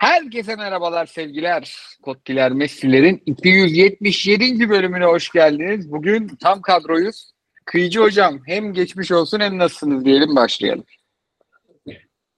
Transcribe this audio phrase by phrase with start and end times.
[0.00, 1.76] Herkese merhabalar sevgiler.
[2.02, 4.68] Kottiler Messi'lerin 277.
[4.70, 5.92] bölümüne hoş geldiniz.
[5.92, 7.32] Bugün tam kadroyuz.
[7.64, 10.84] Kıyıcı hocam hem geçmiş olsun hem nasılsınız diyelim başlayalım.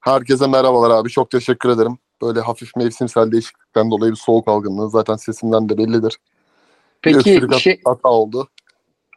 [0.00, 1.10] Herkese merhabalar abi.
[1.10, 1.98] Çok teşekkür ederim.
[2.22, 6.18] Böyle hafif mevsimsel değişiklikten dolayı bir soğuk algınlığı zaten sesimden de bellidir.
[7.04, 8.48] Bir Peki hat- şey, hata oldu.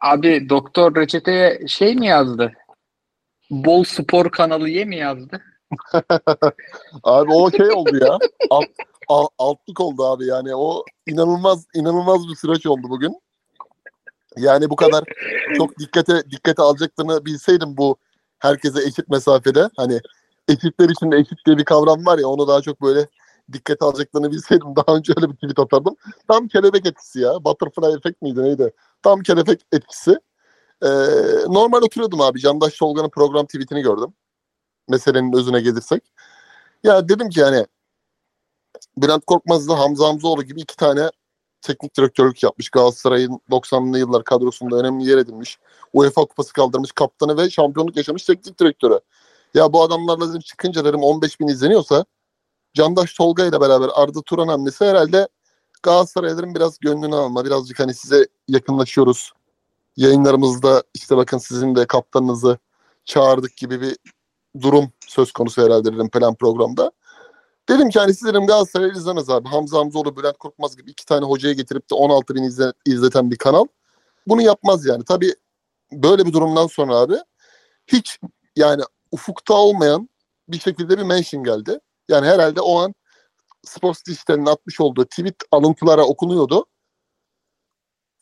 [0.02, 2.52] abi doktor reçeteye şey mi yazdı?
[3.50, 5.42] Bol spor kanalı ye mi yazdı?
[7.02, 8.18] Abi o şey oldu ya.
[8.50, 8.66] Alt,
[9.08, 10.54] al- altlık oldu abi yani.
[10.54, 13.20] O inanılmaz inanılmaz bir süreç oldu bugün.
[14.36, 15.04] Yani bu kadar
[15.56, 17.96] çok dikkate dikkate alacaklarını bilseydim bu
[18.38, 20.00] herkese eşit mesafede hani
[20.48, 23.06] eşitler için eşit diye bir kavram var ya onu daha çok böyle
[23.52, 25.96] dikkate alacaklarını bilseydim daha önce öyle bir tweet atardım.
[26.28, 27.44] Tam kelebek etkisi ya.
[27.44, 28.72] Butterfly efekt miydi neydi?
[29.02, 30.18] Tam kelebek etkisi.
[30.82, 30.88] Ee,
[31.48, 32.40] normal oturuyordum abi.
[32.40, 34.14] Candaş Tolga'nın program tweetini gördüm.
[34.88, 36.02] Meselenin özüne gelirsek.
[36.84, 37.66] Ya dedim ki yani
[38.96, 41.10] Bülent Korkmaz'la Hamza Hamzoğlu gibi iki tane
[41.62, 42.70] teknik direktörlük yapmış.
[42.70, 45.58] Galatasaray'ın 90'lı yıllar kadrosunda önemli yer edinmiş.
[45.92, 49.00] UEFA kupası kaldırmış kaptanı ve şampiyonluk yaşamış teknik direktörü.
[49.54, 52.04] Ya bu adamlarla dedim çıkınca dedim 15 bin izleniyorsa
[52.74, 55.28] Candaş Tolga ile beraber Arda Turan hamlesi herhalde
[55.82, 57.44] Galatasaray'ların biraz gönlünü alma.
[57.44, 59.32] Birazcık hani size yakınlaşıyoruz.
[59.96, 62.58] Yayınlarımızda işte bakın sizin de kaptanınızı
[63.04, 63.96] çağırdık gibi bir
[64.62, 66.92] durum söz konusu herhalde dedim plan programda.
[67.68, 69.48] Dedim ki hani siz dedim Galatasaray izlemez abi.
[69.48, 73.36] Hamza Hamzoğlu, Bülent Korkmaz gibi iki tane hocaya getirip de 16 bin izle, izleten bir
[73.36, 73.64] kanal.
[74.26, 75.04] Bunu yapmaz yani.
[75.04, 75.34] Tabii
[75.92, 77.16] böyle bir durumdan sonra abi
[77.86, 78.18] hiç
[78.56, 78.82] yani
[79.12, 80.08] ufukta olmayan
[80.48, 81.80] bir şekilde bir mention geldi.
[82.08, 82.94] Yani herhalde o an
[83.64, 86.66] Sports Dijital'in atmış olduğu tweet alıntılara okunuyordu.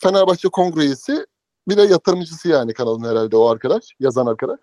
[0.02, 1.26] Fenerbahçe kongre üyesi
[1.68, 4.60] bir de yatırımcısı yani kanalın herhalde o arkadaş, yazan arkadaş.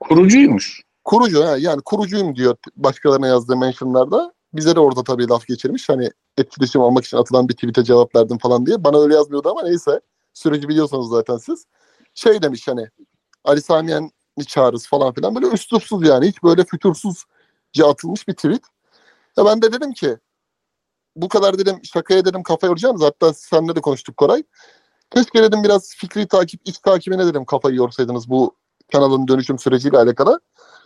[0.00, 0.82] Kurucuymuş.
[1.08, 4.34] Kurucu yani kurucuyum diyor başkalarına yazdığı mentionlarda.
[4.52, 5.88] Bize de orada tabii laf geçirmiş.
[5.88, 8.84] Hani etkileşim almak için atılan bir tweet'e cevap verdim falan diye.
[8.84, 10.00] Bana öyle yazmıyordu ama neyse.
[10.34, 11.66] Süreci biliyorsanız zaten siz.
[12.14, 12.88] Şey demiş hani
[13.44, 15.34] Ali Samiyen'i çağırırız falan filan.
[15.34, 16.28] Böyle üslupsuz yani.
[16.28, 18.62] Hiç böyle fütursuzca atılmış bir tweet.
[19.36, 20.18] Ya ben de dedim ki
[21.16, 23.02] bu kadar dedim şakaya dedim kafa yoracağınız.
[23.02, 24.42] Hatta seninle de konuştuk Koray.
[25.10, 28.56] Keşke dedim biraz fikri takip, iç takibine dedim kafayı yorsaydınız bu
[28.92, 30.40] kanalın dönüşüm süreciyle alakalı.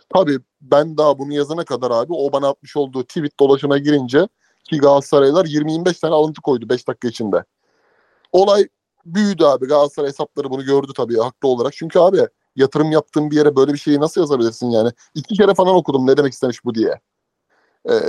[0.09, 4.27] Tabii ben daha bunu yazana kadar abi o bana atmış olduğu tweet dolaşına girince
[4.63, 7.43] ki Galatasaraylılar 20-25 tane alıntı koydu 5 dakika içinde.
[8.31, 8.67] Olay
[9.05, 9.67] büyüdü abi.
[9.67, 11.73] Galatasaray hesapları bunu gördü tabii haklı olarak.
[11.73, 14.91] Çünkü abi yatırım yaptığın bir yere böyle bir şeyi nasıl yazabilirsin yani?
[15.15, 16.99] İki kere falan okudum ne demek istemiş bu diye.
[17.89, 17.99] Ee,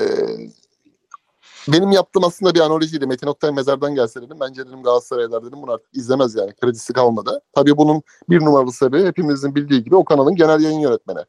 [1.69, 3.06] benim yaptığım aslında bir analojiydi.
[3.06, 4.37] Metin Oktay mezardan gelse dedim.
[4.41, 6.53] Bence dedim Galatasaraylılar dedim bunu artık izlemez yani.
[6.53, 7.41] Kredisi kalmadı.
[7.53, 11.21] Tabii bunun bir numaralı sebebi hepimizin bildiği gibi o kanalın genel yayın yönetmeni.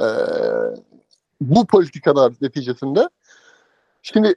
[0.00, 0.04] Ee,
[1.40, 3.08] bu politikalar neticesinde
[4.02, 4.34] şimdi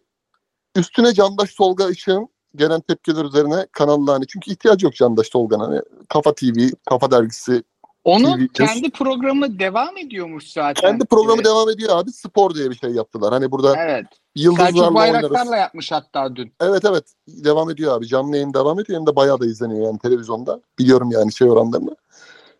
[0.76, 5.82] üstüne Candaş Tolga Işık'ın gelen tepkiler üzerine kanallar hani çünkü ihtiyacı yok Candaş Tolga'nın hani
[6.10, 7.64] Kafa TV, Kafa Dergisi
[8.04, 10.82] Onun TV kendi programı devam ediyormuş zaten.
[10.82, 11.46] kendi programı Evet.
[11.46, 13.34] devam ediyor abi spor diye bir şey yaptılar.
[13.34, 14.06] Hani burada Evet.
[14.06, 15.60] Selçuk yıldızlarla Bayraktar'la oynarız.
[15.60, 16.54] yapmış hatta dün.
[16.62, 18.08] Evet evet devam ediyor abi.
[18.08, 20.62] Canlı yayın devam ediyor hem de bayağı da izleniyor yani televizyonda.
[20.80, 21.96] Biliyorum yani şey oranlarını.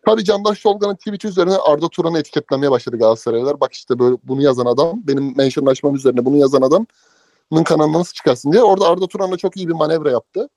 [0.06, 3.60] Tabii Candaş Tolga'nın tweet üzerine Arda Turan'ı etiketlemeye başladı Galatasaraylılar.
[3.60, 8.52] Bak işte böyle bunu yazan adam, benim mentionlaşmam üzerine bunu yazan adamın kanalına nasıl çıkarsın
[8.52, 8.62] diye.
[8.62, 10.48] Orada Arda Turan'la çok iyi bir manevra yaptı.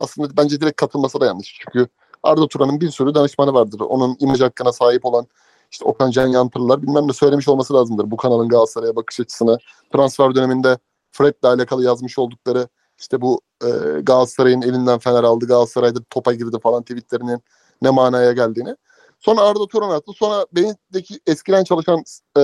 [0.00, 1.60] Aslında bence direkt katılması da yanlış.
[1.60, 1.88] Çünkü
[2.22, 3.80] Arda Turan'ın bir sürü danışmanı vardır.
[3.80, 5.26] Onun imaj hakkına sahip olan
[5.70, 8.10] işte Okan Can Yantırlılar bilmem ne söylemiş olması lazımdır.
[8.10, 9.58] Bu kanalın Galatasaray'a bakış açısını
[9.92, 10.78] transfer döneminde
[11.12, 12.68] Fred'le alakalı yazmış oldukları
[12.98, 13.68] işte bu e,
[14.02, 17.42] Galatasaray'ın elinden Fener aldı, Galatasaray'da topa girdi falan tweetlerinin
[17.82, 18.76] ne manaya geldiğini.
[19.22, 20.12] Sonra Arda Turan attı.
[20.16, 22.04] Sonra benimdeki eskiden çalışan
[22.36, 22.40] e,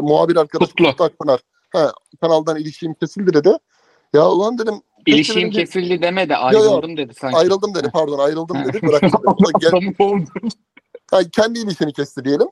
[0.00, 0.90] muhabir arkadaşım Kutlu.
[0.90, 1.40] Kutlu Akpınar.
[1.72, 3.52] Ha, kanaldan ilişkim kesildi dedi.
[4.14, 4.74] Ya ulan dedim
[5.06, 7.36] benim de- kesildi deme de ayrıldım dedi sanki.
[7.36, 8.82] ayrıldım dedi pardon ayrıldım dedi.
[8.86, 9.10] Bıraktım
[9.60, 10.26] gel-.
[11.10, 12.48] Ha, kendi ilişkini kesti diyelim.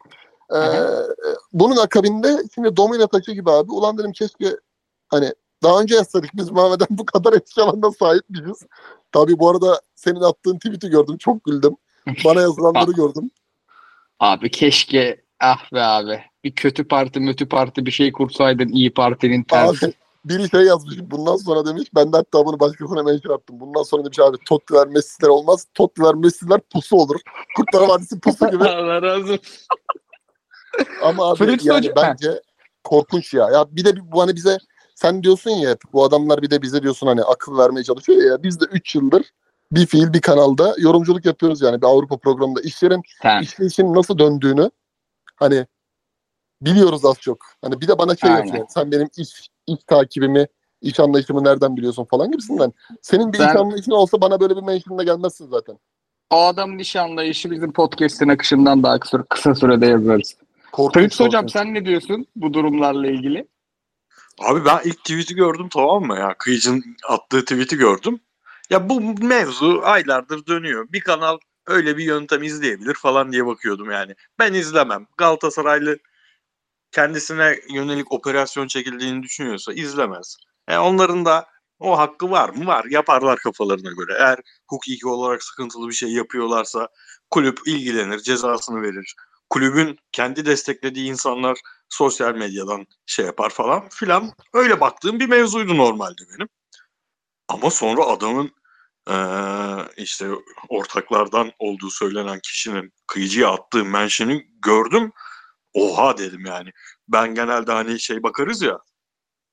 [0.55, 0.59] Ee,
[1.53, 3.73] bunun akabinde şimdi domino taşı gibi abi.
[3.73, 4.57] Ulan dedim keşke
[5.09, 8.63] hani daha önce yazsadık biz Mehmet'den bu kadar etki alanına sahip miyiz?
[9.13, 11.17] Tabii bu arada senin attığın tweet'i gördüm.
[11.19, 11.77] Çok güldüm.
[12.25, 13.31] Bana yazılanları gördüm.
[14.23, 16.21] Abi keşke ah be abi.
[16.45, 19.87] Bir kötü parti mötü parti bir şey kursaydın iyi Parti'nin tersi.
[19.87, 20.99] Abi biri şey yazmış.
[20.99, 21.89] Bundan sonra demiş.
[21.95, 23.61] Ben de hatta bunu başkasına mention attım.
[23.61, 25.67] Bundan sonra demiş abi Tottiler Messi'ler olmaz.
[25.75, 27.21] Tottiler Messi'ler pusu olur.
[27.57, 28.65] Kurtlar Vadisi pusu gibi.
[28.69, 29.39] Allah razı olsun.
[31.03, 32.41] Ama abi Fritz yani Hoca- bence
[32.85, 33.51] korkunç ya.
[33.51, 34.59] Ya bir de bir- bu hani bize
[34.95, 38.43] sen diyorsun ya bu adamlar bir de bize diyorsun hani akıl vermeye çalışıyor ya.
[38.43, 39.23] Biz de 3 yıldır
[39.73, 42.61] bir fiil bir kanalda yorumculuk yapıyoruz yani bir Avrupa programında.
[42.61, 43.43] İşlerin Sen.
[43.43, 44.71] işleyişin nasıl döndüğünü
[45.37, 45.67] hani
[46.63, 47.39] biliyoruz az çok.
[47.63, 48.45] Hani bir de bana şey Aynen.
[48.47, 48.67] yapıyor.
[48.69, 50.47] Sen benim iş iş takibimi,
[50.81, 52.73] iş anlayışımı nereden biliyorsun falan gibisinden.
[53.03, 55.79] Senin bir Ben- iş anlayışın olsa bana böyle bir mention'da gelmezsin zaten.
[56.31, 60.37] O adamın iş anlayışı bizim podcast'in akışından daha kısa, kısa sürede yazarız.
[60.73, 60.95] Korkunç.
[60.95, 63.49] Kayıps hocam sen ne diyorsun bu durumlarla ilgili?
[64.41, 66.35] Abi ben ilk tweet'i gördüm tamam mı ya?
[66.39, 68.21] Kıyıcın attığı tweet'i gördüm.
[68.73, 70.87] Ya bu mevzu aylardır dönüyor.
[70.93, 74.15] Bir kanal öyle bir yöntem izleyebilir falan diye bakıyordum yani.
[74.39, 75.07] Ben izlemem.
[75.17, 75.99] Galatasaraylı
[76.93, 80.37] kendisine yönelik operasyon çekildiğini düşünüyorsa izlemez.
[80.71, 81.47] Yani onların da
[81.79, 82.67] o hakkı var mı?
[82.67, 82.85] Var.
[82.85, 84.17] Yaparlar kafalarına göre.
[84.19, 84.39] Eğer
[84.69, 86.89] hukuki olarak sıkıntılı bir şey yapıyorlarsa
[87.31, 89.15] kulüp ilgilenir, cezasını verir.
[89.51, 91.59] Kulübün kendi desteklediği insanlar
[91.89, 94.33] sosyal medyadan şey yapar falan filan.
[94.55, 96.49] Öyle baktığım bir mevzuydu normalde benim.
[97.49, 98.53] Ama sonra adamın
[99.97, 100.29] işte
[100.69, 105.13] ortaklardan olduğu söylenen kişinin kıyıcıya attığı mention'ı gördüm.
[105.75, 106.71] Oha dedim yani.
[107.09, 108.79] Ben genelde hani şey bakarız ya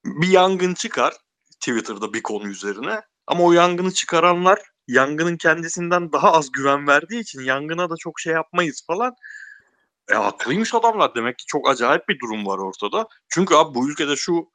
[0.05, 1.13] bir yangın çıkar
[1.59, 7.41] Twitter'da bir konu üzerine ama o yangını çıkaranlar yangının kendisinden daha az güven verdiği için
[7.41, 9.15] yangına da çok şey yapmayız falan.
[10.11, 11.15] E haklıymış adamlar.
[11.15, 13.07] Demek ki çok acayip bir durum var ortada.
[13.29, 14.49] Çünkü abi bu ülkede şu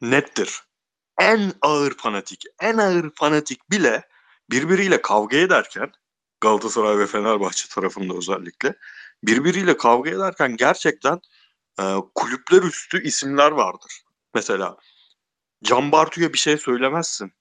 [0.00, 0.60] nettir.
[1.18, 4.08] En ağır fanatik, en ağır fanatik bile
[4.50, 5.92] birbiriyle kavga ederken
[6.40, 8.74] Galatasaray ve Fenerbahçe tarafında özellikle
[9.22, 11.20] birbiriyle kavga ederken gerçekten
[11.80, 11.82] e,
[12.14, 14.02] kulüpler üstü isimler vardır.
[14.34, 14.76] Mesela
[15.64, 17.32] Can Bartu'ya bir şey söylemezsin.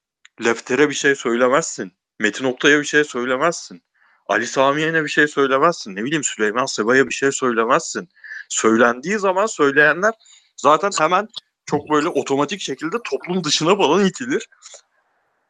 [0.45, 1.91] Lefter'e bir şey söylemezsin.
[2.19, 3.83] Metin Oktay'a bir şey söylemezsin.
[4.27, 5.95] Ali Sami Yen'e bir şey söylemezsin.
[5.95, 8.09] Ne bileyim Süleyman Seba'ya bir şey söylemezsin.
[8.49, 10.13] Söylendiği zaman söyleyenler
[10.57, 11.27] zaten hemen
[11.65, 14.49] çok böyle otomatik şekilde toplum dışına falan itilir.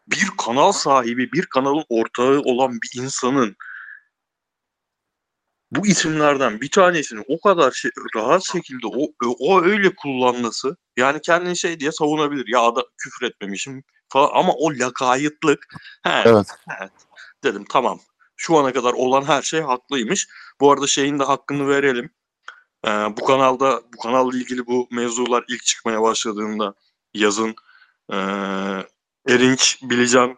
[0.07, 3.55] Bir kanal sahibi, bir kanalın ortağı olan bir insanın
[5.75, 9.07] bu isimlerden bir tanesini o kadar şey, rahat şekilde o,
[9.39, 12.45] o öyle kullanması yani kendini şey diye savunabilir.
[12.47, 15.67] Ya da küfür etmemişim falan ama o lakaytlık
[16.03, 16.47] he, Evet.
[17.43, 17.99] dedim tamam.
[18.35, 20.27] Şu ana kadar olan her şey haklıymış.
[20.59, 22.09] Bu arada şeyin de hakkını verelim.
[22.85, 26.73] Ee, bu kanalda bu kanalla ilgili bu mevzular ilk çıkmaya başladığında
[27.13, 27.55] yazın
[28.11, 28.15] ee,
[29.27, 30.37] Erinç Bilican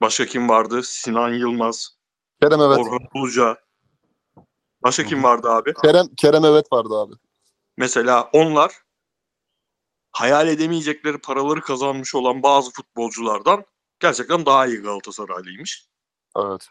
[0.00, 0.82] başka kim vardı?
[0.82, 1.96] Sinan Yılmaz,
[2.42, 2.78] Kerem evet.
[2.78, 3.56] Orhan Uluca.
[4.82, 5.74] Başka kim vardı abi?
[5.82, 7.14] Kerem Kerem evet vardı abi.
[7.76, 8.72] Mesela onlar
[10.12, 13.64] hayal edemeyecekleri paraları kazanmış olan bazı futbolculardan
[14.00, 15.88] gerçekten daha iyi Galatasaraylıymış.
[16.36, 16.68] Evet.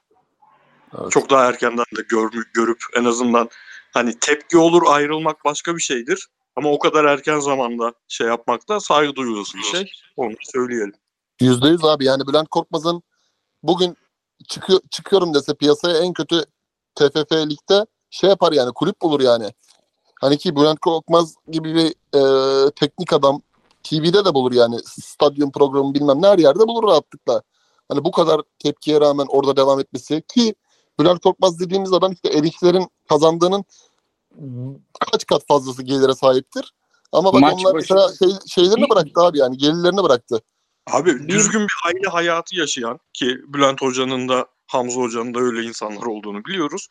[1.00, 1.12] Evet.
[1.12, 3.50] Çok daha erkenden de görmü- görüp en azından
[3.94, 6.28] hani tepki olur ayrılmak başka bir şeydir.
[6.56, 9.92] Ama o kadar erken zamanda şey yapmak da saygı duyulası bir şey.
[10.18, 10.94] Onu söyleyelim.
[11.42, 13.04] Yüzde yüz abi yani Bülent Korkmaz'ın
[13.63, 13.98] bugün
[14.48, 16.44] çıkıyor, çıkıyorum dese piyasaya en kötü
[16.95, 19.54] TFF ligde şey yapar yani kulüp bulur yani.
[20.22, 23.42] Hani ki Bülent Korkmaz gibi bir e, teknik adam
[23.83, 27.42] TV'de de bulur yani stadyum programı bilmem ne her yerde bulur rahatlıkla.
[27.90, 30.56] Hani bu kadar tepkiye rağmen orada devam etmesi ki
[30.99, 33.65] Bülent Korkmaz dediğimiz adam işte eriklerin kazandığının
[35.11, 36.73] kaç kat fazlası gelire sahiptir.
[37.11, 40.41] Ama bak Maç onlar başı- mesela şey, şeylerini bıraktı abi yani gelirlerini bıraktı.
[40.91, 46.03] Abi düzgün bir aile hayatı yaşayan ki Bülent Hoca'nın da Hamza Hoca'nın da öyle insanlar
[46.03, 46.88] olduğunu biliyoruz.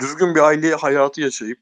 [0.00, 1.58] Düzgün bir aile hayatı yaşayıp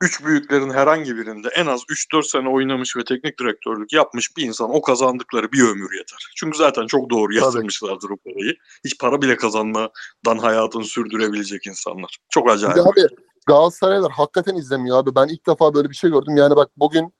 [0.00, 4.74] üç büyüklerin herhangi birinde en az 3-4 sene oynamış ve teknik direktörlük yapmış bir insan
[4.74, 6.32] o kazandıkları bir ömür yeter.
[6.36, 8.54] Çünkü zaten çok doğru yatırmışlardır o parayı.
[8.84, 12.18] Hiç para bile kazanmadan hayatını sürdürebilecek insanlar.
[12.28, 12.76] Çok acayip.
[12.76, 13.06] de abi
[13.46, 15.14] Galatasaraylar hakikaten izlemiyor abi.
[15.14, 16.36] Ben ilk defa böyle bir şey gördüm.
[16.36, 17.14] Yani bak bugün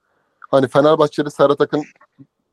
[0.50, 1.84] hani Fenerbahçeli Serhat Akın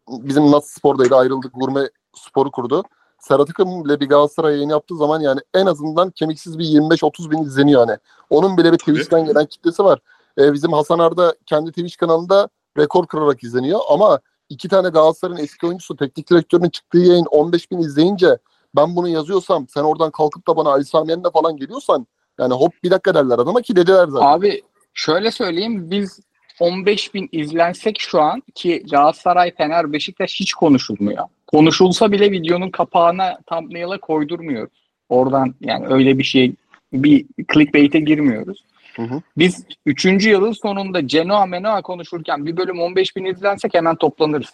[0.10, 2.84] bizim Nats Spor'daydı ayrıldık gurme sporu kurdu.
[3.20, 7.44] Serhat Akın bile bir Galatasaray yayını yaptığı zaman yani en azından kemiksiz bir 25-30 bin
[7.44, 7.98] izleniyor hani.
[8.30, 8.78] Onun bile bir.
[8.78, 10.00] Twitch'ten gelen kitlesi var.
[10.40, 15.68] Ee, bizim Hasan Arda kendi Twitch kanalında rekor kırarak izleniyor ama iki tane Galatasaray'ın eski
[15.68, 18.38] oyuncusu teknik direktörünün çıktığı yayın 15 bin izleyince
[18.76, 22.08] ben bunu yazıyorsam sen oradan kalkıp da bana Ali Sami Yen'le falan geliyorsan
[22.40, 24.28] yani hop bir dakika derler adama ki dediler zaten.
[24.28, 24.62] Abi
[24.94, 26.20] şöyle söyleyeyim biz
[26.60, 31.24] 15 bin izlensek şu an ki Galatasaray, Fener, Beşiktaş hiç konuşulmuyor.
[31.48, 34.90] Konuşulsa bile videonun kapağına thumbnail'a koydurmuyoruz.
[35.10, 36.54] Oradan yani öyle bir şey
[36.94, 38.64] bir clickbait'e girmiyoruz.
[38.96, 39.22] Hı hı.
[39.38, 40.06] Biz 3.
[40.06, 44.54] yılın sonunda Genoa Menoa konuşurken bir bölüm 15 bin izlensek hemen toplanırız.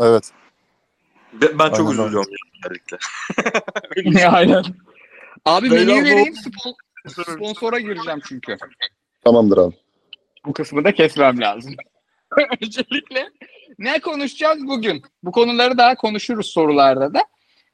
[0.00, 0.30] Evet.
[1.32, 2.32] Ben, ben çok üzülüyorum
[2.64, 2.98] özellikle.
[4.28, 4.64] Aynen.
[5.44, 8.56] Abi Beyler, menüyü vereyim spon- sponsora gireceğim çünkü.
[9.24, 9.74] Tamamdır abi.
[10.46, 11.74] Bu kısmı da kesmem lazım.
[12.62, 13.28] Öncelikle
[13.78, 15.02] ne konuşacağız bugün?
[15.22, 17.24] Bu konuları daha konuşuruz sorularda da.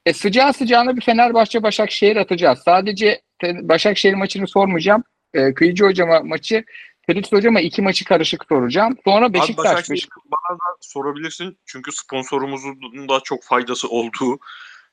[0.07, 2.59] E, sıcağı sıcağına bir Fenerbahçe Başakşehir atacağız.
[2.59, 5.05] Sadece Başakşehir maçını sormayacağım.
[5.35, 6.65] E, Kıyıcı hocama maçı
[7.07, 8.97] Ferit Hocam'a iki maçı karışık soracağım.
[9.05, 9.65] Sonra Abi Beşiktaş.
[9.65, 11.59] Başakşehir Beşik- bana da sorabilirsin.
[11.67, 14.39] Çünkü sponsorumuzun da çok faydası olduğu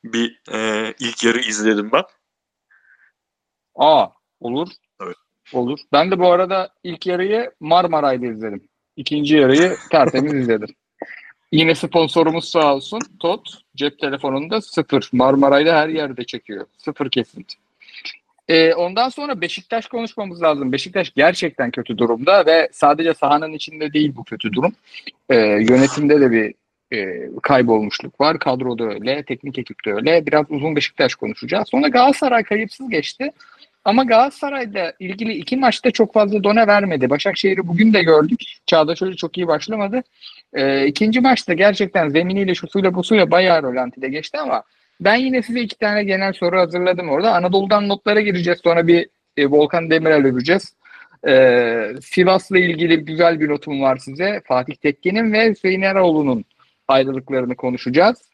[0.04, 2.04] bir e, ilk yarı izledim ben.
[3.76, 4.08] Aa
[4.40, 4.70] olur.
[5.04, 5.16] Evet.
[5.54, 5.80] Olur.
[5.92, 8.68] Ben de bu arada ilk yarıyı Marmaray'da izledim.
[8.96, 10.76] İkinci yarıyı tertemiz izledim.
[11.52, 13.00] Yine sponsorumuz sağ olsun.
[13.20, 15.10] TOT cep telefonunda sıfır.
[15.14, 16.66] Marmaray'da her yerde çekiyor.
[16.78, 17.56] Sıfır kesinti.
[18.48, 20.72] Ee, ondan sonra Beşiktaş konuşmamız lazım.
[20.72, 24.74] Beşiktaş gerçekten kötü durumda ve sadece sahanın içinde değil bu kötü durum.
[25.30, 26.54] Ee, yönetimde de bir
[26.98, 28.40] e, kaybolmuşluk var.
[28.40, 30.26] Kadroda öyle, teknik ekipte öyle.
[30.26, 31.70] Biraz uzun Beşiktaş konuşacağız.
[31.70, 33.32] Sonra Galatasaray kayıpsız geçti.
[33.86, 37.10] Ama Galatasaray'da ilgili iki maçta çok fazla done vermedi.
[37.10, 38.44] Başakşehir'i bugün de gördük.
[38.66, 40.04] Çağdaş Hoca çok iyi başlamadı.
[40.54, 44.64] Ee, ikinci maçta gerçekten zeminiyle, şusuyla, busuyla bayağı rölantide geçti ama
[45.02, 47.36] ben yine size iki tane genel soru hazırladım orada.
[47.36, 48.60] Anadolu'dan notlara gireceğiz.
[48.64, 50.76] Sonra bir e, Volkan Demirel öveceğiz.
[51.28, 54.42] Ee, Sivas'la ilgili güzel bir notum var size.
[54.46, 56.46] Fatih Tekke'nin ve Hüseyin Eroğlu'nun
[56.88, 58.30] ayrılıklarını konuşacağız.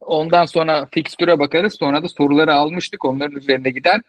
[0.00, 1.74] Ondan sonra fikstüre bakarız.
[1.74, 3.04] Sonra da soruları almıştık.
[3.04, 4.00] Onların üzerine gider.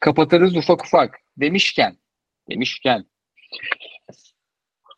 [0.00, 1.18] Kapatırız ufak ufak.
[1.36, 1.96] Demişken,
[2.50, 3.04] demişken.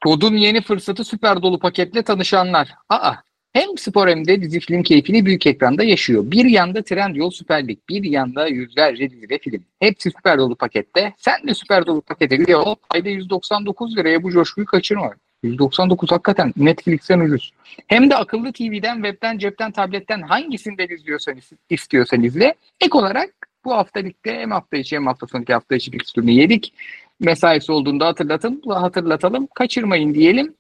[0.04, 2.68] Kodun yeni fırsatı süper dolu paketle tanışanlar.
[2.88, 3.14] Aa,
[3.52, 6.22] hem spor hem de dizi film keyfini büyük ekranda yaşıyor.
[6.26, 9.64] Bir yanda Trendyol Süper Lig, bir yanda yüzlerce dizi ve film.
[9.80, 11.12] Hepsi süper dolu pakette.
[11.18, 12.56] Sen de süper dolu pakete üye.
[12.90, 15.14] Ayda 199 liraya bu coşkuyu kaçırma.
[15.42, 17.52] 199 hakikaten Netflix'ten ucuz.
[17.86, 21.34] Hem de akıllı TV'den, webten, cepten, tabletten hangisinden izliyorsan
[21.70, 22.54] istiyorsan izle.
[22.80, 23.30] Ek olarak
[23.64, 26.72] bu hafta ligde hem hafta içi hem hafta sonraki hafta içi fikstürünü yedik.
[27.20, 29.48] Mesaisi olduğunda hatırlatın, hatırlatalım.
[29.54, 30.54] Kaçırmayın diyelim.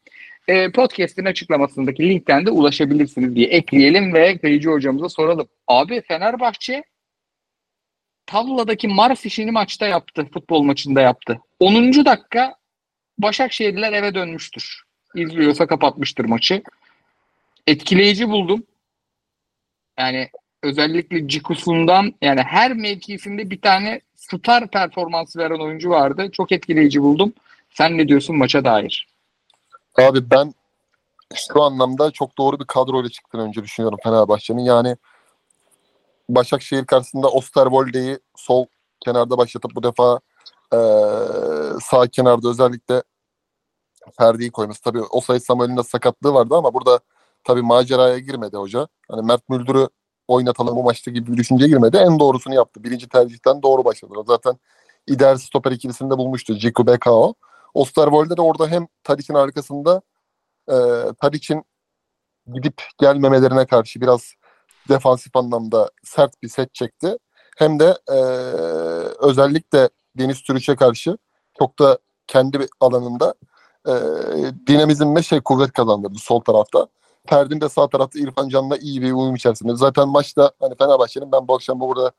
[0.48, 5.48] E, podcast'in açıklamasındaki linkten de ulaşabilirsiniz diye ekleyelim ve Kayıcı hocamıza soralım.
[5.66, 6.82] Abi Fenerbahçe
[8.26, 10.28] tavladaki Mars işini maçta yaptı.
[10.32, 11.40] Futbol maçında yaptı.
[11.60, 12.04] 10.
[12.04, 12.54] dakika
[13.18, 14.82] Başakşehirliler eve dönmüştür.
[15.14, 16.62] İzliyorsa kapatmıştır maçı.
[17.66, 18.66] Etkileyici buldum.
[19.98, 20.28] Yani
[20.62, 26.30] özellikle Cikusun'dan yani her mevkisinde bir tane star performansı veren oyuncu vardı.
[26.32, 27.32] Çok etkileyici buldum.
[27.70, 29.08] Sen ne diyorsun maça dair?
[30.02, 30.54] Abi ben
[31.34, 34.62] şu anlamda çok doğru bir kadroyla çıktığını önce düşünüyorum Fenerbahçe'nin.
[34.62, 34.96] Yani
[36.28, 38.66] Başakşehir karşısında Osterwolde'yi sol
[39.00, 40.20] kenarda başlatıp bu defa
[40.72, 40.78] e,
[41.82, 43.02] sağ kenarda özellikle
[44.18, 44.82] Ferdi'yi koyması.
[44.82, 47.00] Tabii o sayı Samuel'in de sakatlığı vardı ama burada
[47.44, 48.88] tabii maceraya girmedi hoca.
[49.10, 49.88] Hani Mert Müldür'ü
[50.28, 51.96] oynatalım bu maçta gibi bir düşünceye girmedi.
[51.96, 52.84] En doğrusunu yaptı.
[52.84, 54.24] Birinci tercihten doğru başladılar.
[54.26, 54.58] Zaten
[55.06, 56.58] ideal stoper ikilisinde bulmuştu.
[56.58, 57.34] Ciku Bekao.
[57.74, 60.02] Osterwolde de orada hem Tadic'in arkasında
[60.68, 60.76] e,
[61.20, 61.64] Tadic'in
[62.54, 64.32] gidip gelmemelerine karşı biraz
[64.88, 67.18] defansif anlamda sert bir set çekti.
[67.58, 68.18] Hem de e,
[69.26, 71.18] özellikle Deniz Türüç'e karşı
[71.58, 73.34] çok da kendi alanında
[73.88, 73.92] e,
[74.66, 76.86] dinamizm ve şey kuvvet kazandırdı sol tarafta.
[77.26, 79.76] Ferdi'nin de sağ tarafta İrfan Can'la iyi bir uyum içerisinde.
[79.76, 82.12] Zaten maçta hani Fenerbahçe'nin ben bu akşam burada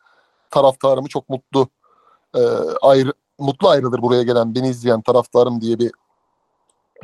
[0.52, 1.70] taraftarımı çok mutlu
[2.36, 2.40] e,
[2.82, 5.92] ayrı, mutlu ayrılır buraya gelen beni izleyen taraftarım diye bir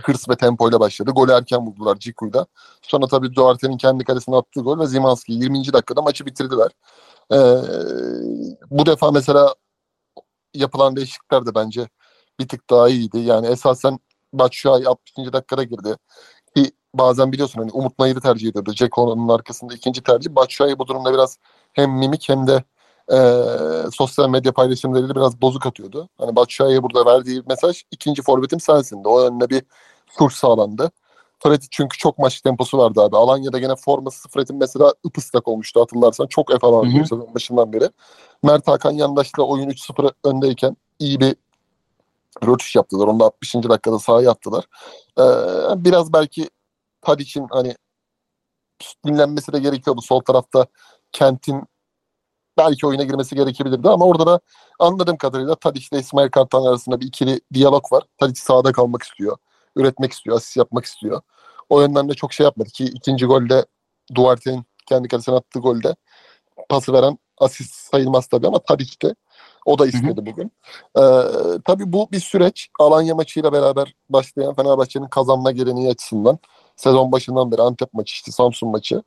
[0.03, 1.11] hırs ve tempoyla başladı.
[1.11, 2.45] Golü erken buldular Ciku'yla.
[2.81, 5.73] Sonra tabii Duarte'nin kendi kalesine attığı gol ve Zimanski 20.
[5.73, 6.71] dakikada maçı bitirdiler.
[7.31, 7.37] Ee,
[8.71, 9.55] bu defa mesela
[10.53, 11.87] yapılan değişiklikler de bence
[12.39, 13.19] bir tık daha iyiydi.
[13.19, 13.99] Yani esasen
[14.33, 15.33] Batshuayi 60.
[15.33, 15.95] dakikada girdi.
[16.55, 18.73] Ki bazen biliyorsun hani Umut Nayır'ı tercih ediyordu.
[18.73, 20.35] Ceko'nun arkasında ikinci tercih.
[20.35, 21.37] Batshuayi bu durumda biraz
[21.73, 22.63] hem mimik hem de
[23.11, 23.17] e,
[23.93, 26.09] sosyal medya paylaşımlarıyla biraz bozuk atıyordu.
[26.17, 29.07] Hani Batshuayi'ye burada verdiği mesaj ikinci forvetim sensin de.
[29.07, 29.63] O yönde bir
[30.17, 30.91] tur sağlandı.
[31.39, 33.17] Fred çünkü çok maç temposu vardı abi.
[33.17, 36.27] Alanya'da gene forması Fred'in mesela ıpıslak olmuştu hatırlarsan.
[36.27, 37.89] Çok efor sezon başından beri.
[38.43, 41.35] Mert Hakan yandaşla oyun 3-0 öndeyken iyi bir
[42.47, 43.07] rötuş yaptılar.
[43.07, 43.53] Onu da 60.
[43.55, 44.65] dakikada sahaya attılar.
[45.19, 45.23] Ee,
[45.85, 46.49] biraz belki
[47.01, 47.75] Tadic'in hani
[49.05, 50.01] dinlenmesi de gerekiyordu.
[50.01, 50.65] Sol tarafta
[51.11, 51.63] Kent'in
[52.57, 54.39] belki oyuna girmesi gerekebilirdi ama orada da
[54.79, 58.03] anladığım kadarıyla Tadic ile İsmail Kartal arasında bir ikili diyalog var.
[58.17, 59.37] Tadic sahada kalmak istiyor.
[59.75, 60.37] Üretmek istiyor.
[60.37, 61.21] Asist yapmak istiyor.
[61.69, 63.65] O yönden de çok şey yapmadı ki ikinci golde
[64.15, 65.95] Duarte'nin kendi kalesine attığı golde
[66.69, 69.15] pası veren asist sayılmaz tabii ama Tadic de
[69.65, 70.51] o da istedi bugün.
[70.97, 71.01] Ee,
[71.65, 72.69] tabii bu bir süreç.
[72.79, 76.39] Alanya maçıyla beraber başlayan Fenerbahçe'nin kazanma geleneği açısından
[76.75, 79.03] sezon başından beri Antep maçı işte Samsun maçı.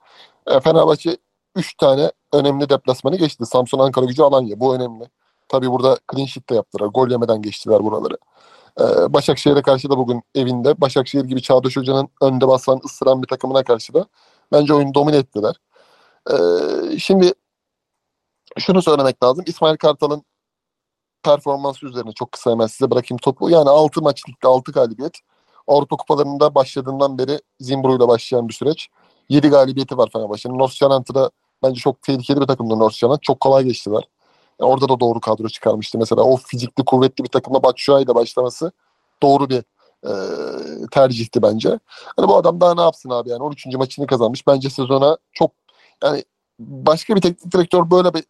[0.47, 1.16] Ee, Fenerbahçe
[1.57, 3.47] 3 tane önemli deplasmanı geçti.
[3.47, 4.61] Samsun, Ankara gücü, Alanya.
[4.61, 5.04] Bu önemli.
[5.49, 6.87] Tabii burada clean sheet de yaptılar.
[6.87, 8.19] Gol yemeden geçtiler buraları.
[8.80, 10.80] Ee, Başakşehir'e karşı da bugün evinde.
[10.80, 14.07] Başakşehir gibi Çağdaş Hoca'nın önde basan, ısıran bir takımına karşı da
[14.52, 15.54] bence oyunu domine ettiler.
[16.30, 17.35] Ee, şimdi
[18.59, 19.45] şunu söylemek lazım.
[19.47, 20.25] İsmail Kartal'ın
[21.23, 23.50] performansı üzerine çok kısa hemen size bırakayım topu.
[23.50, 25.19] Yani 6 maç ligde 6 galibiyet.
[25.66, 28.88] Avrupa kupalarında başladığından beri Zimbro ile başlayan bir süreç.
[29.28, 30.59] 7 galibiyeti var Fenerbahçe'nin.
[30.59, 31.30] North Shalant'ı
[31.62, 33.23] bence çok tehlikeli bir takımdı North.
[33.23, 34.09] Çok kolay geçtiler.
[34.61, 35.99] Yani orada da doğru kadro çıkarmıştı.
[35.99, 38.73] Mesela o fizikli kuvvetli bir takımla Batshuayi ile başlaması
[39.23, 39.64] doğru bir
[40.07, 40.12] e,
[40.90, 41.79] tercihti bence.
[42.17, 43.67] Hani bu adam daha ne yapsın abi yani 13.
[43.67, 44.47] maçını kazanmış.
[44.47, 45.50] Bence sezona çok
[46.02, 46.25] yani
[46.59, 48.25] başka bir teknik direktör böyle bir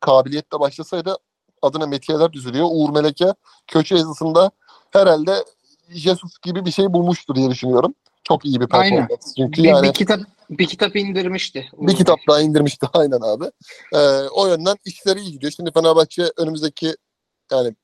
[0.00, 1.16] kabiliyetle başlasaydı
[1.62, 2.66] adına metiyeler düzülüyor.
[2.70, 3.34] Uğur Meleke
[3.66, 4.50] köşe yazısında
[4.90, 5.44] herhalde
[5.88, 7.94] Jesus gibi bir şey bulmuştur diye düşünüyorum.
[8.28, 9.10] Çok iyi bir performans.
[9.10, 9.18] Aynen.
[9.36, 11.68] Çünkü Bir, yani bir kitap bir kitap indirmişti.
[11.78, 13.44] bir kitap daha indirmişti aynen abi.
[13.94, 15.52] Ee, o yönden işleri iyi gidiyor.
[15.56, 16.96] Şimdi Fenerbahçe önümüzdeki
[17.52, 17.74] yani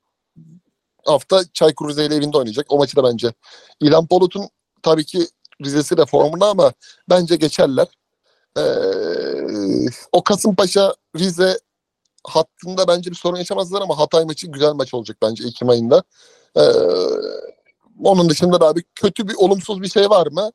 [1.07, 2.67] hafta Çaykur Rize ile evinde oynayacak.
[2.69, 3.33] O maçı da bence
[3.81, 4.49] İlhan Polut'un
[4.83, 5.27] tabii ki
[5.65, 6.73] Rize'si de formunda ama
[7.11, 7.87] bence geçerler.
[8.59, 8.63] Ee,
[10.13, 11.59] o Kasımpaşa Rize
[12.25, 16.03] hattında bence bir sorun yaşamazlar ama Hatay maçı güzel maç olacak bence Ekim ayında.
[16.57, 16.63] Ee,
[18.05, 20.51] onun dışında da abi kötü bir olumsuz bir şey var mı?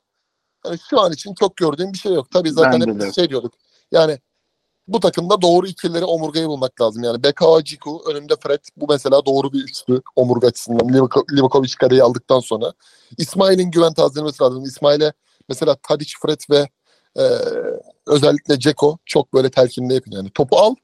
[0.66, 2.30] Yani şu an için çok gördüğüm bir şey yok.
[2.30, 3.12] Tabii zaten Bence hep de.
[3.12, 3.54] şey diyorduk.
[3.92, 4.18] Yani
[4.88, 7.04] bu takımda doğru ikilileri omurgayı bulmak lazım.
[7.04, 8.60] Yani Beka Ciku, önünde Fred.
[8.76, 10.88] Bu mesela doğru bir üçlü omurga açısından.
[10.88, 12.72] Livako- Livakovic kareyi aldıktan sonra.
[13.18, 14.64] İsmail'in güven tazelemesi lazım.
[14.64, 15.12] İsmail'e
[15.48, 16.68] mesela Tadic, Fred ve
[17.18, 17.22] e,
[18.06, 20.10] özellikle Ceko çok böyle telkinli yapın.
[20.12, 20.74] Yani topu al.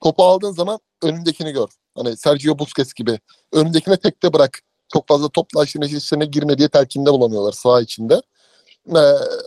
[0.00, 1.68] Topu aldığın zaman önündekini gör.
[1.94, 3.20] Hani Sergio Busquets gibi.
[3.52, 4.60] Önündekine tekte bırak.
[4.92, 8.22] Çok fazla topla aşırı içine girme diye telkinde bulanıyorlar saha içinde.
[8.88, 9.00] Ee,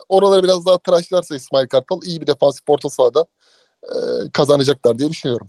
[0.09, 3.25] oraları biraz daha tıraşlarsa İsmail Kartal iyi bir defansif orta sahada
[3.83, 3.95] e,
[4.33, 5.47] kazanacaklar diye düşünüyorum.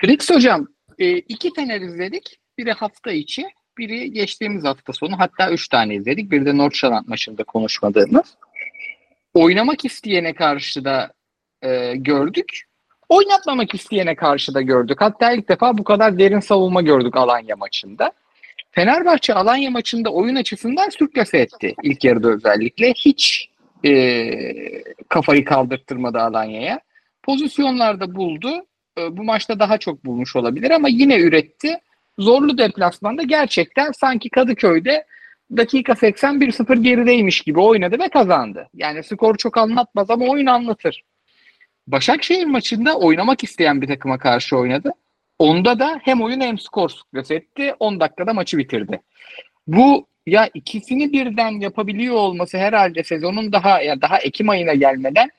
[0.00, 0.66] Fritz hocam
[0.98, 2.38] e, iki Fener izledik.
[2.58, 3.46] Biri hafta içi,
[3.78, 5.18] biri geçtiğimiz hafta sonu.
[5.18, 6.30] Hatta üç tane izledik.
[6.30, 8.26] Bir de Nordsjælland maçında konuşmadığımız.
[9.34, 11.12] Oynamak isteyene karşı da
[11.62, 12.62] e, gördük.
[13.08, 15.00] Oynatmamak isteyene karşı da gördük.
[15.00, 18.12] Hatta ilk defa bu kadar derin savunma gördük Alanya maçında.
[18.78, 21.74] Fenerbahçe Alanya maçında oyun açısından sürklase etti.
[21.82, 22.92] İlk yarıda özellikle.
[22.92, 23.50] Hiç
[23.84, 24.30] e,
[25.08, 26.80] kafayı kaldırttırmadı Alanya'ya.
[27.22, 28.66] Pozisyonlarda buldu.
[28.98, 31.76] E, bu maçta daha çok bulmuş olabilir ama yine üretti.
[32.18, 35.04] Zorlu deplasmanda gerçekten sanki Kadıköy'de
[35.56, 38.68] dakika 80 1-0 gerideymiş gibi oynadı ve kazandı.
[38.74, 41.04] Yani skor çok anlatmaz ama oyun anlatır.
[41.86, 44.92] Başakşehir maçında oynamak isteyen bir takıma karşı oynadı.
[45.38, 47.74] Onda da hem oyun hem skor sürpriz etti.
[47.80, 49.00] 10 dakikada maçı bitirdi.
[49.66, 55.30] Bu ya ikisini birden yapabiliyor olması herhalde sezonun daha ya daha Ekim ayına gelmeden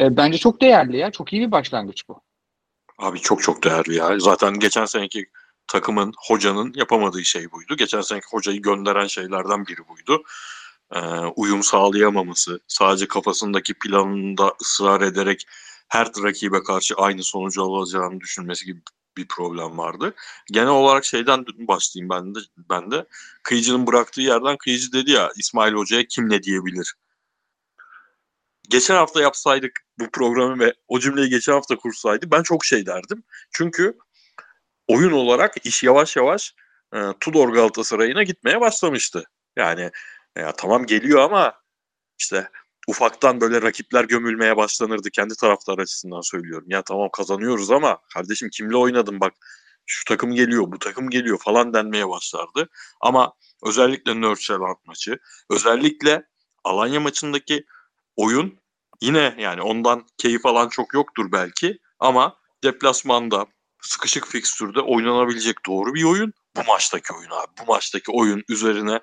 [0.00, 1.10] e, bence çok değerli ya.
[1.10, 2.20] Çok iyi bir başlangıç bu.
[2.98, 4.18] Abi çok çok değerli ya.
[4.18, 5.26] Zaten geçen seneki
[5.66, 7.76] takımın hocanın yapamadığı şey buydu.
[7.76, 10.22] Geçen seneki hocayı gönderen şeylerden biri buydu.
[10.94, 10.98] Ee,
[11.36, 15.46] uyum sağlayamaması, sadece kafasındaki planında ısrar ederek
[15.88, 18.80] her rakibe karşı aynı sonucu alacağını düşünmesi gibi
[19.16, 20.14] bir problem vardı.
[20.52, 22.38] Genel olarak şeyden başlayayım ben de.
[22.70, 23.06] Ben de
[23.42, 26.94] Kıyıcı'nın bıraktığı yerden Kıyıcı dedi ya İsmail Hoca'ya kim ne diyebilir?
[28.68, 33.22] Geçen hafta yapsaydık bu programı ve o cümleyi geçen hafta kursaydı ben çok şey derdim.
[33.52, 33.98] Çünkü
[34.88, 36.54] oyun olarak iş yavaş yavaş
[36.94, 39.24] e, Tudor Galatasaray'ına gitmeye başlamıştı.
[39.56, 39.90] Yani
[40.36, 41.54] ya tamam geliyor ama
[42.18, 42.48] işte
[42.88, 46.66] ufaktan böyle rakipler gömülmeye başlanırdı kendi taraftar açısından söylüyorum.
[46.70, 49.32] Ya tamam kazanıyoruz ama kardeşim kimle oynadın bak
[49.86, 52.68] şu takım geliyor bu takım geliyor falan denmeye başlardı.
[53.00, 53.32] Ama
[53.66, 55.18] özellikle Nörçeland maçı
[55.50, 56.26] özellikle
[56.64, 57.64] Alanya maçındaki
[58.16, 58.58] oyun
[59.00, 63.46] yine yani ondan keyif alan çok yoktur belki ama deplasmanda
[63.82, 66.32] sıkışık fikstürde oynanabilecek doğru bir oyun.
[66.56, 67.52] Bu maçtaki oyun abi.
[67.60, 69.00] Bu maçtaki oyun üzerine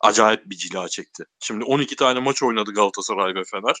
[0.00, 1.24] acayip bir cila çekti.
[1.40, 3.76] Şimdi 12 tane maç oynadı Galatasaray ve Fener.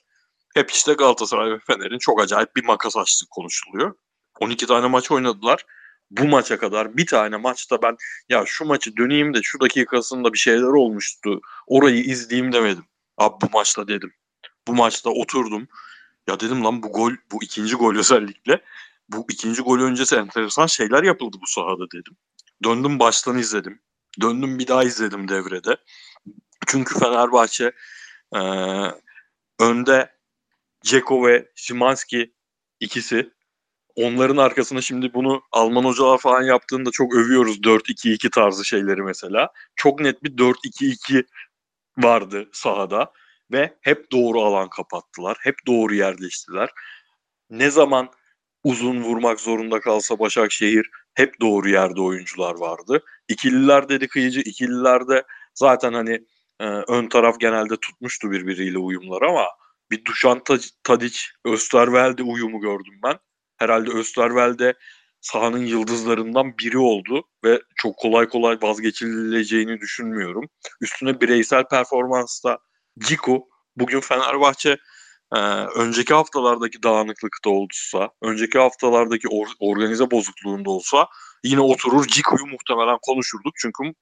[0.54, 3.94] Hep işte Galatasaray ve Fener'in çok acayip bir makas açtığı konuşuluyor.
[4.40, 5.64] 12 tane maç oynadılar.
[6.10, 7.96] Bu maça kadar bir tane maçta ben
[8.28, 11.40] ya şu maçı döneyim de şu dakikasında bir şeyler olmuştu.
[11.66, 12.84] Orayı izleyeyim demedim.
[13.16, 14.12] Abi bu maçta dedim.
[14.68, 15.68] Bu maçta oturdum.
[16.28, 18.62] Ya dedim lan bu gol, bu ikinci gol özellikle.
[19.08, 22.16] Bu ikinci gol öncesi enteresan şeyler yapıldı bu sahada dedim.
[22.64, 23.80] Döndüm baştan izledim.
[24.20, 25.76] Döndüm bir daha izledim devrede.
[26.66, 27.72] Çünkü Fenerbahçe
[28.34, 28.40] e,
[29.60, 30.12] önde
[30.84, 32.34] Ceko ve Szymanski
[32.80, 33.30] ikisi.
[33.96, 39.48] Onların arkasına şimdi bunu Alman hocalar falan yaptığında çok övüyoruz 4-2-2 tarzı şeyleri mesela.
[39.76, 41.26] Çok net bir 4-2-2
[41.98, 43.12] vardı sahada
[43.52, 45.36] ve hep doğru alan kapattılar.
[45.40, 46.70] Hep doğru yerleştiler.
[47.50, 48.10] Ne zaman
[48.64, 53.02] uzun vurmak zorunda kalsa Başakşehir hep doğru yerde oyuncular vardı.
[53.28, 54.40] İkililer dedi kıyıcı.
[54.40, 55.22] İkililerde
[55.54, 56.26] zaten hani
[56.60, 59.46] e, ön taraf genelde tutmuştu birbiriyle uyumlar ama
[59.90, 60.38] bir Dušan
[60.84, 63.18] Tadić, Österwelde uyumu gördüm ben.
[63.56, 64.74] Herhalde Österwelde
[65.20, 70.44] sahanın yıldızlarından biri oldu ve çok kolay kolay vazgeçileceğini düşünmüyorum.
[70.80, 72.58] Üstüne bireysel performansta
[72.98, 74.76] Ciku bugün Fenerbahçe
[75.34, 75.38] e,
[75.76, 81.08] önceki haftalardaki dağınıklıkta olsa, önceki haftalardaki or- organize bozukluğunda olsa
[81.44, 83.52] yine oturur Ciku'yu muhtemelen konuşurduk.
[83.56, 83.94] Çünkü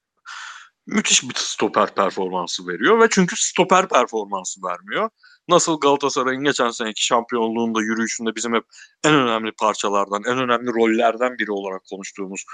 [0.87, 5.11] müthiş bir stoper performansı veriyor ve çünkü stoper performansı vermiyor.
[5.49, 8.65] Nasıl Galatasaray'ın geçen seneki şampiyonluğunda yürüyüşünde bizim hep
[9.05, 12.45] en önemli parçalardan, en önemli rollerden biri olarak konuştuğumuz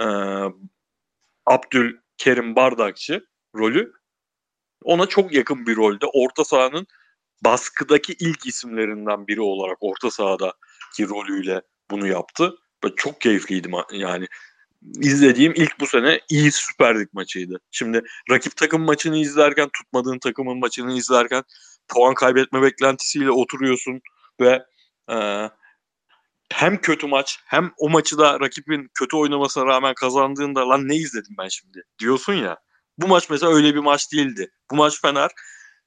[0.00, 0.06] e,
[1.46, 3.92] Abdülkerim Bardakçı rolü
[4.84, 6.86] ona çok yakın bir rolde orta sahanın
[7.44, 12.54] baskıdaki ilk isimlerinden biri olarak orta sahadaki rolüyle bunu yaptı.
[12.84, 14.26] Ve çok keyifliydi yani.
[15.00, 17.60] izlediğim ilk bu sene iyi Süper Lig maçıydı.
[17.70, 21.42] Şimdi rakip takım maçını izlerken, tutmadığın takımın maçını izlerken
[21.88, 24.00] puan kaybetme beklentisiyle oturuyorsun
[24.40, 24.64] ve
[25.10, 25.48] e,
[26.52, 31.34] hem kötü maç hem o maçı da rakibin kötü oynamasına rağmen kazandığında lan ne izledim
[31.38, 32.56] ben şimdi diyorsun ya.
[32.98, 34.50] Bu maç mesela öyle bir maç değildi.
[34.70, 35.30] Bu maç Fener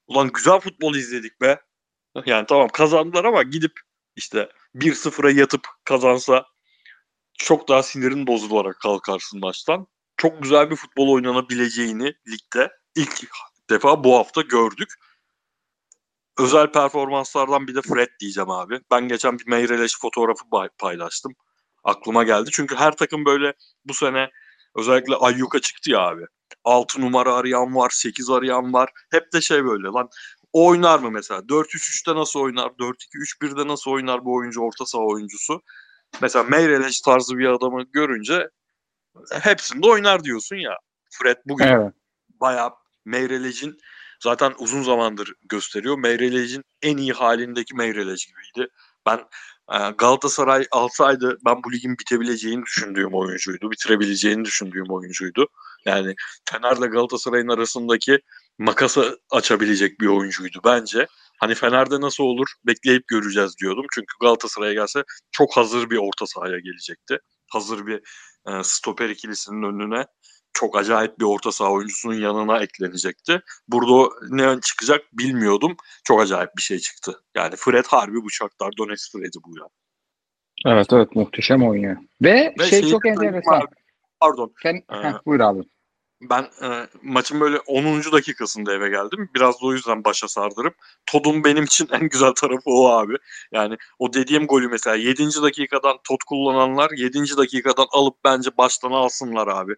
[0.07, 1.61] ulan güzel futbol izledik be.
[2.25, 3.71] Yani tamam kazandılar ama gidip
[4.15, 6.45] işte 1-0'a yatıp kazansa
[7.33, 9.87] çok daha sinirin bozularak kalkarsın maçtan.
[10.17, 13.23] Çok güzel bir futbol oynanabileceğini ligde ilk
[13.69, 14.89] defa bu hafta gördük.
[16.39, 18.79] Özel performanslardan bir de Fred diyeceğim abi.
[18.91, 20.43] Ben geçen bir Meyreleş fotoğrafı
[20.77, 21.33] paylaştım.
[21.83, 22.49] Aklıma geldi.
[22.53, 23.53] Çünkü her takım böyle
[23.85, 24.29] bu sene
[24.75, 26.25] özellikle Ayyuka çıktı ya abi.
[26.63, 28.89] 6 numara arayan var, 8 arayan var.
[29.11, 30.09] Hep de şey böyle lan
[30.53, 31.39] o oynar mı mesela?
[31.39, 32.67] 4-3-3'te nasıl oynar?
[32.67, 35.61] 4-2-3-1'de nasıl oynar bu oyuncu orta saha oyuncusu?
[36.21, 38.49] Mesela Meyreleş tarzı bir adamı görünce
[39.31, 40.77] hepsinde oynar diyorsun ya.
[41.09, 41.93] Fred bugün evet.
[42.29, 42.71] bayağı
[43.05, 43.77] Meyreleş'in
[44.23, 45.97] zaten uzun zamandır gösteriyor.
[45.97, 48.71] Meyrelej'in en iyi halindeki Meyrelej gibiydi.
[49.05, 49.17] Ben
[49.73, 53.71] e, Galatasaray alsaydı ben bu ligin bitebileceğini düşündüğüm oyuncuydu.
[53.71, 55.47] Bitirebileceğini düşündüğüm oyuncuydu.
[55.85, 56.15] Yani
[56.49, 58.19] Fener'le Galatasaray'ın arasındaki
[58.57, 61.07] makası açabilecek bir oyuncuydu bence.
[61.39, 63.85] Hani Fener'de nasıl olur bekleyip göreceğiz diyordum.
[63.93, 67.17] Çünkü Galatasaray'a gelse çok hazır bir orta sahaya gelecekti.
[67.51, 68.01] Hazır bir
[68.47, 70.05] e, stoper ikilisinin önüne
[70.53, 73.41] çok acayip bir orta saha oyuncusunun yanına eklenecekti.
[73.67, 75.77] Burada ne çıkacak bilmiyordum.
[76.03, 77.21] Çok acayip bir şey çıktı.
[77.35, 79.65] Yani Fred harbi bu Shakhtar Donetsk Fred'i bu ya.
[80.65, 81.97] Evet evet muhteşem oynuyor.
[82.21, 83.61] Ve, Ve şey çok enteresan.
[84.19, 84.53] Pardon.
[84.63, 85.59] Sen, ee, heh, buyur abi.
[86.29, 88.11] Ben e, maçın böyle 10.
[88.11, 89.29] dakikasında eve geldim.
[89.35, 93.15] Biraz da o yüzden başa sardırıp Todd'un benim için en güzel tarafı o abi.
[93.51, 95.41] Yani o dediğim golü mesela 7.
[95.41, 97.37] dakikadan Todd kullananlar 7.
[97.37, 99.75] dakikadan alıp bence baştan alsınlar abi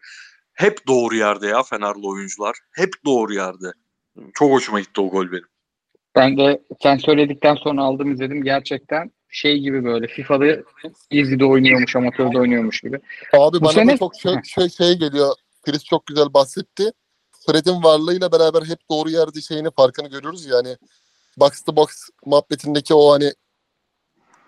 [0.57, 2.55] hep doğru yerde ya Fenerli oyuncular.
[2.71, 3.73] Hep doğru yerde.
[4.33, 5.47] Çok hoşuma gitti o gol benim.
[6.15, 8.43] Ben de sen söyledikten sonra aldım izledim.
[8.43, 10.45] Gerçekten şey gibi böyle FIFA'da
[11.11, 12.99] Easy'de oynuyormuş, amatörde oynuyormuş gibi.
[13.33, 13.93] Abi Bu bana sene...
[13.93, 15.35] da çok şey, şey, şey geliyor.
[15.67, 16.91] Chris çok güzel bahsetti.
[17.45, 20.77] Fred'in varlığıyla beraber hep doğru yerde şeyini farkını görüyoruz yani.
[21.37, 21.87] Box to box
[22.25, 23.33] muhabbetindeki o hani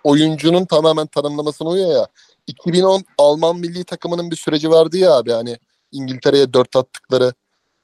[0.04, 2.08] oyuncunun tamamen tanımlamasına uyuyor ya.
[2.48, 5.58] 2010 Alman milli takımının bir süreci vardı ya abi hani
[5.92, 7.34] İngiltere'ye dört attıkları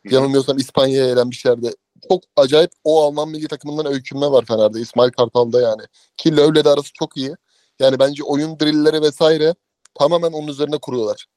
[0.03, 1.71] yanılmıyorsam İspanya'ya elenmişlerdi.
[2.09, 4.79] Çok acayip o Alman milli takımından öykünme var Fener'de.
[4.79, 5.81] İsmail Kartal'da yani.
[6.17, 7.35] Ki Löw'le de arası çok iyi.
[7.79, 9.55] Yani bence oyun drillleri vesaire
[9.99, 11.27] tamamen onun üzerine kuruyorlar.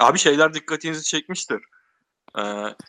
[0.00, 1.60] Abi şeyler dikkatinizi çekmiştir.
[2.38, 2.42] Ee,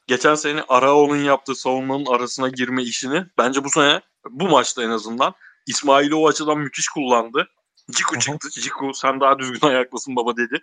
[0.08, 5.34] geçen sene Arao'nun yaptığı savunmanın arasına girme işini bence bu sene bu maçta en azından
[5.68, 7.50] İsmail'i o açıdan müthiş kullandı.
[7.92, 8.50] Ciku çıktı.
[8.50, 10.62] Ciku sen daha düzgün ayaklasın baba dedi.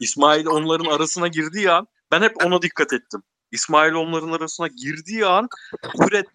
[0.00, 3.22] İsmail onların arasına girdiği an ben hep ona dikkat ettim.
[3.52, 5.48] İsmail onların arasına girdiği an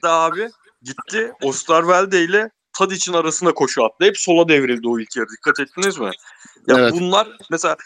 [0.04, 0.50] de abi
[0.82, 4.06] gitti Osterwelde ile Tadic'in arasına koşu attı.
[4.06, 5.30] Hep sola devrildi o ilk yarı.
[5.30, 6.12] Dikkat ettiniz mi?
[6.68, 6.94] Ya evet.
[6.94, 7.78] bunlar mesela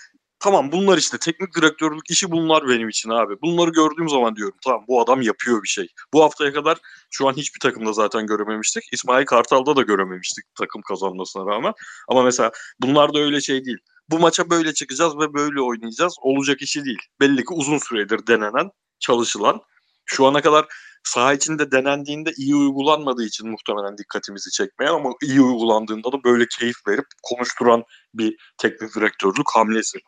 [0.44, 3.34] tamam bunlar işte teknik direktörlük işi bunlar benim için abi.
[3.42, 5.88] Bunları gördüğüm zaman diyorum tamam bu adam yapıyor bir şey.
[6.14, 6.78] Bu haftaya kadar
[7.12, 8.84] şu an hiçbir takımda zaten görememiştik.
[8.92, 11.74] İsmail Kartal'da da görememiştik takım kazanmasına rağmen.
[12.08, 13.78] Ama mesela bunlar da öyle şey değil
[14.10, 16.16] bu maça böyle çıkacağız ve böyle oynayacağız.
[16.22, 17.00] Olacak işi değil.
[17.20, 19.62] Belli ki uzun süredir denenen, çalışılan.
[20.06, 20.66] Şu ana kadar
[21.04, 26.76] saha içinde denendiğinde iyi uygulanmadığı için muhtemelen dikkatimizi çekmeyen ama iyi uygulandığında da böyle keyif
[26.88, 30.00] verip konuşturan bir teknik direktörlük hamlesi.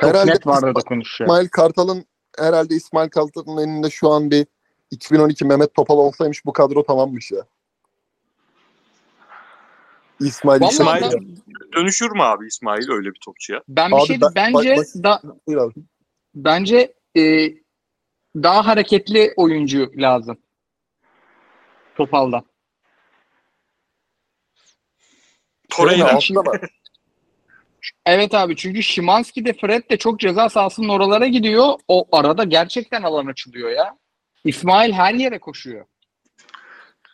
[0.00, 1.28] Çok herhalde net vardı da konuşuyor.
[1.28, 2.04] İsmail Kartal'ın
[2.38, 4.46] herhalde İsmail Kartal'ın elinde şu an bir
[4.90, 7.46] 2012 Mehmet Topal olsaymış bu kadro tamammış ya.
[10.20, 11.36] İsmail Vallahi İsmail ben,
[11.76, 13.62] dönüşür mü abi İsmail öyle bir topçuya?
[13.68, 15.22] Ben bir abi, şey ben, bence bak, da
[16.34, 17.54] bence e,
[18.36, 20.38] daha hareketli oyuncu lazım.
[21.96, 22.44] Topal'da.
[25.70, 26.18] Torreira.
[28.06, 31.74] Evet abi çünkü Şimanski de Fred de çok ceza sahasının oralara gidiyor.
[31.88, 33.98] O arada gerçekten alan açılıyor ya.
[34.44, 35.86] İsmail her yere koşuyor.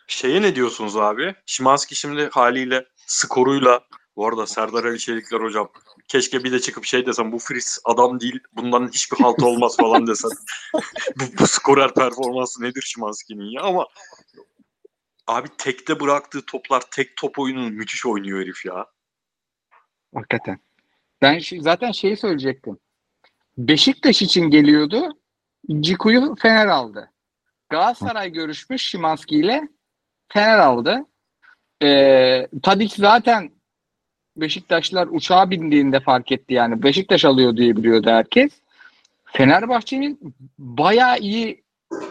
[0.07, 1.35] Şeye ne diyorsunuz abi?
[1.45, 3.79] Şimanski şimdi haliyle skoruyla
[4.15, 5.71] bu arada Serdar Ali Çelikler hocam
[6.07, 10.07] keşke bir de çıkıp şey desem bu Fritz adam değil bundan hiçbir halt olmaz falan
[10.07, 10.31] desem.
[11.15, 13.87] bu, bu skorer performansı nedir Şimanski'nin ya ama
[15.27, 18.85] abi tekte bıraktığı toplar tek top oyununu müthiş oynuyor herif ya.
[20.15, 20.59] Hakikaten.
[21.21, 22.77] Ben şi- zaten şeyi söyleyecektim.
[23.57, 25.17] Beşiktaş için geliyordu.
[25.79, 27.11] Ciku'yu Fener aldı.
[27.69, 29.67] Galatasaray görüşmüş Şimanski ile
[30.33, 31.05] Fener aldı.
[31.83, 33.51] Ee, Tadic zaten
[34.37, 36.83] Beşiktaşlar uçağa bindiğinde fark etti yani.
[36.83, 38.51] Beşiktaş alıyor diye biliyordu herkes.
[39.25, 41.63] Fenerbahçe'nin bayağı iyi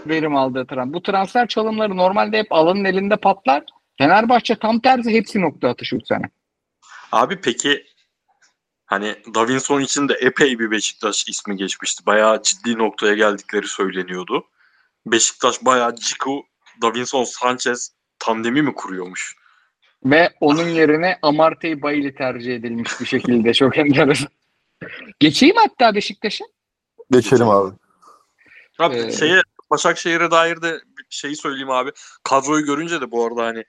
[0.06, 0.92] verim aldığı transfer.
[0.94, 3.64] Bu transfer çalımları normalde hep alanın elinde patlar.
[3.98, 6.24] Fenerbahçe tam tersi hepsi nokta atışı bu sene.
[7.12, 7.86] Abi peki
[8.86, 12.06] hani Davinson için de epey bir Beşiktaş ismi geçmişti.
[12.06, 14.44] Bayağı ciddi noktaya geldikleri söyleniyordu.
[15.06, 16.42] Beşiktaş bayağı Ciku,
[16.82, 19.36] Davinson, Sanchez tandemi mi kuruyormuş?
[20.04, 23.54] Ve onun yerine Amartey Bayili tercih edilmiş bir şekilde.
[23.54, 24.28] Çok enteresan.
[25.20, 26.44] Geçeyim hatta Beşiktaş'a.
[27.10, 27.76] Geçelim abi.
[28.78, 31.90] Abi Ee, şeye Başakşehir'e dair de bir şeyi söyleyeyim abi.
[32.22, 33.64] Kadroyu görünce de bu arada hani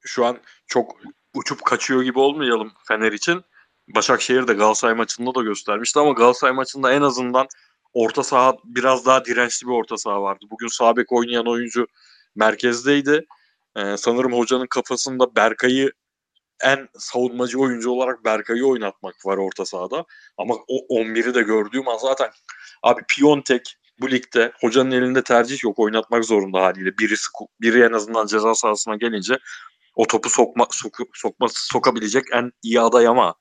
[0.00, 0.96] şu an çok
[1.34, 3.44] uçup kaçıyor gibi olmayalım Fener için.
[3.88, 7.46] Başakşehir de Galatasaray maçında da göstermişti ama Galatasaray maçında en azından
[7.92, 10.46] orta saha biraz daha dirençli bir orta saha vardı.
[10.50, 11.86] Bugün sağ bek oynayan oyuncu
[12.36, 13.26] merkezdeydi.
[13.76, 15.92] Ee, sanırım hocanın kafasında Berkay'ı
[16.62, 20.04] en savunmacı oyuncu olarak Berkay'ı oynatmak var orta sahada.
[20.38, 22.30] Ama o 11'i de gördüğüm an zaten
[22.82, 26.98] abi Piontek bu ligde hocanın elinde tercih yok oynatmak zorunda haliyle.
[26.98, 29.38] Biri sıkı- biri en azından ceza sahasına gelince
[29.94, 33.34] o topu sokma soku, sokma sokabilecek en iyi aday ama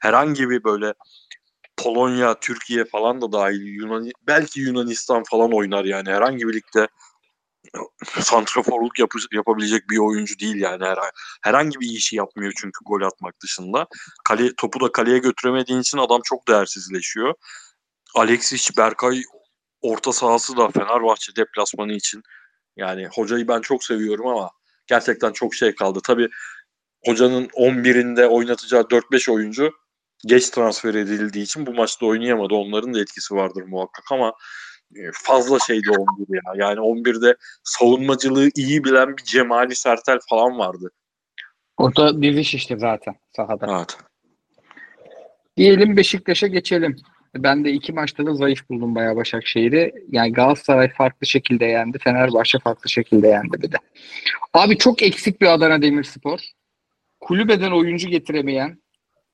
[0.00, 0.94] herhangi bir böyle
[1.76, 6.88] Polonya, Türkiye falan da dahil Yunan belki Yunanistan falan oynar yani herhangi bir ligde
[8.20, 10.98] santraforluk yapı, yapabilecek bir oyuncu değil yani her,
[11.42, 13.86] herhangi bir işi yapmıyor çünkü gol atmak dışında.
[14.24, 17.34] Kale, topu da kaleye götüremediğin için adam çok değersizleşiyor.
[18.14, 19.22] Alexis Berkay
[19.80, 22.22] orta sahası da Fenerbahçe deplasmanı için
[22.76, 24.50] yani hocayı ben çok seviyorum ama
[24.90, 26.00] gerçekten çok şey kaldı.
[26.04, 26.28] Tabii
[27.06, 29.72] hocanın 11'inde oynatacağı 4-5 oyuncu
[30.26, 32.54] geç transfer edildiği için bu maçta oynayamadı.
[32.54, 34.32] Onların da etkisi vardır muhakkak ama
[34.96, 36.66] e, fazla şeydi 11 ya.
[36.68, 40.90] Yani 11'de savunmacılığı iyi bilen bir Cemali Sertel falan vardı.
[41.76, 43.76] O da diziş işte zaten sahada.
[43.76, 43.96] Evet.
[45.56, 46.96] Diyelim Beşiktaş'a geçelim.
[47.36, 49.92] Ben de iki maçta da zayıf buldum bayağı Başakşehir'i.
[50.08, 51.98] Yani Galatasaray farklı şekilde yendi.
[51.98, 53.76] Fenerbahçe farklı şekilde yendi bir de.
[54.54, 56.40] Abi çok eksik bir Adana Demirspor.
[57.20, 58.78] Kulübeden oyuncu getiremeyen,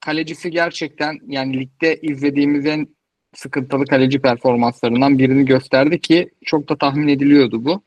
[0.00, 2.88] kalecisi gerçekten yani ligde izlediğimiz en
[3.34, 7.82] sıkıntılı kaleci performanslarından birini gösterdi ki çok da tahmin ediliyordu bu.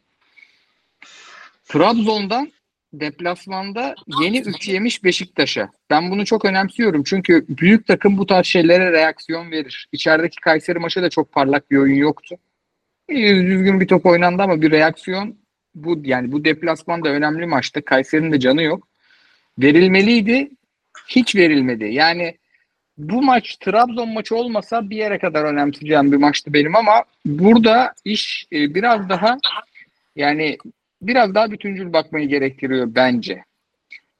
[1.65, 2.51] Trabzon'dan
[2.93, 5.69] deplasmanda yeni 3 yemiş Beşiktaş'a.
[5.89, 9.87] Ben bunu çok önemsiyorum çünkü büyük takım bu tarz şeylere reaksiyon verir.
[9.91, 12.35] İçerideki Kayseri maçı da çok parlak bir oyun yoktu.
[13.09, 15.35] İyi, Düzgün bir top oynandı ama bir reaksiyon
[15.75, 17.81] bu yani bu deplasmanda önemli maçta.
[17.81, 18.87] Kayseri'nin de canı yok.
[19.59, 20.49] Verilmeliydi.
[21.07, 21.85] Hiç verilmedi.
[21.85, 22.37] Yani
[22.97, 28.45] bu maç Trabzon maçı olmasa bir yere kadar önemseyeceğim bir maçtı benim ama burada iş
[28.51, 29.37] e, biraz daha
[30.15, 30.57] yani
[31.01, 33.43] biraz daha bütüncül bakmayı gerektiriyor bence.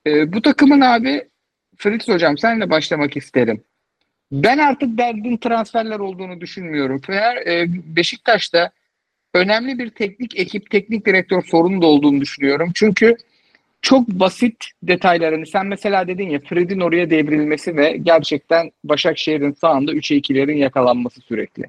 [0.08, 1.28] E, bu takımın abi
[1.78, 3.64] Fritz hocam senle başlamak isterim.
[4.32, 7.02] Ben artık derdin transferler olduğunu düşünmüyorum.
[7.02, 7.66] Fener, e,
[7.96, 8.72] Beşiktaş'ta
[9.34, 12.72] önemli bir teknik ekip, teknik direktör sorunu da olduğunu düşünüyorum.
[12.76, 13.16] Çünkü
[13.82, 20.18] çok basit detaylarını sen mesela dedin ya Fred'in oraya devrilmesi ve gerçekten Başakşehir'in sağında 3'e
[20.18, 21.64] 2'lerin yakalanması sürekli.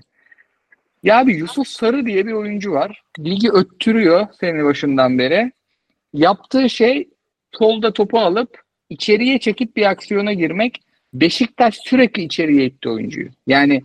[1.03, 3.03] Ya abi Yusuf Sarı diye bir oyuncu var.
[3.19, 5.53] Ligi öttürüyor senin başından beri.
[6.13, 7.09] Yaptığı şey
[7.53, 10.83] solda topu alıp içeriye çekip bir aksiyona girmek.
[11.15, 13.29] Beşiktaş sürekli içeriye itti oyuncuyu.
[13.47, 13.83] Yani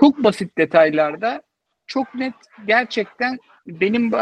[0.00, 1.42] çok basit detaylarda
[1.86, 2.34] çok net
[2.66, 4.12] gerçekten benim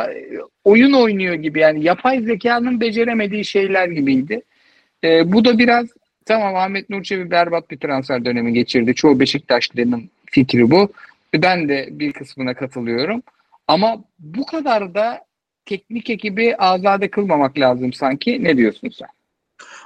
[0.64, 4.42] oyun oynuyor gibi yani yapay zekanın beceremediği şeyler gibiydi.
[5.04, 5.86] Ee, bu da biraz
[6.26, 8.94] tamam Ahmet Nur Çebi berbat bir transfer dönemi geçirdi.
[8.94, 10.92] Çoğu Beşiktaşlı'nın fikri bu.
[11.34, 13.22] Ben de bir kısmına katılıyorum.
[13.68, 15.26] Ama bu kadar da
[15.64, 18.44] teknik ekibi azade kılmamak lazım sanki.
[18.44, 19.08] Ne diyorsun sen?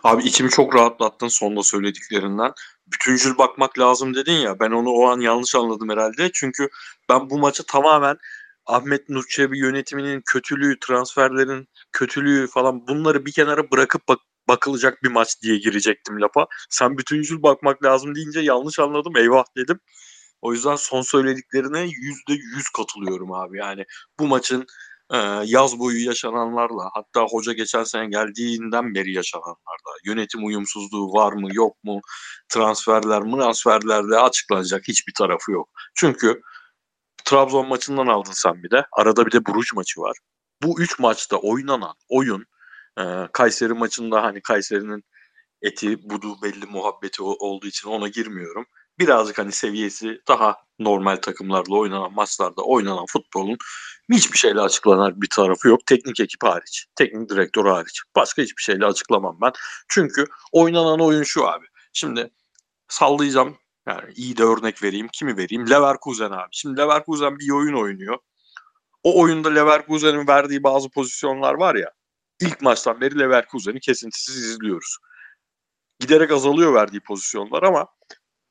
[0.05, 2.53] Abi içimi çok rahatlattın sonda söylediklerinden.
[2.87, 4.61] Bütüncül bakmak lazım dedin ya.
[4.61, 6.31] Ben onu o an yanlış anladım herhalde.
[6.33, 6.69] Çünkü
[7.09, 8.17] ben bu maçı tamamen
[8.67, 15.09] Ahmet Nur Çebi yönetiminin kötülüğü, transferlerin kötülüğü falan bunları bir kenara bırakıp bak bakılacak bir
[15.09, 16.47] maç diye girecektim lafa.
[16.71, 19.17] Sen bütüncül bakmak lazım deyince yanlış anladım.
[19.17, 19.81] Eyvah dedim.
[20.43, 23.59] O yüzden son söylediklerine yüzde yüz katılıyorum abi.
[23.59, 23.85] Yani
[24.19, 24.67] bu maçın
[25.13, 31.49] e, yaz boyu yaşananlarla hatta hoca geçen sene geldiğinden beri yaşananlarla yönetim uyumsuzluğu var mı
[31.53, 32.01] yok mu
[32.49, 35.69] transferler transferlerde açıklanacak hiçbir tarafı yok.
[35.95, 36.41] Çünkü
[37.25, 38.87] Trabzon maçından aldın sen bir de.
[38.93, 40.17] Arada bir de Buruç maçı var.
[40.63, 42.45] Bu üç maçta oynanan oyun
[42.99, 43.03] e,
[43.33, 45.05] Kayseri maçında hani Kayseri'nin
[45.63, 48.67] eti budu belli muhabbeti olduğu için ona girmiyorum.
[48.99, 53.57] Birazcık hani seviyesi daha normal takımlarla oynanan maçlarda oynanan futbolun
[54.13, 55.87] hiçbir şeyle açıklanan bir tarafı yok.
[55.87, 56.87] Teknik ekip hariç.
[56.97, 58.03] Teknik direktör hariç.
[58.17, 59.53] Başka hiçbir şeyle açıklamam ben.
[59.89, 61.67] Çünkü oynanan oyun şu abi.
[61.93, 62.31] Şimdi
[62.89, 63.57] sallayacağım.
[63.87, 65.09] Yani iyi de örnek vereyim.
[65.13, 65.71] Kimi vereyim?
[65.71, 66.49] Leverkusen abi.
[66.53, 68.19] Şimdi Leverkusen bir oyun oynuyor.
[69.03, 71.91] O oyunda Leverkusen'in verdiği bazı pozisyonlar var ya.
[72.41, 74.99] İlk maçtan beri Leverkusen'i kesintisiz izliyoruz.
[76.01, 77.87] Giderek azalıyor verdiği pozisyonlar ama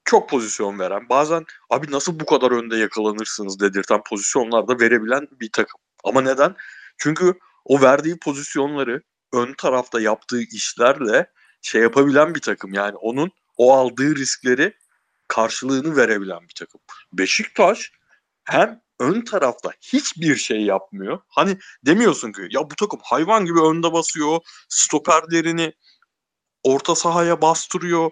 [0.06, 5.82] çok pozisyon veren, bazen abi nasıl bu kadar önde yakalanırsınız dedirten pozisyonlarda verebilen bir takım.
[6.04, 6.56] Ama neden?
[6.98, 7.34] Çünkü
[7.66, 9.02] o verdiği pozisyonları
[9.34, 11.28] ön tarafta yaptığı işlerle
[11.62, 12.74] şey yapabilen bir takım.
[12.74, 14.74] Yani onun o aldığı riskleri
[15.28, 16.82] karşılığını verebilen bir takım.
[17.14, 17.92] Beşiktaş
[18.44, 21.20] hem ön tarafta hiçbir şey yapmıyor.
[21.28, 25.74] Hani demiyorsun ki ya bu takım hayvan gibi önde basıyor, stoperlerini
[26.64, 28.12] orta sahaya bastırıyor,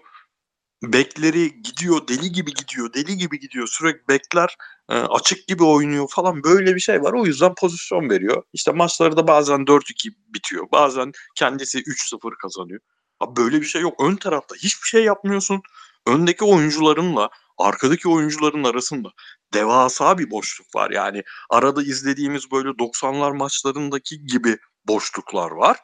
[0.82, 3.66] bekleri gidiyor, deli gibi gidiyor, deli gibi gidiyor.
[3.66, 4.56] Sürekli bekler
[4.88, 7.12] e, açık gibi oynuyor falan böyle bir şey var.
[7.12, 8.42] O yüzden pozisyon veriyor.
[8.52, 10.66] İşte maçları da bazen 4-2 bitiyor.
[10.72, 12.80] Bazen kendisi 3-0 kazanıyor.
[13.20, 13.94] Abi böyle bir şey yok.
[14.00, 15.62] Ön tarafta hiçbir şey yapmıyorsun.
[16.06, 19.08] Öndeki oyuncularınla arkadaki oyuncuların arasında
[19.54, 20.90] devasa bir boşluk var.
[20.90, 25.76] Yani arada izlediğimiz böyle 90'lar maçlarındaki gibi boşluklar var.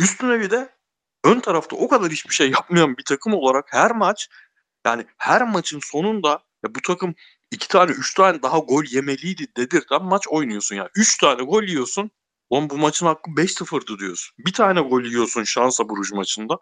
[0.00, 0.74] Üstüne bir de
[1.24, 4.28] ön tarafta o kadar hiçbir şey yapmayan bir takım olarak her maç
[4.86, 6.28] yani her maçın sonunda
[6.64, 7.14] ya bu takım
[7.50, 10.88] iki tane üç tane daha gol yemeliydi dedirten maç oynuyorsun ya.
[10.96, 12.10] Üç tane gol yiyorsun.
[12.50, 14.34] Oğlum bu maçın hakkı 5-0'dı diyorsun.
[14.38, 16.58] Bir tane gol yiyorsun şansa Bruges maçında.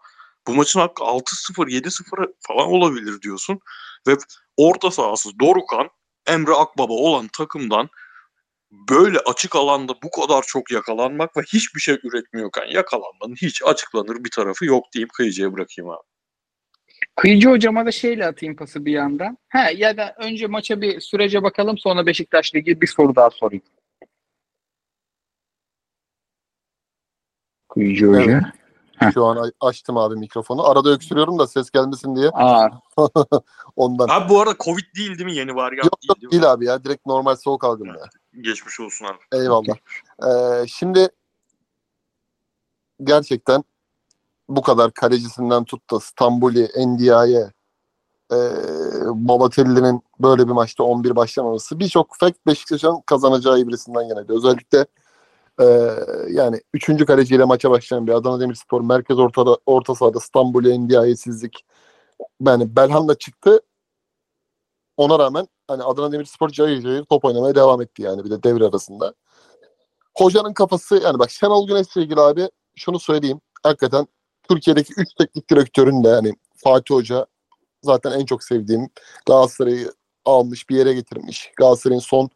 [0.47, 3.59] Bu maçın hakkı 6-0, 7-0 falan olabilir diyorsun.
[4.07, 4.17] Ve
[4.57, 5.89] orta sahası Dorukan,
[6.27, 7.89] Emre Akbaba olan takımdan
[8.71, 14.31] böyle açık alanda bu kadar çok yakalanmak ve hiçbir şey üretmiyorken yakalanmanın hiç açıklanır bir
[14.31, 16.03] tarafı yok deyip kıyıcıya bırakayım abi.
[17.15, 19.37] Kıyıcı hocama da şeyle atayım pası bir yandan.
[19.49, 23.63] Ha ya da önce maça bir sürece bakalım sonra Beşiktaş'la ilgili bir soru daha sorayım.
[27.69, 28.53] Kıyıcı hoca.
[28.97, 29.11] Heh.
[29.13, 30.69] Şu an açtım abi mikrofonu.
[30.69, 32.29] Arada öksürüyorum da ses gelmesin diye.
[32.33, 32.69] Aa,
[33.75, 34.07] Ondan.
[34.09, 35.35] Abi bu arada Covid değil değil mi?
[35.35, 36.83] Yeni varyant Yok değil, yok değil değil abi ya.
[36.83, 38.09] Direkt normal soğuk algın ya.
[38.39, 39.17] Geçmiş olsun abi.
[39.31, 39.75] Eyvallah.
[40.23, 41.09] Ee, şimdi
[43.03, 43.63] gerçekten
[44.49, 47.51] bu kadar kalecisinden tut da Stambuli, Endia'ya
[48.31, 48.37] e,
[49.05, 54.33] Balotelli'nin böyle bir maçta 11 başlamaması birçok fact Beşiktaş'ın kazanacağı ibresinden yanaydı.
[54.33, 54.85] Özellikle
[55.59, 55.65] e,
[56.29, 57.05] yani 3.
[57.05, 61.65] kaleciyle maça başlayan bir Adana Demirspor merkez ortada, orta sahada Stambuli, Endia'yesizlik
[62.41, 63.61] yani Belhanda çıktı
[64.97, 68.65] ona rağmen hani Adana Demirspor cayır cayır top oynamaya devam etti yani bir de devre
[68.65, 69.13] arasında.
[70.17, 73.41] Hocanın kafası yani bak Şenol Güneş'le ilgili abi şunu söyleyeyim.
[73.63, 74.07] Hakikaten
[74.49, 77.25] Türkiye'deki 3 teknik direktörün de yani Fatih Hoca
[77.83, 78.89] zaten en çok sevdiğim
[79.25, 79.93] Galatasaray'ı
[80.25, 81.51] almış bir yere getirmiş.
[81.57, 82.29] Galatasaray'ın son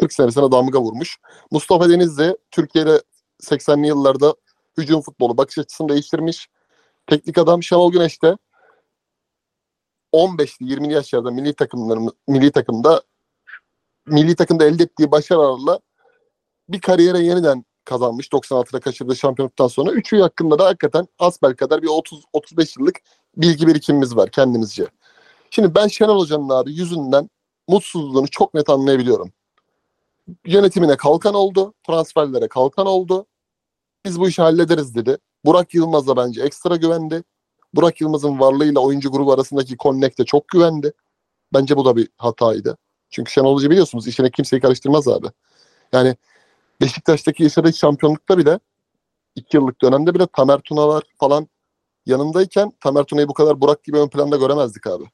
[0.00, 1.18] 40 senesine damga vurmuş.
[1.50, 3.02] Mustafa Deniz de Türkiye'de
[3.42, 4.34] 80'li yıllarda
[4.78, 6.48] hücum futbolu bakış açısını değiştirmiş.
[7.06, 8.36] Teknik adam Şenol Güneş de
[10.12, 13.02] 15'li 20'li yaşlarda milli takımlarımız milli takımda
[14.06, 15.80] milli takımda elde ettiği başarılarla
[16.68, 19.90] bir kariyere yeniden kazanmış 96'da kaçırdığı şampiyonluktan sonra.
[19.90, 23.00] Üçü hakkında da hakikaten asbel kadar bir 30 35 yıllık
[23.36, 24.86] bilgi birikimimiz var kendimizce.
[25.50, 27.30] Şimdi ben Şenol Hoca'nın abi yüzünden
[27.68, 29.32] mutsuzluğunu çok net anlayabiliyorum.
[30.46, 33.26] Yönetimine kalkan oldu, transferlere kalkan oldu.
[34.04, 35.18] Biz bu işi hallederiz dedi.
[35.44, 37.22] Burak Yılmaz da bence ekstra güvendi.
[37.74, 40.92] Burak Yılmaz'ın varlığıyla oyuncu grubu arasındaki connect'e çok güvendi.
[41.54, 42.78] Bence bu da bir hataydı.
[43.10, 45.26] Çünkü Şenol Hoca biliyorsunuz işine kimseyi karıştırmaz abi.
[45.92, 46.16] Yani
[46.80, 48.58] Beşiktaş'taki yaşadığı şampiyonlukta bile
[49.34, 51.48] iki yıllık dönemde bile Tamer Tunalar falan
[52.06, 55.04] yanındayken Tamer Tuna'yı bu kadar Burak gibi ön planda göremezdik abi.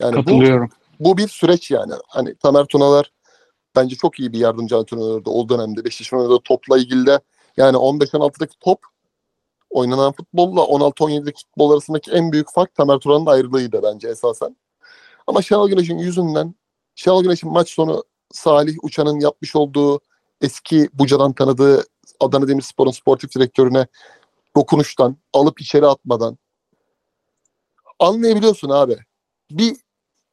[0.00, 0.68] Yani bu, katılıyorum.
[1.00, 1.92] bu bir süreç yani.
[2.08, 3.12] Hani Tamer Tunalar
[3.76, 5.84] bence çok iyi bir yardımcı antrenördü o dönemde.
[5.84, 7.20] Beşiktaş'ın oynadığı topla ilgili de
[7.56, 8.80] yani 15-16'daki top
[9.76, 14.56] oynanan futbolla 16-17'deki futbol arasındaki en büyük fark Tamer Turan'ın ayrılığıydı bence esasen.
[15.26, 16.54] Ama Şenol Güneş'in yüzünden
[16.94, 20.00] Şenol Güneş'in maç sonu Salih Uçan'ın yapmış olduğu
[20.40, 21.84] eski Buca'dan tanıdığı
[22.20, 23.86] Adana Demirspor'un sportif direktörüne
[24.56, 26.38] dokunuştan, alıp içeri atmadan
[27.98, 28.96] anlayabiliyorsun abi.
[29.50, 29.76] Bir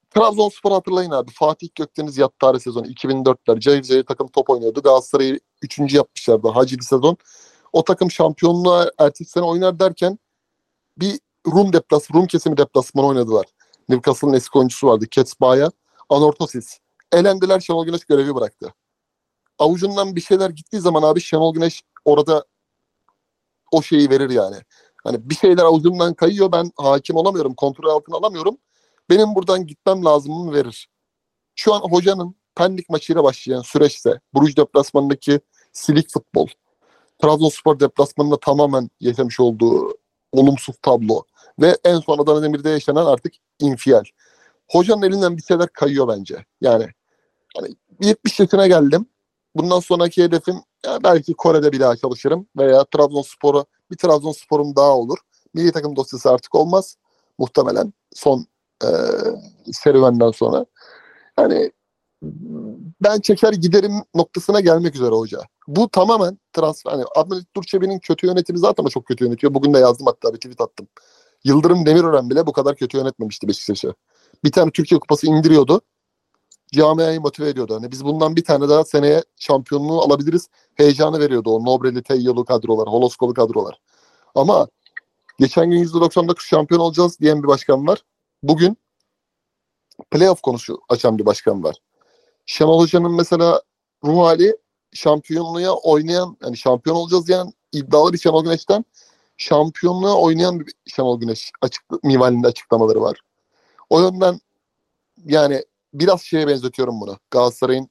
[0.10, 1.32] Trabzonspor hatırlayın abi.
[1.32, 3.60] Fatih Gökdeniz Yattari sezonu 2004'ler.
[3.60, 4.82] Cayır cayır takım top oynuyordu.
[4.82, 5.94] Galatasaray'ı 3.
[5.94, 7.18] yapmışlardı hacili sezon.
[7.74, 10.20] O takım şampiyonluğa ertesi sene oynar derken
[10.98, 13.46] bir Rum deplas, Rum kesimi deplasmanı oynadılar.
[13.90, 15.06] Newcastle'ın eski oyuncusu vardı.
[15.12, 15.72] Ketsbaya.
[16.10, 16.80] Anortosis.
[17.12, 18.74] Elendiler Şenol Güneş görevi bıraktı.
[19.60, 22.46] Avucundan bir şeyler gittiği zaman abi Şenol Güneş orada
[23.72, 24.56] o şeyi verir yani.
[25.04, 28.58] Hani bir şeyler avucumdan kayıyor ben hakim olamıyorum, kontrol altına alamıyorum.
[29.10, 30.90] Benim buradan gitmem lazımını verir.
[31.56, 35.40] Şu an hocanın Pendik maçıyla başlayan süreçte Bruges deplasmanındaki
[35.72, 36.48] silik futbol,
[37.22, 39.98] Trabzonspor deplasmanında tamamen yaşamış olduğu
[40.32, 41.24] olumsuz tablo
[41.62, 44.04] ve en son Adana Demir'de yaşanan artık infial.
[44.72, 46.46] Hocanın elinden bir şeyler kayıyor bence.
[46.62, 46.88] Yani
[47.58, 49.06] hani 70 yaşına geldim.
[49.56, 50.56] Bundan sonraki hedefim
[50.86, 55.18] ya belki Kore'de bir daha çalışırım veya Trabzonspor'a bir Trabzonspor'um daha olur.
[55.54, 56.98] Milli takım dosyası artık olmaz.
[57.38, 58.48] Muhtemelen son
[58.84, 58.90] e,
[59.74, 60.66] serüvenden sonra.
[61.40, 61.72] Yani
[63.04, 65.40] ben çeker giderim noktasına gelmek üzere hoca.
[65.68, 66.92] Bu tamamen transfer.
[66.92, 69.54] Hani Abdülhamit Durçebi'nin kötü yönetimi zaten çok kötü yönetiyor.
[69.54, 70.88] Bugün de yazdım hatta bir tweet attım.
[71.44, 73.94] Yıldırım Demirören bile bu kadar kötü yönetmemişti Beşiktaş'ı.
[74.44, 75.82] Bir tane Türkiye Kupası indiriyordu.
[76.74, 77.76] Camiayı motive ediyordu.
[77.76, 80.50] Hani biz bundan bir tane daha seneye şampiyonluğu alabiliriz.
[80.76, 83.80] Heyecanı veriyordu o Nobreli, Teyyolu kadrolar, Holoskolu kadrolar.
[84.36, 84.68] Ama
[85.40, 88.04] geçen gün %99 şampiyon olacağız diyen bir başkan var.
[88.44, 88.78] Bugün
[90.12, 91.76] playoff konusu açan bir başkan var.
[92.46, 93.62] Şenol Hoca'nın mesela
[94.04, 94.58] ruh hali
[94.94, 98.86] şampiyonluğa oynayan, yani şampiyon olacağız diyen iddialı bir Şenol Güneş'ten
[99.38, 103.20] şampiyonluğa oynayan bir Şenol Güneş açık, minvalinde açıklamaları var.
[103.90, 104.40] O yönden
[105.26, 105.64] yani
[105.94, 107.18] biraz şeye benzetiyorum bunu.
[107.32, 107.90] Galatasaray'ın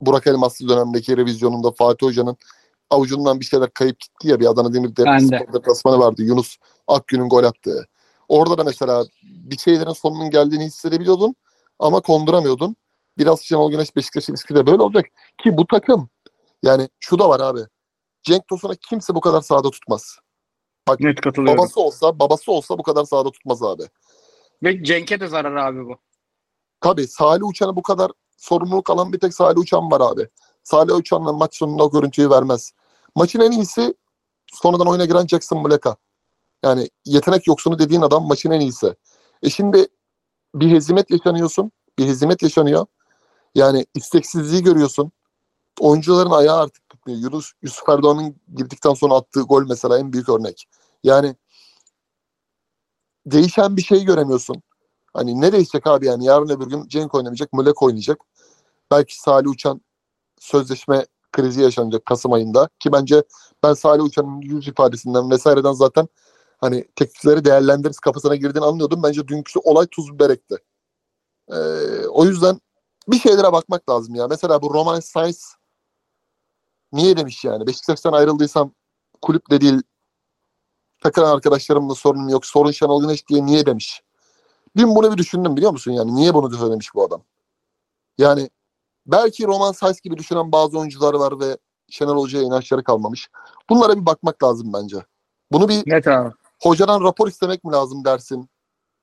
[0.00, 2.36] Burak Elmaslı dönemindeki revizyonunda Fatih Hoca'nın
[2.90, 6.22] avucundan bir şeyler kayıp gitti ya bir Adana Demir deplasmanı vardı.
[6.22, 6.56] Yunus
[6.88, 7.86] Akgün'ün gol attığı.
[8.28, 11.34] Orada da mesela bir şeylerin sonunun geldiğini hissedebiliyordun
[11.82, 12.76] ama konduramıyordun.
[13.18, 15.06] Biraz Şenol Güneş Beşiktaş ilişkisi de böyle olacak.
[15.42, 16.10] Ki bu takım
[16.62, 17.60] yani şu da var abi.
[18.22, 20.18] Cenk Tosun'a kimse bu kadar sahada tutmaz.
[21.00, 21.58] Net katılıyorum.
[21.58, 23.82] Babası olsa, babası olsa bu kadar sahada tutmaz abi.
[24.62, 25.96] Ve Cenk'e de zarar abi bu.
[26.80, 30.28] Tabii Salih Uçan'a bu kadar sorumluluk alan bir tek Salih Uçan var abi.
[30.62, 32.72] Salih Uçan'la maç sonunda o görüntüyü vermez.
[33.14, 33.94] Maçın en iyisi
[34.52, 35.96] sonradan oyuna giren Jackson Muleka.
[36.64, 38.94] Yani yetenek yoksunu dediğin adam maçın en iyisi.
[39.42, 39.86] E şimdi
[40.54, 41.72] bir hezimet yaşanıyorsun.
[41.98, 42.86] Bir hezimet yaşanıyor.
[43.54, 45.12] Yani isteksizliği görüyorsun.
[45.80, 47.20] Oyuncuların ayağı artık tutmuyor.
[47.20, 50.68] Yunus, Yusuf Erdoğan'ın girdikten sonra attığı gol mesela en büyük örnek.
[51.04, 51.36] Yani
[53.26, 54.62] değişen bir şey göremiyorsun.
[55.14, 58.20] Hani ne değişecek abi yani yarın öbür gün Cenk oynamayacak, Mülek oynayacak.
[58.90, 59.80] Belki Salih Uçan
[60.40, 62.68] sözleşme krizi yaşanacak Kasım ayında.
[62.78, 63.22] Ki bence
[63.62, 66.08] ben Salih Uçan'ın yüz ifadesinden vesaireden zaten
[66.62, 69.02] hani teklifleri değerlendiririz kafasına girdiğini anlıyordum.
[69.02, 70.56] Bence dünkü olay tuz biberekti.
[71.52, 71.56] Ee,
[72.06, 72.60] o yüzden
[73.08, 74.28] bir şeylere bakmak lazım ya.
[74.28, 75.54] Mesela bu Roman Sainz
[76.92, 77.66] niye demiş yani?
[77.66, 78.74] Beşiktaş'tan ayrıldıysam
[79.22, 79.82] kulüple değil
[81.02, 82.46] takılan arkadaşlarımla sorunum yok.
[82.46, 84.02] Sorun Şenol Güneş diye niye demiş.
[84.76, 86.16] Dün bunu bir düşündüm biliyor musun yani?
[86.16, 87.22] Niye bunu söylemiş bu adam?
[88.18, 88.50] Yani
[89.06, 91.58] belki Roman Sainz gibi düşünen bazı oyuncular var ve
[91.88, 93.30] Şenol Hoca'ya inançları kalmamış.
[93.70, 94.96] Bunlara bir bakmak lazım bence.
[95.52, 96.41] Bunu bir Net abi.
[96.62, 98.48] Hocadan rapor istemek mi lazım dersin?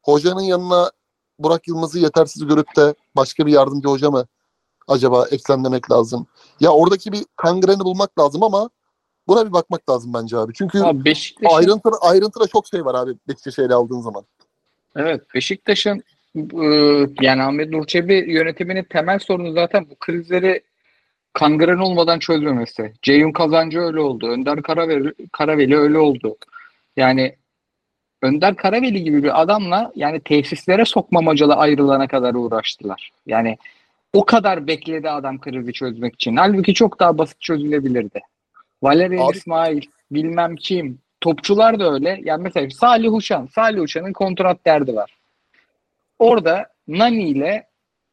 [0.03, 0.91] Hocanın yanına
[1.39, 4.27] Burak Yılmaz'ı yetersiz görüp de başka bir yardımcı hoca mı
[4.87, 6.27] acaba eklemlemek lazım?
[6.59, 8.69] Ya oradaki bir kangreni bulmak lazım ama
[9.27, 10.53] buna bir bakmak lazım bence abi.
[10.53, 14.23] Çünkü Abi Beşiktaş'ın ayrıntı, ayrıntıda çok şey var abi Beşiktaş'ı ele aldığın zaman.
[14.95, 16.03] Evet Beşiktaş'ın
[16.35, 16.65] e,
[17.21, 20.63] yani Ahmet Nur Çebi yönetiminin temel sorunu zaten bu krizleri
[21.33, 22.93] kangren olmadan çözmemesi.
[23.01, 24.27] Ceyhun Kazancı öyle oldu.
[24.27, 26.37] Önder Karaveli, Karaveli öyle oldu.
[26.97, 27.35] Yani
[28.21, 33.11] Önder Karaveli gibi bir adamla yani tesislere sokmamacalı ayrılana kadar uğraştılar.
[33.25, 33.57] Yani
[34.13, 36.35] o kadar bekledi adam krizi çözmek için.
[36.35, 38.19] Halbuki çok daha basit çözülebilirdi.
[38.83, 40.99] Valerian Abi- İsmail, bilmem kim.
[41.21, 42.19] Topçular da öyle.
[42.23, 43.49] Yani mesela Salih Uçan.
[43.55, 45.17] Salih Uçan'ın kontrat derdi var.
[46.19, 47.67] Orada Nani ile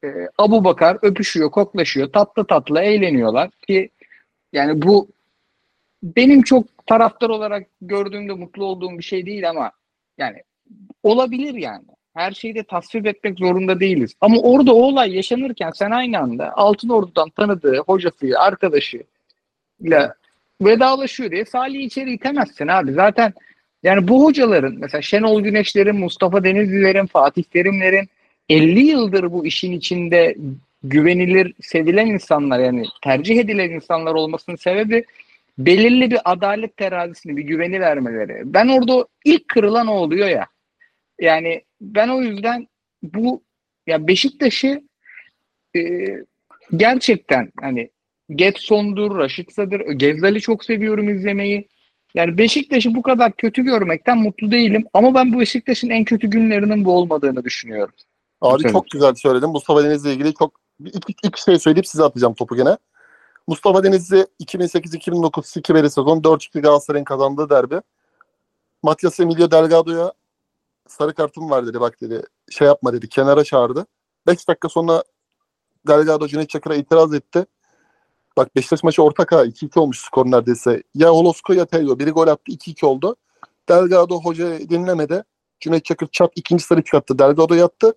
[0.04, 3.90] e, Abu Bakar öpüşüyor, koklaşıyor, tatlı tatlı eğleniyorlar ki
[4.52, 5.08] yani bu
[6.02, 9.70] benim çok taraftar olarak gördüğümde mutlu olduğum bir şey değil ama
[10.18, 10.42] yani
[11.02, 11.84] olabilir yani.
[12.14, 14.14] Her şeyi de tasvip etmek zorunda değiliz.
[14.20, 19.02] Ama orada o olay yaşanırken sen aynı anda Altın Ordu'dan tanıdığı hocası, arkadaşı
[19.80, 20.12] ile
[20.60, 22.92] vedalaşıyor diye Salih'i içeri itemezsin abi.
[22.92, 23.32] Zaten
[23.82, 28.08] yani bu hocaların mesela Şenol Güneşlerin, Mustafa Denizlilerin, Fatih Terimlerin
[28.48, 30.36] 50 yıldır bu işin içinde
[30.82, 35.04] güvenilir, sevilen insanlar yani tercih edilen insanlar olmasının sebebi
[35.58, 38.42] belirli bir adalet terazisini, bir güveni vermeleri.
[38.44, 40.46] Ben orada ilk kırılan o oluyor ya.
[41.20, 42.68] Yani ben o yüzden
[43.02, 43.42] bu
[43.86, 44.82] ya Beşiktaş'ı
[45.76, 45.80] e,
[46.76, 47.90] gerçekten hani
[48.30, 51.68] Getson'dur, Raşitsa'dır, Gezzal'i çok seviyorum izlemeyi.
[52.14, 54.84] Yani Beşiktaş'ı bu kadar kötü görmekten mutlu değilim.
[54.92, 57.94] Ama ben bu Beşiktaş'ın en kötü günlerinin bu olmadığını düşünüyorum.
[58.40, 59.48] Abi çok güzel söyledin.
[59.48, 62.76] Mustafa Deniz'le ilgili çok ilk, ilk, ilk şey söyleyip size atacağım topu gene.
[63.46, 67.80] Mustafa Denizli 2008-2009 Sikibeli sezon 4-2 Galatasaray'ın kazandığı derbi.
[68.82, 70.12] Matias Emilio Delgado'ya
[70.88, 72.22] sarı kartım var dedi bak dedi.
[72.50, 73.08] Şey yapma dedi.
[73.08, 73.86] Kenara çağırdı.
[74.26, 75.04] 5 dakika sonra
[75.86, 77.46] Delgado Cüneyt Çakır'a itiraz etti.
[78.36, 80.82] Bak Beşiktaş maçı ortak ha 2-2 olmuş skor neredeyse.
[80.94, 81.98] Ya Holosko ya Tello.
[81.98, 83.16] Biri gol attı 2-2 oldu.
[83.68, 85.24] Delgado hoca dinlemedi.
[85.60, 87.18] Cüneyt Çakır çap ikinci sarı çıkarttı.
[87.18, 87.94] Delgado yattı.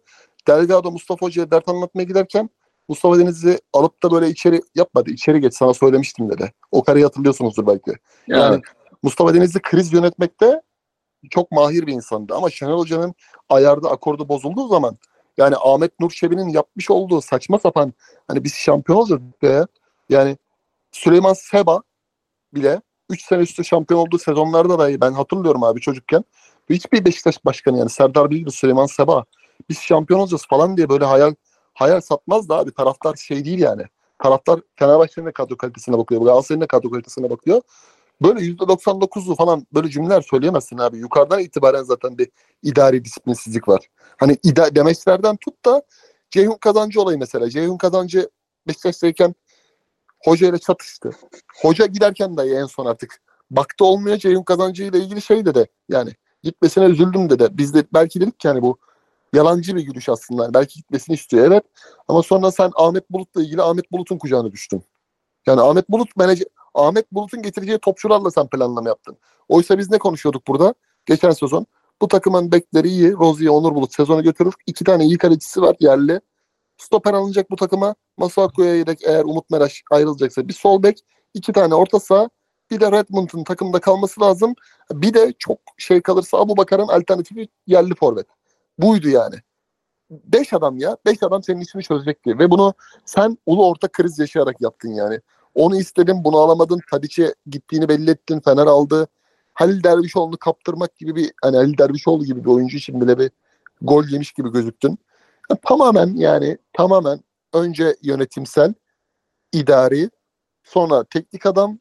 [0.47, 2.49] Delgado Mustafa Hoca'ya dert anlatmaya giderken
[2.89, 5.09] Mustafa Denizli alıp da böyle içeri yapmadı.
[5.09, 6.53] İçeri geç sana söylemiştim dedi.
[6.71, 7.91] O kareyi hatırlıyorsunuzdur belki.
[8.27, 8.61] Yani
[9.03, 10.61] Mustafa Denizli kriz yönetmekte
[11.29, 12.35] çok mahir bir insandı.
[12.35, 13.13] Ama Şenol Hoca'nın
[13.49, 14.97] ayarda akordu bozulduğu zaman
[15.37, 17.93] yani Ahmet Nur Çebi'nin yapmış olduğu saçma sapan
[18.27, 19.65] hani biz şampiyon olacağız be.
[20.09, 20.37] Yani
[20.91, 21.81] Süleyman Seba
[22.53, 26.23] bile 3 sene üstü şampiyon olduğu sezonlarda dahi ben hatırlıyorum abi çocukken.
[26.69, 29.25] Hiçbir Beşiktaş başkanı yani Serdar Bilgili, Süleyman Seba
[29.69, 31.33] biz şampiyon olacağız falan diye böyle hayal
[31.79, 33.83] hayal satmaz da abi taraftar şey değil yani.
[34.23, 36.21] Taraftar Fenerbahçe'nin de kadro kalitesine bakıyor.
[36.21, 37.61] Galatasaray'ın da kadro kalitesine bakıyor.
[38.21, 40.97] Böyle %99'lu falan böyle cümleler söyleyemezsin abi.
[40.97, 42.29] Yukarıdan itibaren zaten bir
[42.63, 43.87] idari disiplinsizlik var.
[44.17, 45.83] Hani ida demeçlerden tut da
[46.31, 47.49] Ceyhun Kazancı olayı mesela.
[47.49, 48.29] Ceyhun Kazancı
[48.67, 49.35] Beşiktaş'tayken
[50.23, 51.11] hoca ile çatıştı.
[51.61, 53.21] Hoca giderken dahi en son artık
[53.51, 55.67] baktı olmuyor Ceyhun Kazancı ile ilgili şey dedi.
[55.89, 56.11] Yani
[56.43, 57.47] gitmesine üzüldüm dedi.
[57.51, 58.77] Biz de belki dedik ki hani bu
[59.33, 60.53] yalancı bir gülüş aslında.
[60.53, 61.63] Belki gitmesini istiyor evet.
[62.07, 64.83] Ama sonra sen Ahmet Bulut'la ilgili Ahmet Bulut'un kucağına düştün.
[65.47, 69.17] Yani Ahmet Bulut menajer Ahmet Bulut'un getireceği topçularla sen planlama yaptın.
[69.47, 70.73] Oysa biz ne konuşuyorduk burada?
[71.05, 71.65] Geçen sezon
[72.01, 73.13] bu takımın bekleri iyi.
[73.13, 74.53] Rozier, Onur Bulut sezonu götürür.
[74.67, 76.21] İki tane iyi kalecisi var yerli.
[76.77, 77.95] Stoper alınacak bu takıma.
[78.17, 80.99] Masuaku'ya yedek eğer Umut Meraş ayrılacaksa bir sol bek,
[81.33, 82.29] iki tane orta saha,
[82.71, 84.55] bir de Redmond'un takımda kalması lazım.
[84.91, 88.27] Bir de çok şey kalırsa Abu Bakar'ın alternatifi yerli forvet.
[88.79, 89.35] Buydu yani.
[90.11, 90.97] Beş adam ya.
[91.05, 92.39] Beş adam senin işini çözecekti.
[92.39, 92.73] Ve bunu
[93.05, 95.19] sen ulu orta kriz yaşayarak yaptın yani.
[95.55, 96.79] Onu istedin, bunu alamadın.
[96.91, 98.39] Tadiç'e gittiğini belli ettin.
[98.39, 99.07] Fener aldı.
[99.53, 103.31] Halil Dervişoğlu'nu kaptırmak gibi bir hani Halil Dervişoğlu gibi bir oyuncu için bile bir
[103.81, 104.99] gol yemiş gibi gözüktün.
[105.49, 107.19] Ya tamamen yani tamamen
[107.53, 108.73] önce yönetimsel,
[109.53, 110.09] idari,
[110.63, 111.79] sonra teknik adam,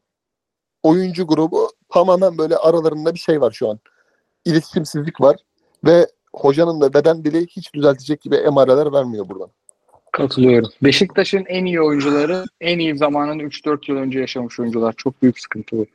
[0.83, 3.79] oyuncu grubu tamamen böyle aralarında bir şey var şu an.
[4.45, 5.35] İletişimsizlik var
[5.85, 9.49] ve hocanın da beden dili hiç düzeltecek gibi emareler vermiyor buradan.
[10.11, 10.69] Katılıyorum.
[10.83, 14.93] Beşiktaş'ın en iyi oyuncuları en iyi zamanını 3-4 yıl önce yaşamış oyuncular.
[14.97, 15.85] Çok büyük sıkıntı bu.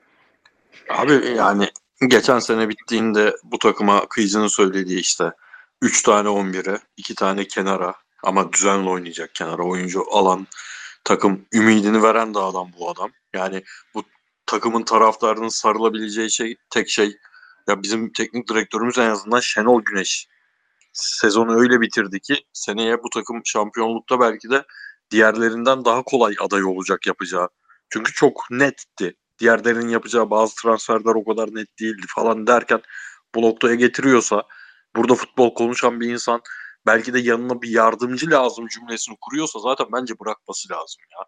[0.89, 1.69] Abi yani
[2.09, 5.33] geçen sene bittiğinde bu takıma Kıyıcı'nın söylediği işte
[5.83, 10.47] 3 tane 11'e, 2 tane kenara ama düzenli oynayacak kenara oyuncu alan
[11.05, 13.11] takım ümidini veren de adam bu adam.
[13.35, 13.63] Yani
[13.95, 14.03] bu
[14.47, 17.17] takımın taraftarının sarılabileceği şey tek şey
[17.69, 20.29] ya bizim teknik direktörümüz en azından Şenol Güneş.
[20.93, 24.65] Sezonu öyle bitirdi ki seneye bu takım şampiyonlukta belki de
[25.11, 27.49] diğerlerinden daha kolay aday olacak yapacağı.
[27.91, 29.17] Çünkü çok netti.
[29.39, 32.83] Diğerlerinin yapacağı bazı transferler o kadar net değildi falan derken
[33.35, 34.43] bu noktaya getiriyorsa
[34.97, 36.41] burada futbol konuşan bir insan
[36.87, 41.27] belki de yanına bir yardımcı lazım cümlesini kuruyorsa zaten bence bırakması lazım ya.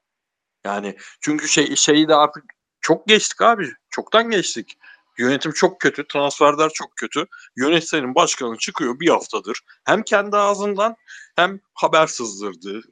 [0.64, 2.44] Yani çünkü şey şeyi de artık
[2.80, 3.72] çok geçtik abi.
[3.90, 4.78] Çoktan geçtik.
[5.18, 7.26] Yönetim çok kötü, transferler çok kötü.
[7.56, 9.60] Yönetmenin başkanı çıkıyor bir haftadır.
[9.84, 10.96] Hem kendi ağzından
[11.36, 12.82] hem haber sızdırdığı,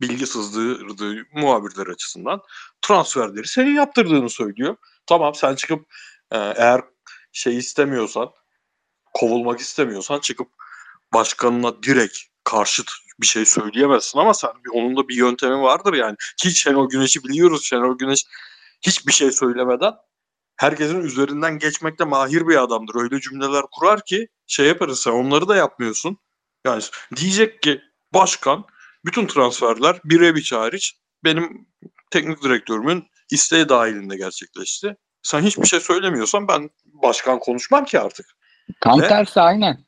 [0.00, 2.40] bilgi sızdırdığı muhabirler açısından
[2.82, 4.76] transferleri senin yaptırdığını söylüyor.
[5.06, 5.86] Tamam sen çıkıp
[6.30, 6.80] e, eğer
[7.32, 8.30] şey istemiyorsan,
[9.14, 10.48] kovulmak istemiyorsan çıkıp
[11.14, 16.16] başkanına direkt karşıt bir şey söyleyemezsin ama sen onun da bir yöntemi vardır yani.
[16.36, 17.64] Ki Şenol Güneş'i biliyoruz.
[17.64, 18.24] Şenol Güneş
[18.82, 19.92] hiçbir şey söylemeden
[20.62, 22.94] herkesin üzerinden geçmekte mahir bir adamdır.
[22.94, 26.18] Öyle cümleler kurar ki şey yaparız sen onları da yapmıyorsun.
[26.66, 26.82] Yani
[27.16, 27.80] diyecek ki
[28.14, 28.64] başkan
[29.04, 31.66] bütün transferler Birebiç hariç benim
[32.10, 34.96] teknik direktörümün isteği dahilinde gerçekleşti.
[35.22, 38.26] Sen hiçbir şey söylemiyorsan ben başkan konuşmam ki artık.
[38.80, 39.84] Tam Ve- tersi aynen.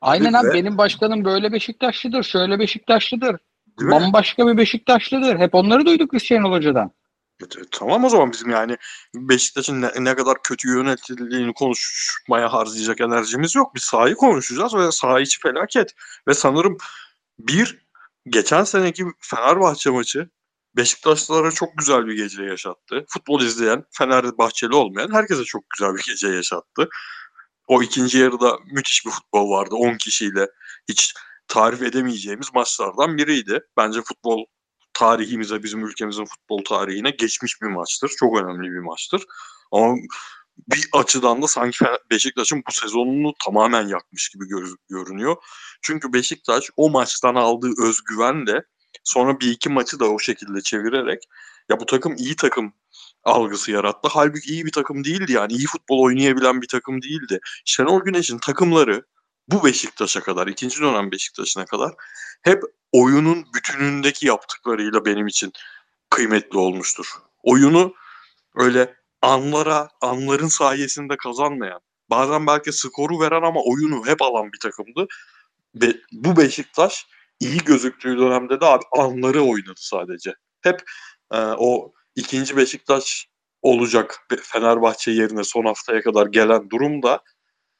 [0.00, 3.36] Aynen Ve- abi benim başkanım böyle Beşiktaşlıdır, şöyle Beşiktaşlıdır.
[3.78, 3.90] Değil mi?
[3.90, 5.38] Bambaşka bir Beşiktaşlıdır.
[5.38, 6.92] Hep onları duyduk biz Şenol Hoca'dan.
[7.42, 8.76] E, tamam o zaman bizim yani
[9.14, 13.74] Beşiktaş'ın ne, ne kadar kötü yönetildiğini konuşmaya harcayacak enerjimiz yok.
[13.74, 15.94] Biz sahayı konuşacağız ve saha içi felaket.
[16.28, 16.78] Ve sanırım
[17.38, 17.86] bir
[18.28, 20.30] geçen seneki Fenerbahçe maçı
[20.76, 23.04] Beşiktaşlılara çok güzel bir gece yaşattı.
[23.08, 26.88] Futbol izleyen, Fenerbahçeli olmayan herkese çok güzel bir gece yaşattı.
[27.68, 30.46] O ikinci yarıda müthiş bir futbol vardı 10 kişiyle.
[30.88, 31.14] Hiç
[31.48, 33.60] tarif edemeyeceğimiz maçlardan biriydi.
[33.76, 34.44] Bence futbol
[34.96, 38.08] tarihimize, bizim ülkemizin futbol tarihine geçmiş bir maçtır.
[38.08, 39.24] Çok önemli bir maçtır.
[39.72, 39.96] Ama
[40.68, 45.36] bir açıdan da sanki Beşiktaş'ın bu sezonunu tamamen yakmış gibi gör- görünüyor.
[45.82, 48.62] Çünkü Beşiktaş o maçtan aldığı özgüvenle
[49.04, 51.22] sonra bir iki maçı da o şekilde çevirerek
[51.70, 52.72] ya bu takım iyi takım
[53.24, 54.08] algısı yarattı.
[54.12, 55.52] Halbuki iyi bir takım değildi yani.
[55.52, 57.40] iyi futbol oynayabilen bir takım değildi.
[57.64, 59.02] Şenol Güneş'in takımları
[59.48, 61.94] bu Beşiktaş'a kadar, ikinci dönem Beşiktaş'ına kadar
[62.42, 62.62] hep
[62.92, 65.52] oyunun bütünündeki yaptıklarıyla benim için
[66.10, 67.06] kıymetli olmuştur.
[67.42, 67.94] Oyunu
[68.54, 71.80] öyle anlara, anların sayesinde kazanmayan,
[72.10, 75.06] bazen belki skoru veren ama oyunu hep alan bir takımdı.
[75.74, 77.06] Be, bu Beşiktaş
[77.40, 80.34] iyi gözüktüğü dönemde de abi anları oynadı sadece.
[80.60, 80.82] Hep
[81.32, 83.28] e, o ikinci Beşiktaş
[83.62, 87.20] olacak Fenerbahçe yerine son haftaya kadar gelen durumda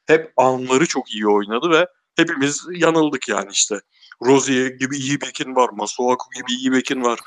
[0.07, 1.87] hep anları çok iyi oynadı ve
[2.17, 3.81] hepimiz yanıldık yani işte.
[4.23, 7.19] Rozier gibi iyi bekin var, Masuaku gibi iyi bekin var.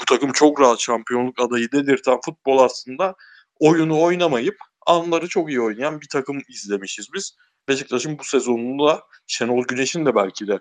[0.00, 3.14] Bu takım çok rahat şampiyonluk adayı dedirten futbol aslında
[3.58, 4.56] oyunu oynamayıp
[4.86, 7.36] anları çok iyi oynayan bir takım izlemişiz biz.
[7.68, 10.60] Beşiktaş'ın bu sezonunda Şenol Güneş'in de belki de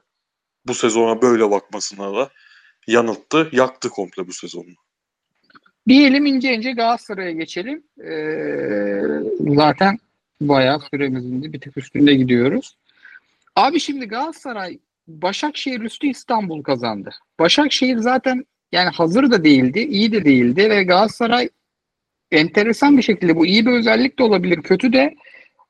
[0.67, 2.29] bu sezona böyle bakmasına da
[2.87, 4.65] yanılttı, yaktı komple bu sezonu.
[5.87, 7.83] Bir elim ince ince Galatasaray'a geçelim.
[7.99, 9.97] Ee, zaten
[10.41, 12.77] bayağı süremizin de bir tık üstünde gidiyoruz.
[13.55, 17.09] Abi şimdi Galatasaray Başakşehir üstü İstanbul kazandı.
[17.39, 21.49] Başakşehir zaten yani hazır da değildi, iyi de değildi ve Galatasaray
[22.31, 25.15] enteresan bir şekilde bu iyi bir özellik de olabilir, kötü de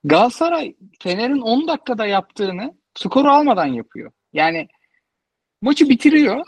[0.03, 4.11] Galatasaray Fener'in 10 dakikada yaptığını skoru almadan yapıyor.
[4.33, 4.67] Yani
[5.61, 6.45] maçı bitiriyor.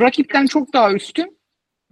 [0.00, 1.40] Rakipten çok daha üstün.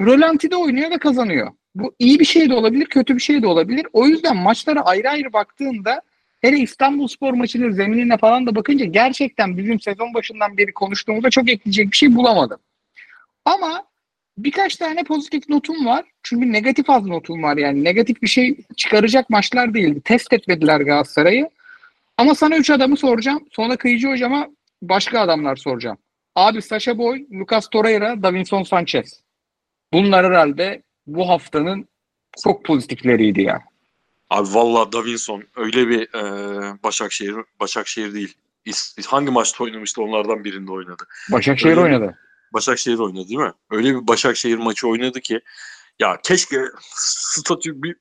[0.01, 1.53] Rölantide oynuyor ve kazanıyor.
[1.75, 3.87] Bu iyi bir şey de olabilir, kötü bir şey de olabilir.
[3.93, 6.03] O yüzden maçlara ayrı ayrı baktığında
[6.41, 11.51] hele İstanbul Spor maçının zeminine falan da bakınca gerçekten bizim sezon başından beri konuştuğumuzda çok
[11.51, 12.59] ekleyecek bir şey bulamadım.
[13.45, 13.85] Ama
[14.39, 16.05] birkaç tane pozitif notum var.
[16.23, 17.85] Çünkü negatif az notum var yani.
[17.85, 20.01] Negatif bir şey çıkaracak maçlar değildi.
[20.05, 21.51] Test etmediler Galatasaray'ı.
[22.17, 23.45] Ama sana üç adamı soracağım.
[23.53, 24.49] Sonra Kıyıcı Hocam'a
[24.83, 25.99] başka adamlar soracağım.
[26.35, 29.23] Abi Sasha Boy, Lucas Torreira, Davinson Sanchez.
[29.93, 31.89] Bunlar herhalde bu haftanın
[32.45, 33.68] çok pozitifleriydi ya.
[34.31, 38.35] Abi valla Davinson öyle bir e, Başakşehir, Başakşehir değil.
[38.65, 41.05] İs, hangi maçta oynamıştı onlardan birinde oynadı.
[41.33, 42.19] Başakşehir Öyle oynadı.
[42.53, 43.53] Başakşehir oynadı değil mi?
[43.71, 45.41] Öyle bir Başakşehir maçı oynadı ki
[45.99, 46.65] ya keşke
[46.95, 47.97] statü bir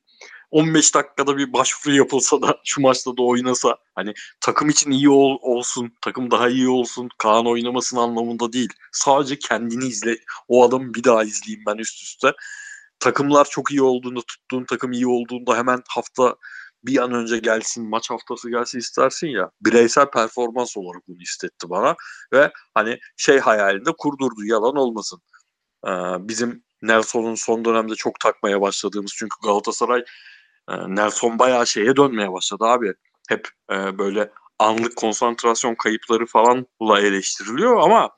[0.52, 3.78] 15 dakikada bir başvuru yapılsa da şu maçta da oynasa.
[3.96, 8.70] Hani takım için iyi ol, olsun, takım daha iyi olsun, Kaan oynamasın anlamında değil.
[8.92, 10.18] Sadece kendini izle.
[10.48, 12.34] O adamı bir daha izleyeyim ben üst üste.
[13.00, 16.36] Takımlar çok iyi olduğunda, tuttuğun takım iyi olduğunda hemen hafta
[16.84, 19.52] bir an önce gelsin, maç haftası gelsin istersin ya.
[19.62, 21.96] Bireysel performans olarak bunu istetti bana.
[22.34, 25.22] Ve hani şey hayalinde kurdurdu, yalan olmasın.
[25.88, 25.90] Ee,
[26.20, 30.04] bizim Nelson'un son dönemde çok takmaya başladığımız çünkü Galatasaray
[30.70, 32.94] e, Nelson bayağı şeye dönmeye başladı abi.
[33.30, 38.10] Hep e, böyle anlık konsantrasyon kayıpları falanla eleştiriliyor ama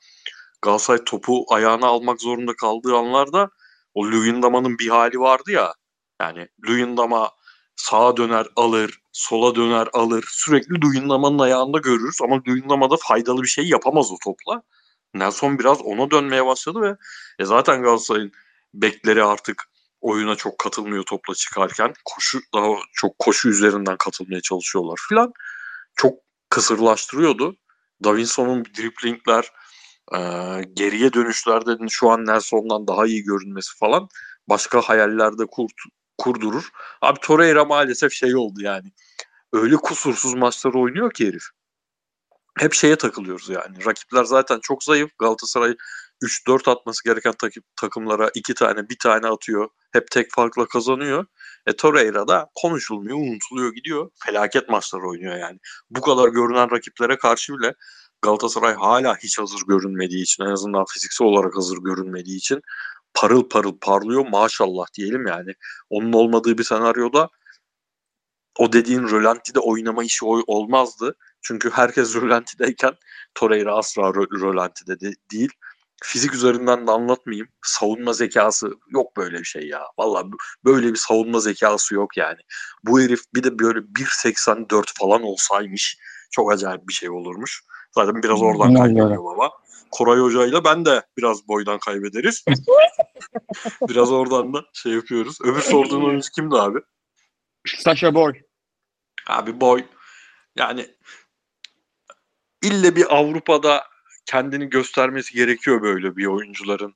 [0.61, 3.49] Galatasaray topu ayağına almak zorunda kaldığı anlarda
[3.93, 5.73] o Luyendama'nın bir hali vardı ya.
[6.21, 7.31] Yani Luyendama
[7.75, 10.25] sağa döner alır, sola döner alır.
[10.31, 14.63] Sürekli Luyendama'nın ayağında görürüz ama Luyendama da faydalı bir şey yapamaz o topla.
[15.13, 16.95] Nelson biraz ona dönmeye başladı ve
[17.39, 18.31] e zaten Galatasaray'ın
[18.73, 19.63] bekleri artık
[20.01, 21.93] oyuna çok katılmıyor topla çıkarken.
[22.05, 25.33] Koşu daha çok koşu üzerinden katılmaya çalışıyorlar filan.
[25.95, 26.13] Çok
[26.49, 27.55] kısırlaştırıyordu.
[28.03, 29.51] Davinson'un driplingler,
[30.15, 30.19] e,
[30.73, 34.09] geriye dönüşlerde şu an Nelson'dan daha iyi görünmesi falan
[34.49, 35.73] başka hayallerde kurt,
[36.17, 36.69] kurdurur.
[37.01, 38.91] Abi Torreira maalesef şey oldu yani.
[39.53, 41.43] Öyle kusursuz maçlar oynuyor ki herif.
[42.59, 43.85] Hep şeye takılıyoruz yani.
[43.85, 45.11] Rakipler zaten çok zayıf.
[45.19, 45.75] Galatasaray
[46.21, 49.69] 3-4 atması gereken takip, takımlara 2 tane, bir tane atıyor.
[49.91, 51.25] Hep tek farkla kazanıyor.
[51.67, 54.11] E Torreira da konuşulmuyor, unutuluyor gidiyor.
[54.25, 55.59] Felaket maçlar oynuyor yani.
[55.89, 57.73] Bu kadar görünen rakiplere karşı bile
[58.21, 62.61] Galatasaray hala hiç hazır görünmediği için en azından fiziksel olarak hazır görünmediği için
[63.13, 65.53] parıl parıl parlıyor maşallah diyelim yani.
[65.89, 67.29] Onun olmadığı bir senaryoda
[68.57, 71.15] o dediğin rölantide oynama işi olmazdı.
[71.41, 72.93] Çünkü herkes rölantideyken
[73.35, 75.49] Torreira asla rölantide de değil.
[76.03, 77.47] Fizik üzerinden de anlatmayayım.
[77.61, 79.81] Savunma zekası yok böyle bir şey ya.
[79.97, 80.25] Valla
[80.65, 82.39] böyle bir savunma zekası yok yani.
[82.83, 85.97] Bu herif bir de böyle 1.84 falan olsaymış
[86.31, 87.63] çok acayip bir şey olurmuş.
[87.91, 89.51] Zaten biraz oradan kaynıyor baba.
[89.91, 92.45] Koray Hoca'yla ben de biraz boydan kaybederiz.
[93.89, 95.37] biraz oradan da şey yapıyoruz.
[95.43, 96.79] Öbür sorduğun oyuncu kimdi abi?
[97.67, 98.33] Sasha Boy.
[99.27, 99.83] Abi boy
[100.55, 100.87] yani
[102.63, 103.83] ille bir Avrupa'da
[104.25, 106.95] kendini göstermesi gerekiyor böyle bir oyuncuların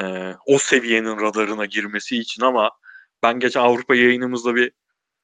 [0.00, 2.70] e, o seviyenin radarına girmesi için ama
[3.22, 4.72] ben geçen Avrupa yayınımızda bir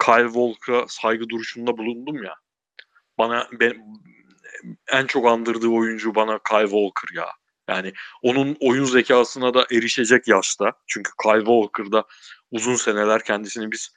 [0.05, 2.35] Kyle Walker'a saygı duruşunda bulundum ya.
[3.19, 3.73] Bana ben,
[4.89, 7.27] en çok andırdığı oyuncu bana Kyle Walker ya.
[7.69, 7.93] Yani
[8.23, 10.73] onun oyun zekasına da erişecek yaşta.
[10.87, 12.05] Çünkü Kyle Walker'da
[12.51, 13.93] uzun seneler kendisini biz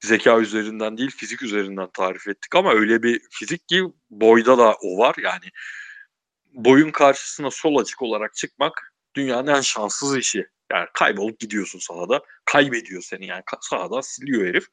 [0.00, 4.98] zeka üzerinden değil fizik üzerinden tarif ettik ama öyle bir fizik ki boyda da o
[4.98, 5.44] var yani
[6.52, 10.46] boyun karşısına sol açık olarak çıkmak dünyanın en şanssız işi.
[10.72, 12.22] Yani kaybolup gidiyorsun sahada.
[12.44, 14.66] Kaybediyor seni yani sahada siliyor herif.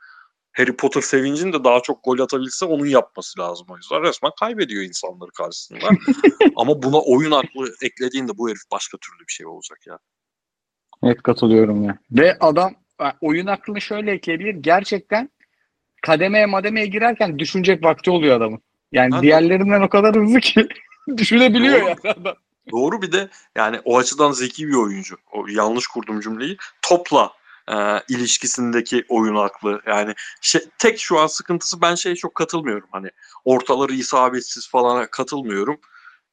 [0.53, 4.01] Harry Potter sevincin de daha çok gol atabilse onun yapması lazım o yüzden.
[4.01, 5.89] Resmen kaybediyor insanları karşısında.
[6.55, 9.99] Ama buna oyun aklı eklediğinde bu herif başka türlü bir şey olacak ya.
[11.03, 11.97] Evet katılıyorum ya.
[12.11, 12.75] Ve adam
[13.21, 14.55] oyun aklını şöyle ekleyebilir.
[14.55, 15.29] Gerçekten
[16.01, 18.61] kademeye mademeye girerken düşünecek vakti oluyor adamın.
[18.91, 20.67] Yani Ben diğerlerinden o kadar hızlı ki
[21.17, 21.87] düşünebiliyor Doğru.
[21.87, 22.35] yani adam.
[22.71, 25.15] Doğru bir de yani o açıdan zeki bir oyuncu.
[25.31, 26.57] O yanlış kurdum cümleyi.
[26.81, 27.31] Topla
[27.69, 29.81] e, ilişkisindeki oyun aklı.
[29.87, 32.89] Yani şey, tek şu an sıkıntısı ben şeye çok katılmıyorum.
[32.91, 33.09] Hani
[33.45, 35.79] ortaları isabetsiz falan katılmıyorum.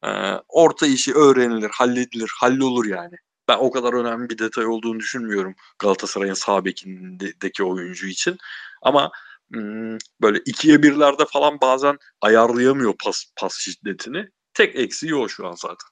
[0.04, 0.08] E,
[0.48, 3.14] orta işi öğrenilir, halledilir, hallolur yani.
[3.48, 8.36] Ben o kadar önemli bir detay olduğunu düşünmüyorum Galatasaray'ın sağ bekindeki oyuncu için.
[8.82, 9.10] Ama
[9.52, 14.28] hmm, böyle ikiye birlerde falan bazen ayarlayamıyor pas, pas şiddetini.
[14.54, 15.88] Tek eksiği o şu an zaten.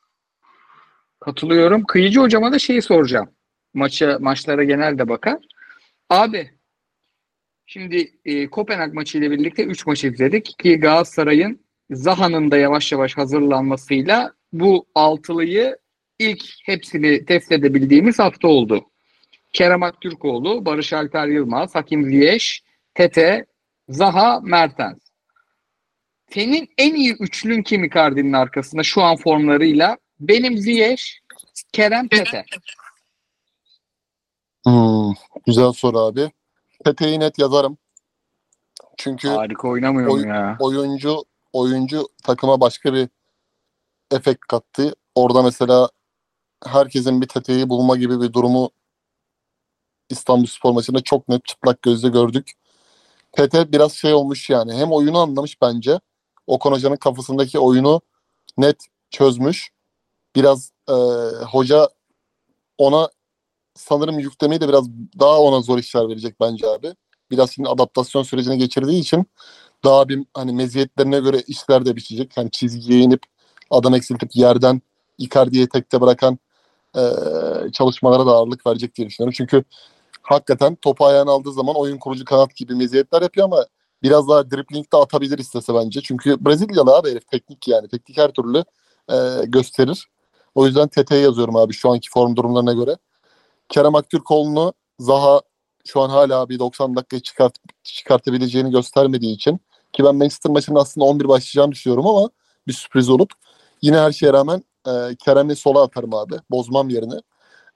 [1.20, 1.84] Katılıyorum.
[1.84, 3.30] Kıyıcı hocama da şeyi soracağım.
[3.74, 5.38] Maça, maçlara genelde bakar.
[6.10, 6.50] Abi
[7.66, 13.16] şimdi e, Kopenhag maçı ile birlikte 3 maç izledik ki Galatasaray'ın Zaha'nın da yavaş yavaş
[13.16, 15.76] hazırlanmasıyla bu altılıyı
[16.18, 18.84] ilk hepsini test edebildiğimiz hafta oldu.
[19.52, 22.46] Kerem Aktürkoğlu, Barış Alper Yılmaz, Hakim Ziyech,
[22.94, 23.46] Tete,
[23.88, 24.98] Zaha, Mertens.
[26.30, 29.98] Senin en iyi üçlün kim Icardi'nin arkasında şu an formlarıyla?
[30.20, 31.02] Benim Ziyech,
[31.72, 32.44] Kerem Tete.
[34.64, 35.12] Hmm,
[35.46, 36.32] güzel soru abi.
[36.84, 37.78] Pepe'yi net yazarım.
[38.96, 40.56] Çünkü Harika oynamıyor Oy- ya?
[40.60, 43.08] oyuncu oyuncu takıma başka bir
[44.10, 44.94] efekt kattı.
[45.14, 45.88] Orada mesela
[46.66, 48.70] herkesin bir teteyi bulma gibi bir durumu
[50.10, 52.52] İstanbul Spor maçında çok net çıplak gözle gördük.
[53.32, 54.74] Tete biraz şey olmuş yani.
[54.74, 56.00] Hem oyunu anlamış bence.
[56.46, 58.00] Okan Hoca'nın kafasındaki oyunu
[58.58, 59.70] net çözmüş.
[60.36, 60.94] Biraz e,
[61.44, 61.88] hoca
[62.78, 63.10] ona
[63.74, 64.88] sanırım yüklemeyi de biraz
[65.20, 66.94] daha ona zor işler verecek bence abi.
[67.30, 69.26] Biraz şimdi adaptasyon sürecine geçirdiği için
[69.84, 72.36] daha bir hani meziyetlerine göre işler de biçecek.
[72.36, 73.22] Hani çizgiye inip
[73.70, 74.82] adam eksiltip yerden
[75.18, 76.38] Icardi'yi tekte bırakan
[76.96, 77.02] e,
[77.72, 79.34] çalışmalara da ağırlık verecek diye düşünüyorum.
[79.36, 79.64] Çünkü
[80.22, 83.66] hakikaten topu ayağına aldığı zaman oyun kurucu kanat gibi meziyetler yapıyor ama
[84.02, 86.00] biraz daha dribbling de atabilir istese bence.
[86.00, 87.88] Çünkü Brezilyalı abi herif teknik yani.
[87.88, 88.64] Teknik her türlü
[89.12, 90.08] e, gösterir.
[90.54, 92.96] O yüzden TT'ye yazıyorum abi şu anki form durumlarına göre.
[93.74, 95.40] Kerem Aktürkoğlu'nu Zaha
[95.84, 99.60] şu an hala bir 90 dakika çıkart, çıkartabileceğini göstermediği için
[99.92, 102.30] ki ben Manchester maçının aslında 11 başlayacağını düşünüyorum ama
[102.66, 103.30] bir sürpriz olup
[103.82, 104.90] yine her şeye rağmen e,
[105.24, 106.34] Kerem'i sola atarım abi.
[106.50, 107.14] Bozmam yerine.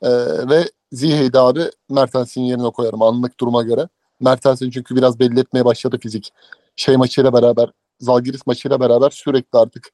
[0.03, 0.11] E,
[0.49, 3.89] ve Ziyeh'i de abi Mertens'in yerine koyarım anlık duruma göre.
[4.21, 6.33] Mertens'in çünkü biraz belli etmeye başladı fizik.
[6.77, 7.71] Şey maçıyla beraber,
[8.01, 9.89] Zalgiris maçıyla beraber sürekli artık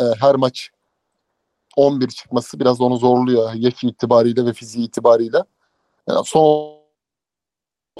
[0.00, 0.70] e, her maç
[1.76, 3.52] 11 çıkması biraz onu zorluyor.
[3.54, 5.38] Yaşı itibariyle ve fiziği itibariyle.
[6.08, 6.76] Yani son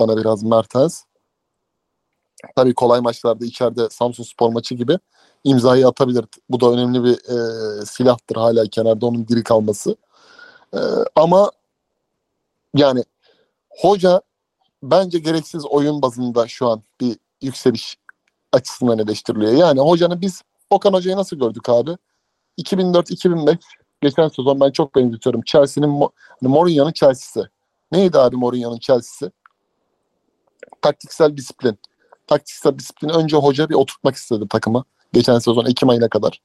[0.00, 1.04] bana biraz Mertens.
[2.56, 4.98] Tabii kolay maçlarda içeride Samsun Spor maçı gibi
[5.44, 6.24] imzayı atabilir.
[6.50, 9.96] Bu da önemli bir e, silahtır hala kenarda onun diri kalması.
[10.74, 10.78] E,
[11.16, 11.50] ama
[12.74, 13.04] yani
[13.68, 14.22] hoca
[14.82, 17.96] bence gereksiz oyun bazında şu an bir yükseliş
[18.52, 19.52] açısından eleştiriliyor.
[19.52, 21.96] Yani hocanı biz Okan Hoca'yı nasıl gördük abi?
[22.58, 23.58] 2004-2005
[24.00, 25.42] geçen sezon ben çok benzetiyorum.
[25.42, 26.00] Chelsea'nin
[26.40, 27.48] hani Mourinho'nun Chelsea'si.
[27.92, 29.32] Neydi abi Mourinho'nun Chelsea'si?
[30.82, 31.78] Taktiksel disiplin.
[32.26, 34.84] Taktiksel disiplin önce hoca bir oturtmak istedi takıma.
[35.12, 36.42] Geçen sezon Ekim ayına kadar.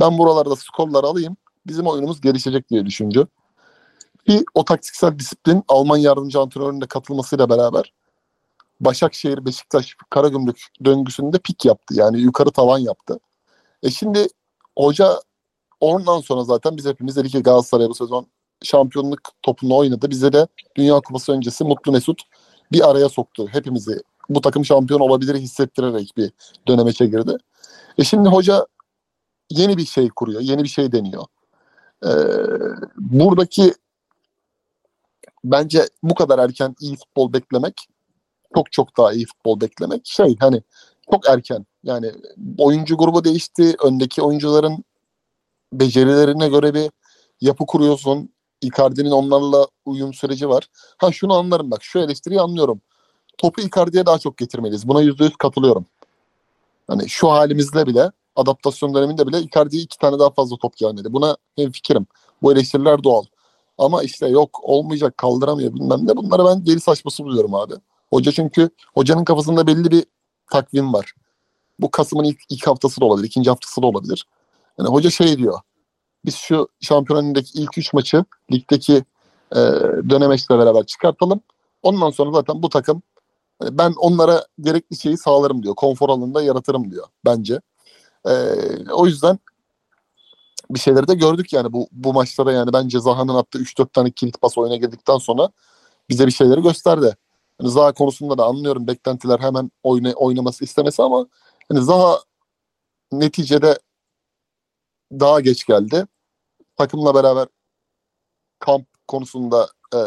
[0.00, 1.36] Ben buralarda skorları alayım.
[1.66, 3.26] Bizim oyunumuz gelişecek diye düşündü.
[4.26, 7.92] Ki o taktiksel disiplin Alman yardımcı antrenörünün de katılmasıyla beraber
[8.80, 11.94] Başakşehir, Beşiktaş, Karagümrük döngüsünde pik yaptı.
[11.94, 13.18] Yani yukarı tavan yaptı.
[13.82, 14.26] E şimdi
[14.78, 15.20] hoca
[15.82, 18.26] ondan sonra zaten biz hepimiz dedik ki Galatasaray bu sezon
[18.62, 20.10] şampiyonluk topunu oynadı.
[20.10, 22.22] Bize de Dünya Kupası öncesi Mutlu Mesut
[22.72, 23.48] bir araya soktu.
[23.48, 26.32] Hepimizi bu takım şampiyon olabilir hissettirerek bir
[26.68, 27.36] döneme çekirdi.
[27.98, 28.66] E şimdi hoca
[29.50, 31.24] yeni bir şey kuruyor, yeni bir şey deniyor.
[32.04, 32.10] Ee,
[32.96, 33.74] buradaki
[35.44, 37.88] bence bu kadar erken iyi futbol beklemek
[38.54, 40.62] çok çok daha iyi futbol beklemek şey hani
[41.10, 41.66] çok erken.
[41.84, 42.12] Yani
[42.58, 43.76] oyuncu grubu değişti.
[43.84, 44.84] Öndeki oyuncuların
[45.72, 46.90] becerilerine göre bir
[47.40, 48.32] yapı kuruyorsun.
[48.60, 50.66] Icardi'nin onlarla uyum süreci var.
[50.98, 51.82] Ha şunu anlarım bak.
[51.82, 52.80] Şu eleştiriyi anlıyorum.
[53.38, 54.88] Topu Icardi'ye daha çok getirmeliyiz.
[54.88, 55.86] Buna yüzde yüz katılıyorum.
[56.86, 61.12] Hani şu halimizle bile adaptasyon döneminde bile Icardi'ye iki tane daha fazla top gelmedi.
[61.12, 62.06] Buna hem fikrim.
[62.42, 63.24] Bu eleştiriler doğal.
[63.78, 66.16] Ama işte yok olmayacak kaldıramıyor bilmem ne.
[66.16, 67.74] Bunları ben geri saçması buluyorum abi.
[68.10, 70.04] Hoca çünkü hocanın kafasında belli bir
[70.50, 71.14] takvim var.
[71.78, 74.26] Bu Kasım'ın ilk, ilk haftası da olabilir, ikinci haftası da olabilir.
[74.78, 75.60] Yani hoca şey diyor.
[76.24, 79.04] Biz şu şampiyonundaki ilk üç maçı ligdeki
[79.52, 79.56] e,
[80.10, 81.40] dönemeçle beraber çıkartalım.
[81.82, 83.02] Ondan sonra zaten bu takım
[83.64, 85.74] e, ben onlara gerekli şeyi sağlarım diyor.
[85.74, 87.60] Konfor alanında yaratırım diyor bence.
[88.26, 88.32] E,
[88.92, 89.38] o yüzden
[90.70, 94.40] bir şeyleri de gördük yani bu bu maçlara yani bence Zaha'nın attığı 3-4 tane kilit
[94.40, 95.50] pas oyuna girdikten sonra
[96.08, 97.16] bize bir şeyleri gösterdi.
[97.60, 101.26] Yani Zaha konusunda da anlıyorum beklentiler hemen oyna, oynaması istemesi ama
[101.68, 102.18] hani Zaha
[103.12, 103.78] neticede
[105.20, 106.06] daha geç geldi.
[106.76, 107.48] Takımla beraber
[108.58, 109.98] kamp konusunda e,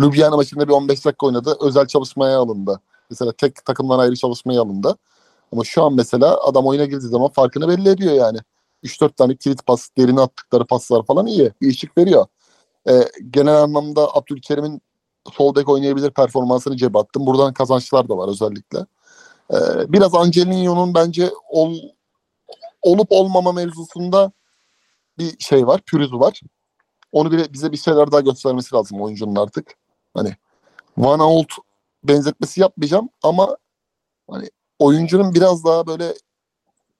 [0.00, 1.56] Ljubljana maçında bir 15 dakika oynadı.
[1.60, 2.80] Özel çalışmaya alındı.
[3.10, 4.96] Mesela tek takımdan ayrı çalışmaya alındı.
[5.52, 8.38] Ama şu an mesela adam oyuna girdiği zaman farkını belli ediyor yani.
[8.84, 11.52] 3-4 tane kilit pas, derine attıkları paslar falan iyi.
[11.60, 12.26] Bir ışık veriyor.
[12.88, 12.92] E,
[13.30, 14.82] genel anlamda Abdülkerim'in
[15.32, 17.26] sol bek oynayabilir performansını cebe attım.
[17.26, 18.86] Buradan kazançlar da var özellikle.
[19.52, 21.76] Ee, biraz Angelino'nun bence ol,
[22.82, 24.32] olup olmama mevzusunda
[25.18, 26.40] bir şey var, pürüzü var.
[27.12, 29.74] Onu bile bize bir şeyler daha göstermesi lazım oyuncunun artık.
[30.14, 30.36] Hani
[30.98, 31.48] Van Ault
[32.04, 33.56] benzetmesi yapmayacağım ama
[34.30, 36.14] hani oyuncunun biraz daha böyle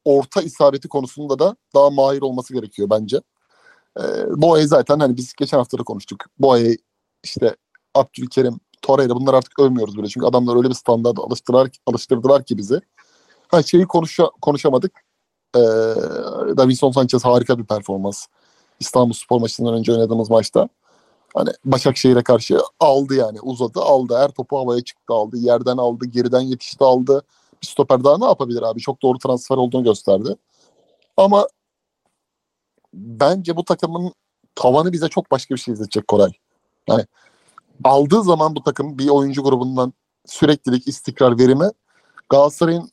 [0.05, 3.21] orta isabeti konusunda da daha mahir olması gerekiyor bence.
[4.01, 4.03] Ee,
[4.43, 6.25] Boye zaten hani biz geçen hafta da konuştuk.
[6.39, 6.77] Boye
[7.23, 7.57] işte
[7.95, 10.09] Abdülkerim, Torreira bunlar artık övmüyoruz bile.
[10.09, 12.81] Çünkü adamlar öyle bir standarda alıştırdılar, alıştırdılar ki bizi.
[13.49, 15.08] Ha şeyi konuşa, konuşamadık.
[15.57, 15.61] Ee,
[16.57, 18.27] Davinson Sanchez harika bir performans.
[18.81, 20.69] İstanbul Spor maçından önce oynadığımız maçta.
[21.35, 24.17] Hani Başakşehir'e karşı aldı yani uzadı aldı.
[24.17, 25.37] Her topu havaya çıktı aldı.
[25.37, 27.23] Yerden aldı, geriden yetişti aldı.
[27.63, 28.81] Bir stoper daha ne yapabilir abi?
[28.81, 30.37] Çok doğru transfer olduğunu gösterdi.
[31.17, 31.49] Ama
[32.95, 34.13] bence bu takımın
[34.55, 36.33] tavanı bize çok başka bir şey izletecek Koray.
[36.89, 37.05] Yani
[37.85, 39.93] aldığı zaman bu takım bir oyuncu grubundan
[40.27, 41.71] süreklilik, istikrar, verimi
[42.29, 42.91] Galatasaray'ın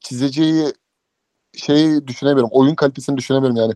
[0.00, 0.72] çizeceği
[1.54, 2.50] şeyi düşünemiyorum.
[2.52, 3.74] Oyun kalitesini düşünemiyorum yani.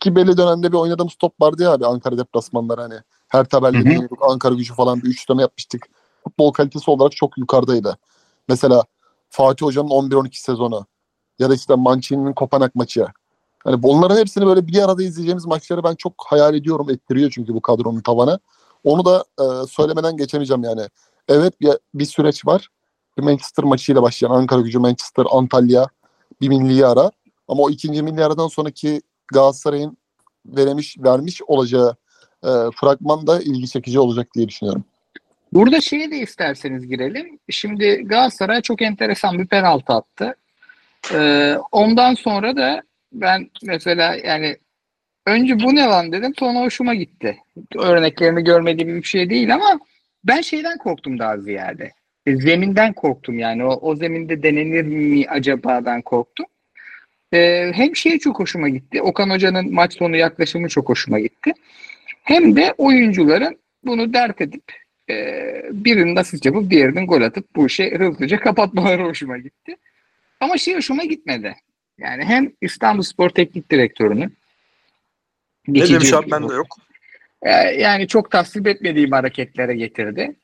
[0.00, 2.94] Ki belli dönemde bir oynadığımız top vardı ya abi Ankara deplasmanları hani.
[3.28, 5.86] Her tabelde Ankara gücü falan bir üçleme yapmıştık.
[6.24, 7.98] Futbol kalitesi olarak çok yukarıdaydı.
[8.48, 8.84] Mesela
[9.30, 10.86] Fatih Hoca'nın 11-12 sezonu
[11.38, 13.06] ya da işte Mancini'nin Kopanak maçı.
[13.64, 16.90] Hani bunların hepsini böyle bir arada izleyeceğimiz maçları ben çok hayal ediyorum.
[16.90, 18.38] Ettiriyor çünkü bu kadronun tavanı.
[18.84, 20.88] Onu da e, söylemeden geçemeyeceğim yani.
[21.28, 22.68] Evet bir, bir süreç var.
[23.18, 25.88] Bir Manchester maçıyla başlayan Ankara gücü, Manchester, Antalya
[26.40, 27.10] bir milli ara.
[27.48, 29.96] Ama o ikinci milli aradan sonraki Galatasaray'ın
[30.46, 31.96] veremiş, vermiş olacağı
[32.44, 34.84] e, fragman da ilgi çekici olacak diye düşünüyorum.
[35.52, 37.38] Burada şeye de isterseniz girelim.
[37.50, 40.36] Şimdi Galatasaray çok enteresan bir penaltı attı.
[41.12, 42.82] Ee, ondan sonra da
[43.12, 44.56] ben mesela yani
[45.26, 47.38] önce bu ne lan dedim sonra hoşuma gitti.
[47.76, 49.80] Örneklerini görmediğim bir şey değil ama
[50.24, 51.92] ben şeyden korktum daha ziyade.
[52.28, 53.64] E, zeminden korktum yani.
[53.64, 56.46] O, o zeminde denenir mi acaba'dan korktum.
[57.32, 59.02] Ee, hem şey çok hoşuma gitti.
[59.02, 61.52] Okan Hoca'nın maç sonu yaklaşımı çok hoşuma gitti.
[62.22, 64.62] Hem de oyuncuların bunu dert edip
[65.10, 65.14] e,
[65.72, 69.76] birinin asist yapıp diğerinin gol atıp bu işi hızlıca kapatmaları hoşuma gitti.
[70.40, 71.56] Ama şey hoşuma gitmedi.
[71.98, 74.36] Yani hem İstanbul Spor Teknik Direktörü'nün
[75.68, 76.66] ne demiş abi ben de yok.
[77.42, 80.34] E, yani çok tasvip etmediğim hareketlere getirdi.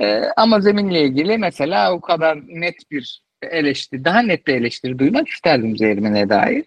[0.00, 5.28] E, ama zeminle ilgili mesela o kadar net bir eleştiri, daha net bir eleştiri duymak
[5.28, 6.64] isterdim Zeyrin'e dair.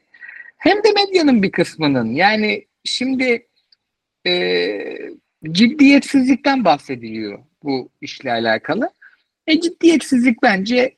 [0.57, 3.47] Hem de medyanın bir kısmının yani şimdi
[4.27, 4.31] e,
[5.51, 8.89] ciddiyetsizlikten bahsediliyor bu işle alakalı.
[9.47, 10.97] E ciddiyetsizlik bence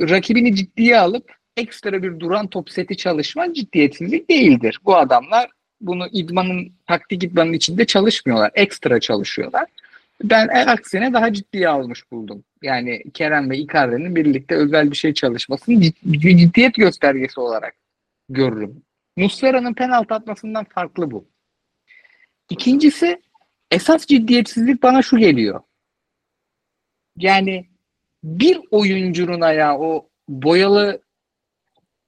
[0.00, 4.80] rakibini ciddiye alıp ekstra bir duran top seti çalışma ciddiyetsizlik değildir.
[4.84, 5.50] Bu adamlar
[5.80, 8.50] bunu idmanın, taktik idmanın içinde çalışmıyorlar.
[8.54, 9.66] Ekstra çalışıyorlar.
[10.22, 12.44] Ben e, aksine daha ciddiye almış buldum.
[12.62, 17.74] Yani Kerem ve Icardi'nin birlikte özel bir şey çalışmasını ciddi, ciddiyet göstergesi olarak
[18.28, 18.82] görürüm.
[19.16, 21.28] Muslera'nın penaltı atmasından farklı bu.
[22.50, 23.22] İkincisi
[23.70, 25.60] esas ciddiyetsizlik bana şu geliyor.
[27.16, 27.66] Yani
[28.24, 31.02] bir oyuncunun ayağı o boyalı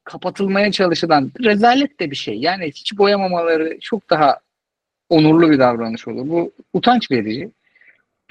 [0.05, 2.35] kapatılmaya çalışılan rezalet de bir şey.
[2.35, 4.41] Yani hiç boyamamaları çok daha
[5.09, 6.29] onurlu bir davranış olur.
[6.29, 7.51] Bu utanç verici.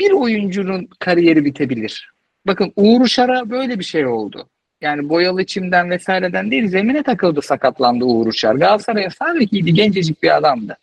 [0.01, 2.11] Bir oyuncunun kariyeri bitebilir.
[2.47, 4.49] Bakın Uğur Uçar'a böyle bir şey oldu.
[4.81, 8.55] Yani boyalı çimden vesaireden değil zemine takıldı sakatlandı Uğur Uçar.
[8.55, 10.77] Galatasaray'a sadece gencecik bir adamdı.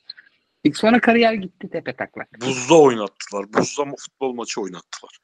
[0.65, 2.29] İlk sonra kariyer gitti tepe taklak.
[2.41, 3.53] Buzda oynattılar.
[3.53, 5.19] Buzda mı futbol maçı oynattılar.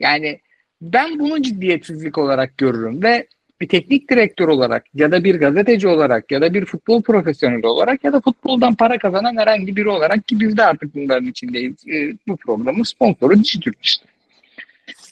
[0.00, 0.40] Yani
[0.82, 3.26] ben bunu ciddiyetsizlik olarak görürüm ve
[3.62, 8.04] bir teknik direktör olarak ya da bir gazeteci olarak ya da bir futbol profesyoneli olarak
[8.04, 11.88] ya da futboldan para kazanan herhangi biri olarak ki biz de artık bunların içindeyiz.
[11.88, 14.06] Ee, bu programın sponsoru Dijitürk işte.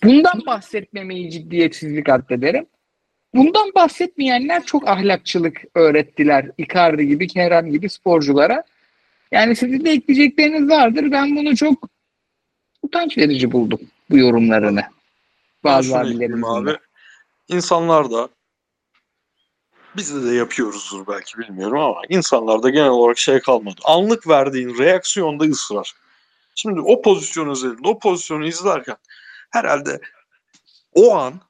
[0.05, 2.67] Bundan bahsetmemeyi ciddiyetsizlik addederim.
[3.35, 6.51] Bundan bahsetmeyenler çok ahlakçılık öğrettiler.
[6.59, 8.65] Icardi gibi, Kerem gibi sporculara.
[9.33, 11.11] Yani sizin de ekleyecekleriniz vardır.
[11.11, 11.89] Ben bunu çok
[12.83, 13.81] utanç verici buldum
[14.11, 14.83] bu yorumlarını.
[15.65, 16.43] Bazı abilerimizin.
[16.43, 16.71] abi.
[17.49, 18.29] İnsanlar da
[19.97, 23.81] biz de, yapıyoruzdur belki bilmiyorum ama insanlarda genel olarak şey kalmadı.
[23.85, 25.95] Anlık verdiğin reaksiyonda ısrar.
[26.55, 28.97] Şimdi o pozisyon özelinde o pozisyonu izlerken
[29.51, 30.01] herhalde
[30.95, 31.41] o an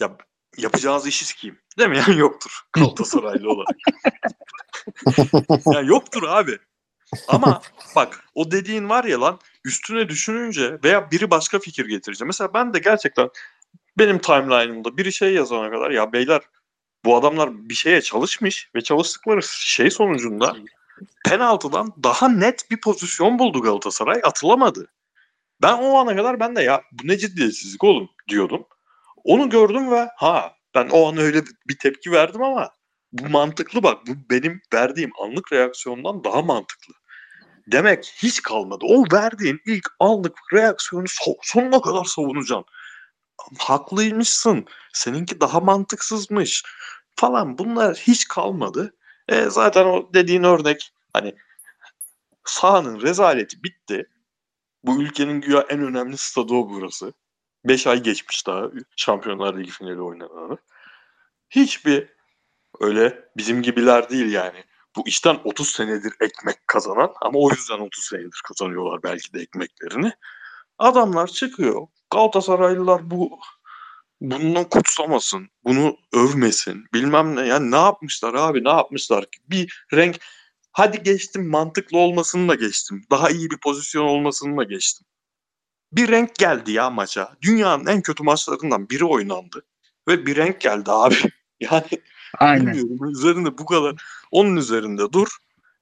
[0.00, 0.16] ya
[0.58, 3.76] yapacağınız işi sikeyim demeyen yoktur Galatasaraylı olarak.
[5.66, 6.58] ya yoktur abi.
[7.28, 7.62] Ama
[7.96, 12.24] bak o dediğin var ya lan üstüne düşününce veya biri başka fikir getirince.
[12.24, 13.30] Mesela ben de gerçekten
[13.98, 16.40] benim timeline'ımda biri şey yazana kadar ya beyler
[17.04, 20.56] bu adamlar bir şeye çalışmış ve çalıştıkları şey sonucunda
[21.24, 24.92] penaltıdan daha net bir pozisyon buldu Galatasaray atılamadı.
[25.62, 28.66] Ben o ana kadar ben de ya bu ne ciddiyetsizlik oğlum diyordum.
[29.24, 32.70] Onu gördüm ve ha ben o an öyle bir tepki verdim ama
[33.12, 36.94] bu mantıklı bak bu benim verdiğim anlık reaksiyondan daha mantıklı.
[37.66, 38.84] Demek hiç kalmadı.
[38.88, 42.64] O verdiğin ilk anlık reaksiyonu so- sonuna kadar savunacaksın.
[43.58, 44.66] Haklıymışsın.
[44.92, 46.64] Seninki daha mantıksızmış
[47.16, 47.58] falan.
[47.58, 48.94] Bunlar hiç kalmadı.
[49.28, 51.34] E, zaten o dediğin örnek hani
[52.44, 54.08] sahanın rezaleti bitti.
[54.84, 57.12] Bu ülkenin güya en önemli stadı o burası.
[57.64, 60.58] 5 ay geçmiş daha Şampiyonlar Ligi finali oynanalı.
[61.50, 62.08] Hiçbir
[62.80, 64.64] öyle bizim gibiler değil yani.
[64.96, 70.12] Bu işten 30 senedir ekmek kazanan ama o yüzden 30 senedir kazanıyorlar belki de ekmeklerini.
[70.78, 71.86] Adamlar çıkıyor.
[72.10, 73.40] Galatasaraylılar bu
[74.20, 77.46] bundan kutsamasın, bunu övmesin, bilmem ne.
[77.46, 79.38] Yani ne yapmışlar abi, ne yapmışlar ki?
[79.46, 80.16] Bir renk,
[80.72, 83.04] hadi geçtim mantıklı olmasını da geçtim.
[83.10, 85.06] Daha iyi bir pozisyon olmasını da geçtim.
[85.92, 87.36] Bir renk geldi ya maça.
[87.42, 89.66] Dünyanın en kötü maçlarından biri oynandı.
[90.08, 91.14] Ve bir renk geldi abi.
[91.60, 91.84] Yani
[92.38, 92.66] Aynen.
[92.66, 93.94] bilmiyorum üzerinde bu kadar
[94.30, 95.28] onun üzerinde dur.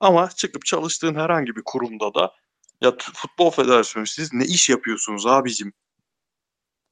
[0.01, 2.33] Ama çıkıp çalıştığın herhangi bir kurumda da
[2.81, 5.73] ya futbol federasyonu siz ne iş yapıyorsunuz abicim?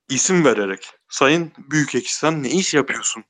[0.08, 0.90] İsim vererek.
[1.08, 3.24] Sayın Büyükekşi sen ne iş yapıyorsun?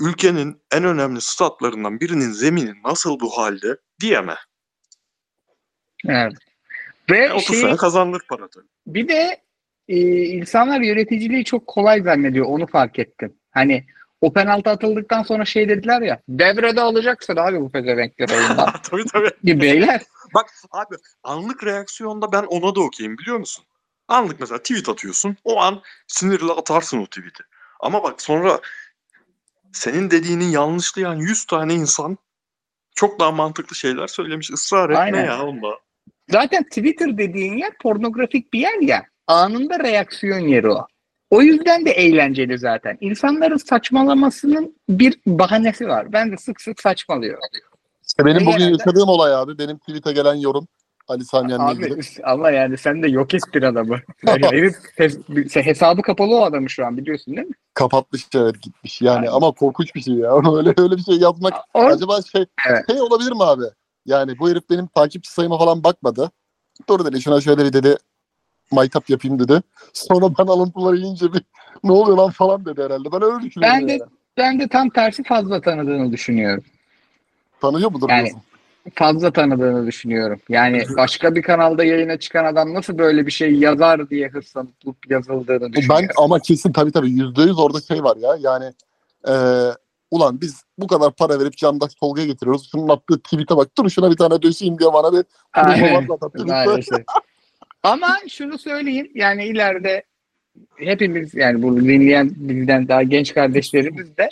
[0.00, 4.36] Ülkenin en önemli statlarından birinin zemini nasıl bu halde diyeme.
[6.08, 6.32] Evet.
[7.10, 8.66] Ve E, 30 şey, sene kazandır para tabii.
[8.86, 9.40] bir de
[9.88, 12.46] e, insanlar yöneticiliği çok kolay zannediyor.
[12.46, 13.34] Onu fark ettim.
[13.50, 13.86] Hani
[14.20, 18.72] o penaltı atıldıktan sonra şey dediler ya devrede alacaksın abi bu pezevenkleri oyundan.
[18.90, 19.60] tabii tabii.
[19.60, 20.02] Beyler
[20.34, 23.64] Bak abi anlık reaksiyonda ben ona da okeyim biliyor musun?
[24.08, 25.36] Anlık mesela tweet atıyorsun.
[25.44, 27.42] O an sinirle atarsın o tweet'i.
[27.80, 28.60] Ama bak sonra
[29.72, 32.18] senin dediğini yanlışlayan 100 tane insan
[32.94, 34.50] çok daha mantıklı şeyler söylemiş.
[34.50, 35.24] Israr etme Aynen.
[35.24, 35.68] ya onda.
[36.30, 39.06] zaten Twitter dediğin yer pornografik bir yer ya.
[39.26, 40.86] Anında reaksiyon yeri o.
[41.30, 42.98] O yüzden de eğlenceli zaten.
[43.00, 46.12] İnsanların saçmalamasının bir bahanesi var.
[46.12, 47.40] Ben de sık sık saçmalıyorum.
[48.08, 49.58] İşte benim bugün Genelde- yaşadığım olay abi.
[49.58, 50.68] Benim tweet'e gelen yorum
[51.08, 51.54] Ali ilgili.
[51.62, 53.96] Abi ama yani sen de yok et bir adamı.
[54.26, 57.54] Yani herif hes- hesabı kapalı o adamı şu an biliyorsun değil mi?
[57.74, 59.02] Kapatmış evet gitmiş.
[59.02, 59.30] Yani Aynen.
[59.32, 60.32] ama korkunç bir şey ya.
[60.56, 62.84] öyle öyle bir şey yazmak O, acaba şey Evet.
[62.90, 63.64] şey olabilir mi abi?
[64.06, 66.30] Yani bu herif benim takipçi sayıma falan bakmadı.
[66.88, 67.96] Dur dedi şuna şöyle bir dedi
[68.70, 69.62] maytap yapayım dedi.
[69.92, 71.42] Sonra ben alıntıları yiyince bir
[71.84, 73.12] ne oluyor lan falan dedi herhalde.
[73.12, 74.02] Ben öyle düşünüyorum Ben de- yani.
[74.36, 76.64] ben de tam tersi fazla tanıdığını düşünüyorum.
[77.60, 78.42] Tanıyor mudur Yani- diyorsun?
[78.94, 80.40] Fazla tanıdığını düşünüyorum.
[80.48, 84.74] Yani başka bir kanalda yayına çıkan adam nasıl böyle bir şey yazar diye hırslanıp
[85.08, 86.08] yazıldığını Ben düşünüyorum.
[86.16, 88.72] ama kesin tabii tabii yüzde yüz orada şey var ya yani
[89.28, 89.72] eee,
[90.10, 92.68] ulan biz bu kadar para verip Candaş Tolga'ya getiriyoruz.
[92.72, 96.06] Şunun attığı tweet'e bak dur şuna bir tane döşeyim diye bana bir Aynen.
[97.82, 100.02] Ama şunu söyleyeyim yani ileride
[100.76, 104.28] hepimiz yani bu dinleyen bizden daha genç kardeşlerimiz de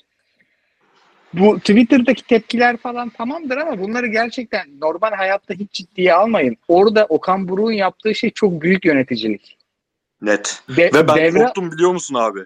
[1.39, 6.57] bu Twitter'daki tepkiler falan tamamdır ama bunları gerçekten normal hayatta hiç ciddiye almayın.
[6.69, 9.59] Orada Okan Buruk'un yaptığı şey çok büyük yöneticilik.
[10.21, 10.63] Net.
[10.77, 12.41] De- Ve ben devre korktum biliyor musun abi?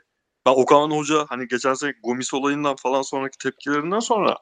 [0.47, 4.37] Ben Okan Hoca hani geçen sene Gomis olayından falan sonraki tepkilerinden sonra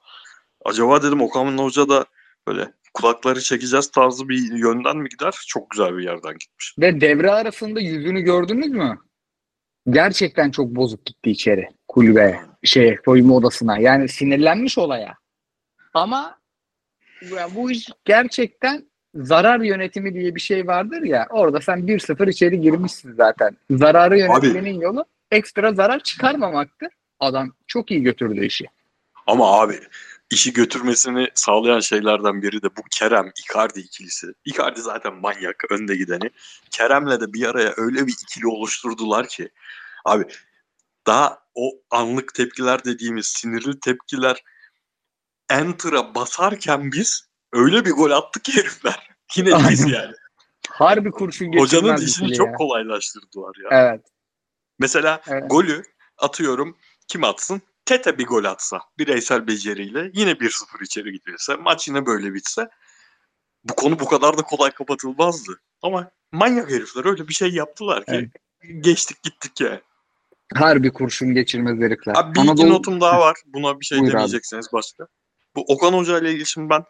[0.65, 2.07] acaba dedim Okan Hoca da
[2.49, 5.35] böyle kulakları çekeceğiz tarzı bir yönden mi gider?
[5.49, 6.75] Çok güzel bir yerden gitmiş.
[6.79, 8.99] Ve devre arasında yüzünü gördünüz mü?
[9.91, 13.79] Gerçekten çok bozuk gitti içeri kulübe, şey soyunma odasına.
[13.79, 15.15] Yani sinirlenmiş olaya.
[15.95, 16.39] Ama
[17.37, 21.27] ya bu iş gerçekten zarar yönetimi diye bir şey vardır ya.
[21.31, 23.57] Orada sen 1-0 içeri girmişsin zaten.
[23.71, 26.89] Zararı yönetmenin yolu ekstra zarar çıkarmamaktır.
[27.21, 28.67] Adam çok iyi götürdü işi.
[29.27, 29.81] Ama abi
[30.31, 34.27] işi götürmesini sağlayan şeylerden biri de bu Kerem Icardi ikilisi.
[34.45, 36.31] Icardi zaten manyak önde gideni.
[36.71, 39.49] Kerem'le de bir araya öyle bir ikili oluşturdular ki
[40.05, 40.25] abi
[41.07, 44.43] daha o anlık tepkiler dediğimiz sinirli tepkiler
[45.51, 49.11] enter'a basarken biz öyle bir gol attık ki herifler.
[49.37, 50.15] Yine biz yani.
[50.69, 52.53] Harbi kurşun geçirmez Hocanın işini ikili çok ya.
[52.53, 53.69] kolaylaştırdılar ya.
[53.71, 54.07] Evet.
[54.79, 55.51] Mesela Evet.
[55.51, 55.83] golü
[56.19, 56.77] atıyorum
[57.09, 57.63] kim atsın?
[57.85, 62.69] Tete bir gol atsa bireysel beceriyle yine 1-0 içeri gidiyorsa maç yine böyle bitse
[63.65, 65.61] bu konu bu kadar da kolay kapatılmazdı.
[65.83, 68.31] Ama manyak herifler öyle bir şey yaptılar ki
[68.63, 68.85] Evet.
[68.85, 69.81] geçtik gittik ya.
[70.55, 72.15] Harbi kurşun geçirmez herifler.
[72.17, 73.37] Abi bir iki Anadolu- notum daha var.
[73.47, 74.13] Buna bir şey Buyur abi.
[74.15, 75.07] demeyecekseniz başka.
[75.57, 76.85] Bu Okan Hoca ile ilgili şimdi ben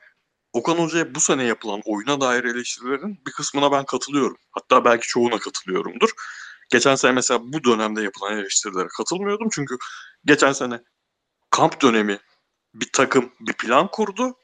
[0.53, 4.37] Okan Hoca'ya bu sene yapılan oyuna dair eleştirilerin bir kısmına ben katılıyorum.
[4.51, 6.11] Hatta belki çoğuna katılıyorumdur.
[6.73, 9.49] Geçen sene mesela bu dönemde yapılan eleştirilere katılmıyordum.
[9.53, 9.77] Çünkü
[10.25, 10.81] geçen sene
[11.51, 12.19] kamp dönemi
[12.75, 14.35] bir takım bir plan kurdu.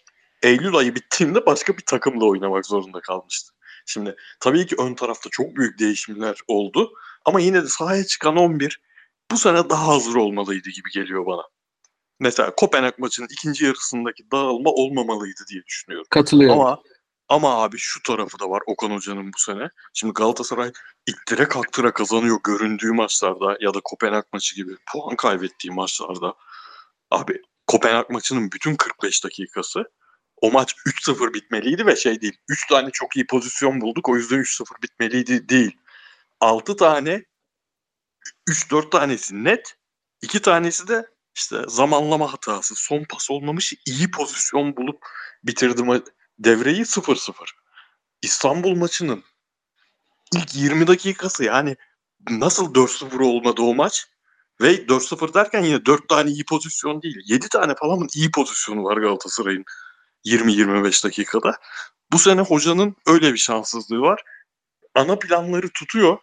[0.42, 3.52] Eylül ayı bittiğinde başka bir takımla oynamak zorunda kalmıştı.
[3.86, 6.92] Şimdi tabii ki ön tarafta çok büyük değişimler oldu.
[7.24, 8.80] Ama yine de sahaya çıkan 11
[9.30, 11.42] bu sene daha hazır olmalıydı gibi geliyor bana.
[12.20, 16.06] Mesela Kopenhag maçının ikinci yarısındaki dağılma olmamalıydı diye düşünüyorum.
[16.10, 16.60] Katılıyorum.
[16.60, 16.82] Ama
[17.28, 19.68] ama abi şu tarafı da var Okan Hoca'nın bu sene.
[19.94, 20.72] Şimdi Galatasaray
[21.06, 26.34] ittire kaktıra kazanıyor göründüğü maçlarda ya da Kopenhag maçı gibi puan kaybettiği maçlarda.
[27.10, 29.84] Abi Kopenhag maçının bütün 45 dakikası
[30.40, 32.38] o maç 3-0 bitmeliydi ve şey değil.
[32.48, 35.76] 3 tane çok iyi pozisyon bulduk o yüzden 3-0 bitmeliydi değil.
[36.40, 37.24] 6 tane
[38.48, 39.76] 3-4 tanesi net.
[40.22, 41.06] 2 tanesi de
[41.36, 44.98] işte zamanlama hatası, son pas olmamış iyi pozisyon bulup
[45.44, 46.06] bitirdi ma-
[46.38, 47.32] devreyi 0-0.
[48.22, 49.24] İstanbul maçının
[50.34, 51.76] ilk 20 dakikası yani
[52.30, 54.06] nasıl 4-0 olmadı o maç?
[54.60, 57.16] Ve 4-0 derken yine 4 tane iyi pozisyon değil.
[57.26, 59.64] 7 tane falan iyi pozisyonu var Galatasaray'ın
[60.26, 61.58] 20-25 dakikada.
[62.12, 64.22] Bu sene hocanın öyle bir şanssızlığı var.
[64.94, 66.18] Ana planları tutuyor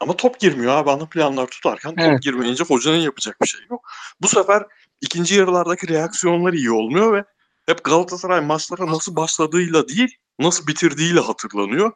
[0.00, 0.90] ama top girmiyor abi.
[0.90, 2.22] Ana planlar tutarken top Evet.
[2.22, 3.90] girmeyince hocanın yapacak bir şey yok.
[4.22, 4.62] Bu sefer
[5.00, 7.24] ikinci yarılardaki reaksiyonlar iyi olmuyor ve
[7.66, 11.92] hep Galatasaray maçlara nasıl başladığıyla değil, nasıl bitirdiğiyle hatırlanıyor.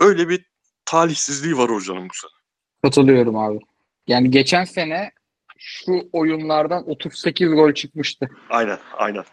[0.00, 0.44] Öyle bir
[0.84, 2.30] talihsizliği var hocanın bu sene.
[2.82, 3.58] Katılıyorum abi.
[4.06, 5.10] Yani geçen sene
[5.58, 8.28] şu oyunlardan 38 gol çıkmıştı.
[8.50, 9.24] Aynen, aynen.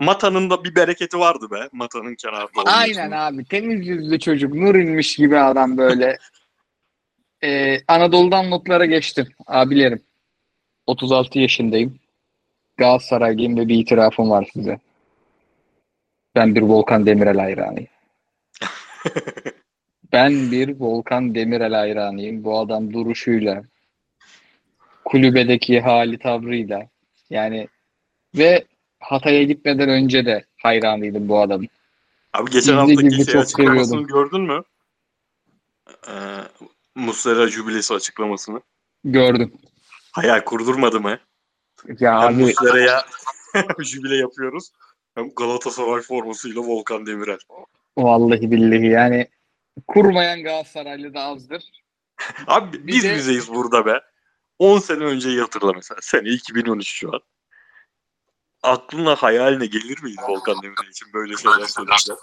[0.00, 1.68] Mata'nın da bir bereketi vardı be.
[1.72, 2.76] Mata'nın kenarda olması.
[2.76, 3.44] Aynen abi.
[3.44, 4.54] Temiz yüzlü çocuk.
[4.54, 6.18] Nur inmiş gibi adam böyle.
[7.44, 9.28] Ee, Anadolu'dan notlara geçtim.
[9.46, 10.02] Abilerim.
[10.86, 11.98] 36 yaşındayım.
[12.76, 14.78] Galatasaraylıyım ve bir itirafım var size.
[16.34, 17.88] Ben bir Volkan Demirel hayranıyım.
[20.12, 22.44] ben bir Volkan Demirel hayranıyım.
[22.44, 23.64] Bu adam duruşuyla,
[25.04, 26.88] kulübedeki hali tavrıyla
[27.30, 27.68] yani
[28.34, 28.64] ve
[29.00, 31.68] Hatay'a gitmeden önce de hayranıydım bu adamın.
[32.32, 34.06] Abi geçen Gizli haftaki şey çok seviyordum.
[34.06, 34.62] gördün mü?
[36.08, 36.12] Ee,
[36.96, 38.60] Muslera jübilesi açıklamasını.
[39.04, 39.52] Gördüm.
[40.12, 41.18] Hayal kurdurmadı mı?
[42.00, 43.04] Ya Hem abi Muslera'ya
[43.78, 44.70] jübile yapıyoruz.
[45.14, 47.38] Hem Galatasaray formasıyla Volkan Demirel.
[47.98, 49.28] vallahi billahi yani
[49.86, 51.64] kurmayan Galatasaraylı da azdır.
[52.46, 54.00] Abi biz de- bizeyiz burada be.
[54.58, 55.98] 10 sene önceyi hatırla mesela.
[56.02, 57.20] Sene 2013 şu an.
[58.62, 62.16] Aklına hayaline gelir miydi Volkan Demirel için böyle şeyler söylediler?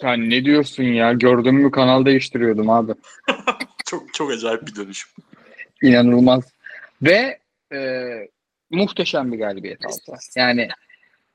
[0.00, 1.12] Sen ne diyorsun ya?
[1.12, 2.92] Gördün mü kanal değiştiriyordum abi.
[3.88, 5.10] Çok çok acayip bir dönüşüm.
[5.82, 6.44] İnanılmaz.
[7.02, 7.38] Ve
[7.72, 7.78] e,
[8.70, 10.18] muhteşem bir galibiyet aldı.
[10.36, 10.68] Yani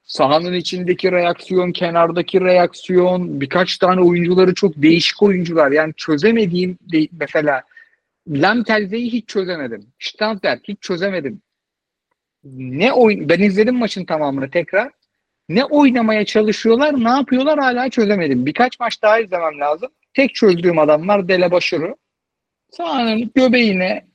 [0.03, 5.71] sahanın içindeki reaksiyon, kenardaki reaksiyon, birkaç tane oyuncuları çok değişik oyuncular.
[5.71, 7.63] Yani çözemediğim de- mesela
[8.27, 9.87] Lamtelze'yi hiç çözemedim.
[9.99, 11.41] Standard hiç çözemedim.
[12.53, 14.91] Ne oyun ben izledim maçın tamamını tekrar.
[15.49, 18.45] Ne oynamaya çalışıyorlar, ne yapıyorlar hala çözemedim.
[18.45, 19.91] Birkaç maç daha izlemem lazım.
[20.13, 21.95] Tek çözdüğüm adamlar Dele Başarı.
[22.77, 24.05] Sahanın göbeğine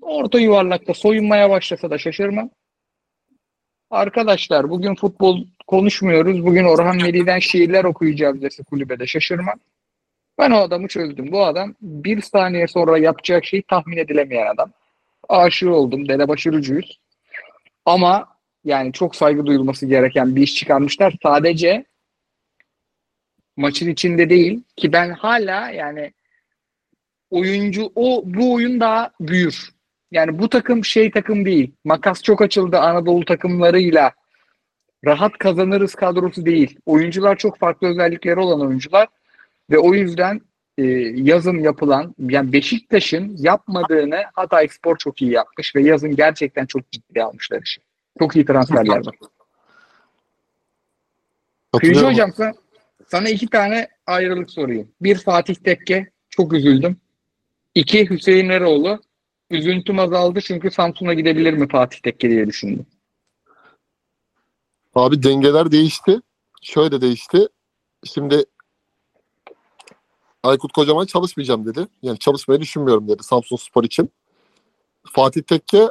[0.00, 2.50] orta yuvarlakta soyunmaya başlasa da şaşırmam.
[3.90, 6.46] Arkadaşlar bugün futbol konuşmuyoruz.
[6.46, 9.60] Bugün Orhan Veli'den şiirler okuyacağız dese kulübede şaşırmam.
[10.38, 11.32] Ben o adamı çözdüm.
[11.32, 14.72] Bu adam bir saniye sonra yapacak şeyi tahmin edilemeyen adam.
[15.28, 16.08] Aşığı oldum.
[16.08, 17.00] Delebaşı Rucuyuz.
[17.84, 18.28] Ama
[18.64, 21.14] yani çok saygı duyulması gereken bir iş çıkarmışlar.
[21.22, 21.84] Sadece
[23.56, 26.12] maçın içinde değil ki ben hala yani
[27.30, 29.70] oyuncu o bu oyun daha büyür.
[30.10, 31.72] Yani bu takım şey takım değil.
[31.84, 34.12] Makas çok açıldı Anadolu takımlarıyla.
[35.04, 36.78] Rahat kazanırız kadrosu değil.
[36.86, 39.08] Oyuncular çok farklı özellikleri olan oyuncular
[39.70, 40.40] ve o yüzden
[40.78, 40.84] e,
[41.14, 47.22] yazın yapılan yani Beşiktaş'ın yapmadığını Hatay Spor çok iyi yapmış ve yazın gerçekten çok ciddi
[47.22, 47.80] almışlar işi.
[48.18, 49.14] Çok iyi transferler var.
[51.80, 52.52] Kıyıcı hocam sana,
[53.08, 54.88] sana iki tane ayrılık sorayım.
[55.00, 56.96] Bir Fatih Tekke çok üzüldüm.
[57.76, 59.00] İki Hüseyin Eroğlu.
[59.50, 62.86] Üzüntüm azaldı çünkü Samsun'a gidebilir mi Fatih Tekke diye düşündüm.
[64.94, 66.20] Abi dengeler değişti.
[66.62, 67.48] Şöyle değişti.
[68.04, 68.44] Şimdi
[70.42, 71.86] Aykut Kocaman çalışmayacağım dedi.
[72.02, 74.10] Yani çalışmayı düşünmüyorum dedi Samsun Spor için.
[75.12, 75.90] Fatih Tekke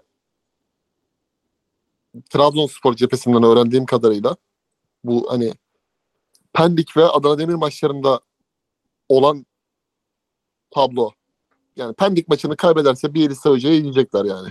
[2.29, 4.35] Trabzonspor cephesinden öğrendiğim kadarıyla
[5.03, 5.53] bu hani
[6.53, 8.19] Pendik ve Adana Demir maçlarında
[9.09, 9.45] olan
[10.71, 11.11] tablo.
[11.75, 14.49] Yani Pendik maçını kaybederse bir Elisa Hoca'yı yiyecekler yani.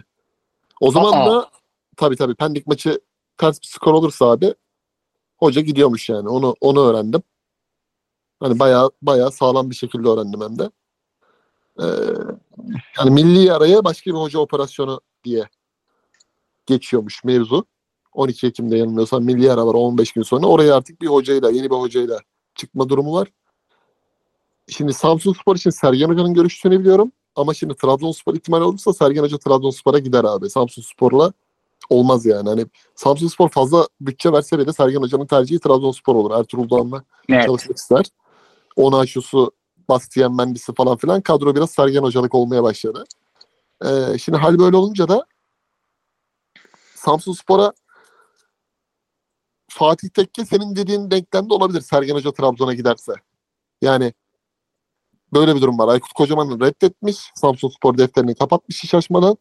[0.80, 1.26] O zaman Aa.
[1.26, 1.50] da
[1.96, 3.00] tabii tabii Pendik maçı
[3.36, 4.54] ters bir skor olursa abi
[5.36, 6.28] hoca gidiyormuş yani.
[6.28, 7.22] Onu onu öğrendim.
[8.40, 10.70] Hani bayağı bayağı sağlam bir şekilde öğrendim hem de.
[11.80, 11.84] Ee,
[12.98, 15.48] yani milli araya başka bir hoca operasyonu diye
[16.66, 17.64] geçiyormuş mevzu.
[18.12, 20.46] 12 Ekim'de yanılmıyorsam milli ara var 15 gün sonra.
[20.46, 22.20] Oraya artık bir hocayla, yeni bir hocayla
[22.54, 23.28] çıkma durumu var.
[24.68, 27.12] Şimdi Samsun Spor için Sergen Hoca'nın görüştüğünü biliyorum.
[27.36, 30.50] Ama şimdi Trabzonspor ihtimali olursa Sergen Hoca Trabzonspor'a gider abi.
[30.50, 31.32] Samsun Spor'la
[31.90, 32.48] olmaz yani.
[32.48, 36.30] Hani Samsun Spor fazla bütçe verse bile Sergen Hoca'nın tercihi Trabzonspor olur.
[36.30, 37.46] Ertuğrul Doğan'la Evet.
[37.46, 38.06] çalışmak ister.
[38.76, 39.50] Ona şusu
[39.88, 43.04] Bastian Mendy'si falan filan kadro biraz Sergen Hocalık olmaya başladı.
[43.84, 45.26] Ee, şimdi hal böyle olunca da
[46.94, 47.72] Samsun Spor'a
[49.68, 53.12] Fatih Tekke senin dediğin denklemde olabilir Sergen Hoca Trabzon'a giderse.
[53.82, 54.12] Yani
[55.34, 55.88] böyle bir durum var.
[55.88, 57.16] Aykut Kocaman reddetmiş.
[57.34, 59.36] Samsun Spor defterini kapatmış hiç açmadan.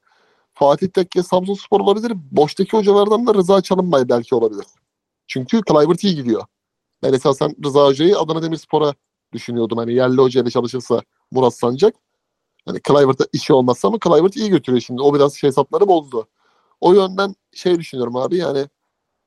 [0.53, 2.13] Fatih Tekke Samsun Spor olabilir.
[2.31, 4.65] Boştaki hocalardan da Rıza Çalınbay belki olabilir.
[5.27, 6.45] Çünkü Kluivert iyi gidiyor.
[7.03, 8.93] Ben esasen Rıza Hoca'yı Adana Demirspor'a
[9.33, 9.77] düşünüyordum.
[9.77, 11.01] Hani yerli hocayla çalışırsa
[11.31, 11.95] Murat Sancak.
[12.65, 15.01] Hani Kluivert'a işi olmazsa ama Kluivert iyi götürüyor şimdi.
[15.01, 16.27] O biraz şey hesapları bozdu.
[16.81, 18.67] O yönden şey düşünüyorum abi yani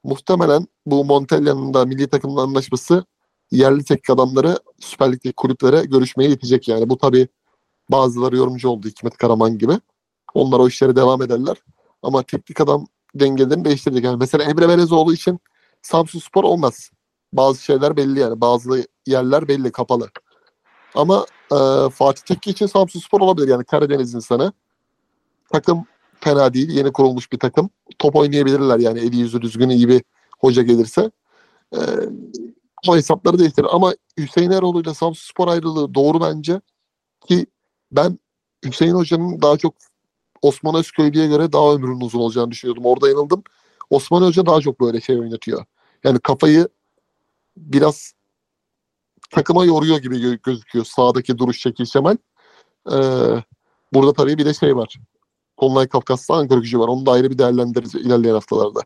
[0.05, 3.05] muhtemelen bu Montella'nın da milli takımla anlaşması
[3.51, 6.90] yerli tek adamları Süper Lig'deki kulüplere görüşmeye yetecek yani.
[6.90, 7.28] Bu tabii
[7.90, 9.73] bazıları yorumcu oldu Hikmet Karaman gibi.
[10.35, 11.56] Onlar o işlere devam ederler.
[12.02, 14.05] Ama teknik adam dengelerini değiştirecek.
[14.05, 15.40] Yani mesela Emre Belezoğlu için
[15.82, 16.90] Samsun Spor olmaz.
[17.32, 18.40] Bazı şeyler belli yani.
[18.40, 20.10] Bazı yerler belli, kapalı.
[20.94, 21.56] Ama e,
[21.90, 23.48] Fatih Tekke için Samsun Spor olabilir.
[23.48, 24.52] Yani Karadeniz insanı.
[25.52, 25.85] Takım
[26.20, 26.70] fena değil.
[26.70, 27.70] Yeni kurulmuş bir takım.
[27.98, 30.02] Top oynayabilirler yani eli yüzü düzgün iyi bir
[30.39, 31.10] hoca gelirse.
[31.74, 31.78] E,
[32.89, 33.67] o hesapları değiştirir.
[33.71, 36.61] Ama Hüseyin Eroğlu ile Samsun Spor ayrılığı doğru bence.
[37.29, 37.47] Ki
[37.93, 38.19] ben
[38.65, 39.75] Hüseyin Hoca'nın daha çok
[40.43, 42.85] Osman Özköylü'ye göre daha ömrünün uzun olacağını düşünüyordum.
[42.87, 43.43] Orada yanıldım.
[43.91, 45.65] Osman Hoca daha çok böyle şey oynatıyor.
[46.05, 46.69] Yani kafayı
[47.57, 48.13] biraz
[49.31, 52.17] takıma yoruyor gibi gö- gözüküyor sağdaki duruş şekil Şemal.
[52.93, 52.97] Ee,
[53.93, 54.97] burada tabii bir de şey var.
[55.57, 56.89] Kolunay Kafkas'ta Ankara gücü var.
[56.89, 58.81] Onu da ayrı bir değerlendiririz ilerleyen haftalarda.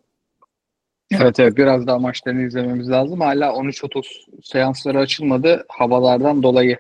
[1.10, 3.20] Evet evet biraz daha maçlarını izlememiz lazım.
[3.20, 6.78] Hala 13.30 seansları açılmadı havalardan dolayı.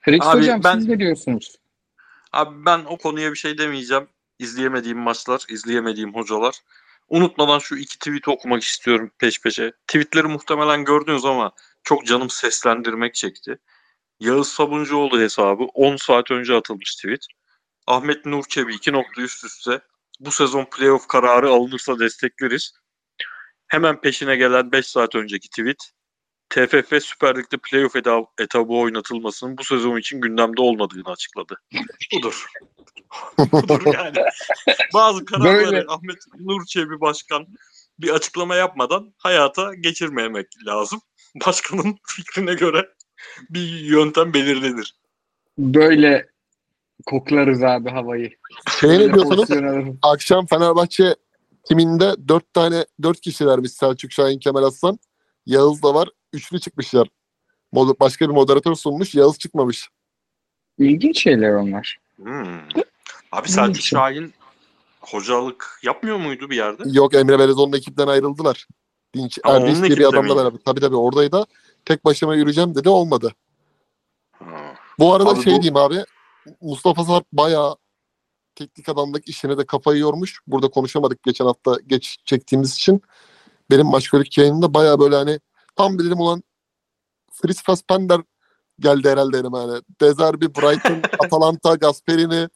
[0.00, 1.56] Fritz Abi hocam ben- siz ne diyorsunuz?
[2.32, 4.06] Abi ben o konuya bir şey demeyeceğim.
[4.38, 6.54] İzleyemediğim maçlar, izleyemediğim hocalar.
[7.08, 9.72] Unutmadan şu iki tweet okumak istiyorum peş peşe.
[9.86, 11.52] Tweetleri muhtemelen gördünüz ama
[11.82, 13.58] çok canım seslendirmek çekti.
[14.20, 17.26] Yağız Sabuncuoğlu hesabı 10 saat önce atılmış tweet.
[17.86, 19.80] Ahmet Nur Çebi 2 nokta üst üste.
[20.20, 22.72] Bu sezon playoff kararı alınırsa destekleriz.
[23.68, 25.92] Hemen peşine gelen 5 saat önceki tweet.
[26.50, 31.56] TFF Süper Lig'de playoff eda- etabı oynatılmasının bu sezon için gündemde olmadığını açıkladı.
[32.12, 32.46] Budur.
[33.52, 34.16] Budur yani.
[34.94, 35.84] Bazı kararları Böyle.
[35.88, 37.46] Ahmet Nur Çebi Başkan
[37.98, 41.00] bir açıklama yapmadan hayata geçirmemek lazım.
[41.46, 42.88] Başkanın fikrine göre
[43.50, 44.94] bir yöntem belirlenir.
[45.58, 46.28] Böyle
[47.06, 48.30] koklarız abi havayı.
[48.80, 49.98] Şey ne alırız.
[50.02, 51.14] Akşam Fenerbahçe
[51.68, 54.98] timinde dört tane dört kişilermiş Selçuk Şahin Kemal Aslan.
[55.46, 56.08] Yağız da var.
[56.32, 57.08] Üçlü çıkmışlar.
[57.72, 59.14] Mod- Başka bir moderatör sunmuş.
[59.14, 59.88] Yağız çıkmamış.
[60.78, 61.98] İlginç şeyler onlar.
[62.16, 62.60] Hmm.
[63.32, 63.82] Abi Selçuk.
[63.82, 64.34] Şahin
[65.00, 66.82] hocalık yapmıyor muydu bir yerde?
[66.86, 68.66] Yok Emre Belezoğlu'nun ekipten ayrıldılar.
[69.14, 70.58] Dinç Ama Erdiş diye bir adamla beraber.
[70.64, 71.46] Tabii tabii oradaydı.
[71.84, 73.32] Tek başıma yürüyeceğim dedi olmadı.
[74.38, 74.74] Ha.
[74.98, 76.04] Bu arada Abi şey bu- diyeyim abi.
[76.60, 77.76] Mustafa Sarp bayağı
[78.58, 80.40] teknik adamlık işine de kafayı yormuş.
[80.46, 83.02] Burada konuşamadık geçen hafta geç çektiğimiz için.
[83.70, 85.40] Benim maçkolik yayınında baya böyle hani
[85.76, 86.42] tam dedim ulan
[87.32, 88.20] Fritz Fassbender
[88.80, 89.80] geldi herhalde elime hani.
[90.00, 92.48] Dezerbi, Brighton, Atalanta, Gasperini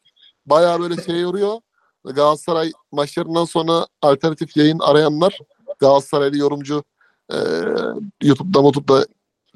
[0.46, 1.60] baya böyle şey yoruyor.
[2.04, 5.38] Galatasaray maçlarından sonra alternatif yayın arayanlar
[5.78, 6.84] Galatasaraylı yorumcu
[7.32, 7.36] e,
[8.22, 9.06] YouTube'da YouTube'da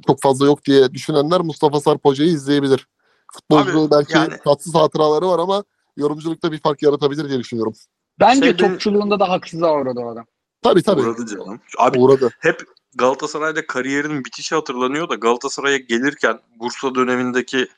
[0.07, 2.89] çok fazla yok diye düşünenler Mustafa Sarp Hoca'yı izleyebilir.
[3.33, 5.65] Futbolcu belki yani- tatsız hatıraları var ama
[5.97, 7.75] yorumculukta bir fark yaratabilir diye düşünüyorum.
[8.21, 10.27] Bence Şeyde- topçuluğunda da haksıza uğradı o adam.
[10.63, 11.01] Tabii tabii.
[11.01, 11.61] Uğradı canım.
[11.79, 12.31] Abi Uğradı.
[12.41, 12.63] hep
[12.95, 17.69] Galatasaray'da kariyerinin bitişi hatırlanıyor da Galatasaray'a gelirken Bursa dönemindeki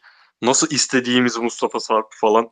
[0.42, 2.48] nasıl istediğimiz Mustafa Sarp falan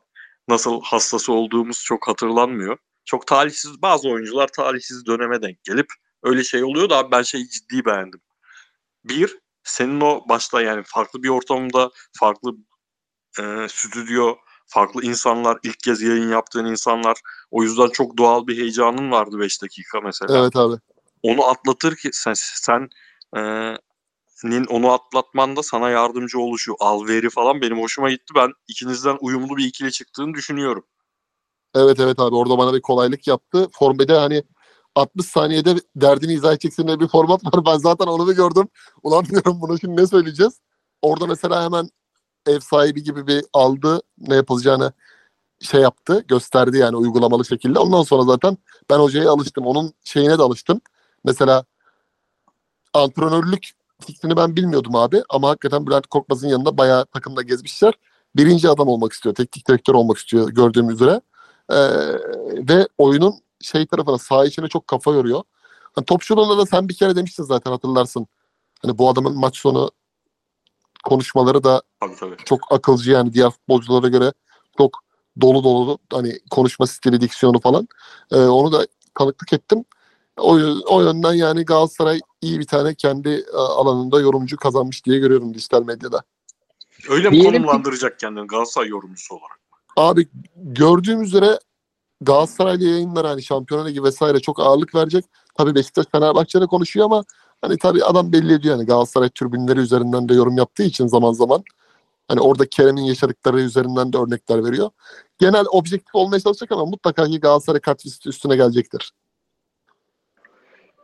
[0.49, 2.79] nasıl hastası olduğumuz çok hatırlanmıyor.
[3.05, 5.87] Çok talihsiz bazı oyuncular talihsiz döneme denk gelip
[6.23, 8.21] öyle şey oluyor da abi ben şeyi ciddi beğendim.
[9.05, 12.51] Bir, senin o başta yani farklı bir ortamda farklı
[13.41, 14.37] e, stüdyo,
[14.67, 17.17] farklı insanlar, ilk kez yayın yaptığın insanlar
[17.51, 20.77] o yüzden çok doğal bir heyecanın vardı 5 dakika mesela Evet abi.
[21.23, 22.89] onu atlatır ki sen sen
[23.37, 23.41] e,
[24.45, 28.35] nin onu atlatmanda sana yardımcı oluşu, alveri falan benim hoşuma gitti.
[28.35, 30.85] Ben ikinizden uyumlu bir ikili çıktığını düşünüyorum.
[31.75, 33.69] Evet evet abi orada bana bir kolaylık yaptı.
[33.73, 34.43] Formede hani
[34.95, 37.67] 60 saniyede derdini izah edeceksin diye bir format var.
[37.67, 38.69] Ben zaten onu da gördüm.
[39.03, 40.61] Ulan diyorum bunu şimdi ne söyleyeceğiz?
[41.03, 41.89] Orada mesela hemen
[42.47, 44.01] ev sahibi gibi bir aldı.
[44.19, 44.93] Ne yapılacağını
[45.61, 46.25] şey yaptı.
[46.29, 47.79] Gösterdi yani uygulamalı şekilde.
[47.79, 48.59] Ondan sonra zaten
[48.91, 49.67] ben hocaya alıştım.
[49.67, 50.81] Onun şeyine de alıştım.
[51.25, 51.65] Mesela
[52.95, 53.71] antrenörlük
[54.07, 55.23] fikrini ben bilmiyordum abi.
[55.29, 57.95] Ama hakikaten Bülent Korkmaz'ın yanında bayağı takımda gezmişler.
[58.37, 59.35] Birinci adam olmak istiyor.
[59.35, 61.21] Teknik direktör olmak istiyor gördüğüm üzere.
[61.71, 61.77] Ee,
[62.69, 65.43] ve oyunun şey tarafına sağ içine çok kafa yoruyor.
[65.95, 68.27] Hani topçuluğunda da sen bir kere demiştin zaten hatırlarsın.
[68.83, 69.91] Hani bu adamın maç sonu
[71.07, 72.37] konuşmaları da Tabii tabii.
[72.45, 74.33] çok akılcı yani diğer futbolculara göre
[74.79, 74.99] çok
[75.41, 77.89] dolu dolu hani konuşma stili, diksiyonu falan.
[78.33, 78.87] Ee, onu da
[79.19, 79.85] tanıklık ettim.
[80.37, 85.55] O, o yönden yani Galatasaray iyi bir tane kendi e, alanında yorumcu kazanmış diye görüyorum
[85.55, 86.23] dijital medyada.
[87.09, 89.61] Öyle mi Diyelim ki- konumlandıracak kendini Galatasaray yorumcusu olarak?
[89.97, 91.59] Abi gördüğüm üzere
[92.21, 95.25] Galatasaraylı yayınlar hani Şampiyonlar Ligi vesaire çok ağırlık verecek.
[95.59, 97.25] Tabii Beşiktaş Fenerbahçe'de konuşuyor ama
[97.61, 101.65] hani tabii adam belli ediyor yani Galatasaray tribünleri üzerinden de yorum yaptığı için zaman zaman
[102.29, 104.91] hani orada Kerem'in yaşadıkları üzerinden de örnekler veriyor.
[105.39, 109.13] Genel objektif olmaya çalışacak ama mutlaka ki Galatasaray katkısı üstüne gelecektir.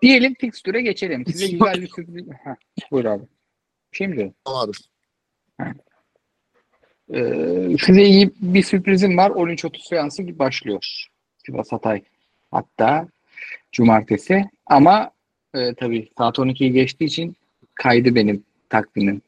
[0.03, 1.27] Diyelim fikstüre geçelim.
[1.27, 2.27] Size güzel bir sürpriz...
[2.45, 3.25] Heh, buyur abi.
[3.93, 4.73] Şimdi Abi.
[7.15, 9.31] Ee, size iyi bir sürprizim var.
[9.31, 11.07] 13.30 seansı başlıyor.
[11.47, 12.03] Sivas Hatay.
[12.51, 13.09] Hatta
[13.73, 14.45] cumartesi.
[14.67, 15.11] Ama
[15.55, 17.37] e, tabii saat 12'yi geçtiği için
[17.75, 19.23] kaydı benim takvimim.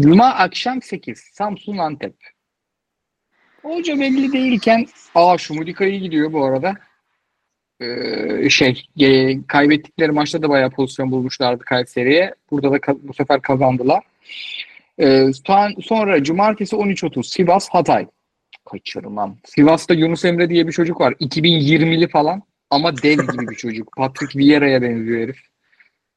[0.00, 1.18] Cuma akşam 8.
[1.18, 2.14] Samsun Antep.
[3.62, 6.74] Hoca belli değilken aa Şumudika iyi gidiyor bu arada.
[7.80, 12.34] Ee, şey e, kaybettikleri maçta da bayağı pozisyon bulmuşlardı Kayseri'ye.
[12.50, 14.04] Burada da bu sefer kazandılar.
[14.98, 18.06] Ee, son- sonra cumartesi 13.30 Sivas Hatay.
[18.70, 19.36] Kaçırmam.
[19.44, 21.12] Sivas'ta Yunus Emre diye bir çocuk var.
[21.12, 23.96] 2020'li falan ama dev gibi bir çocuk.
[23.96, 25.47] Patrick Vieira'ya benziyor herif.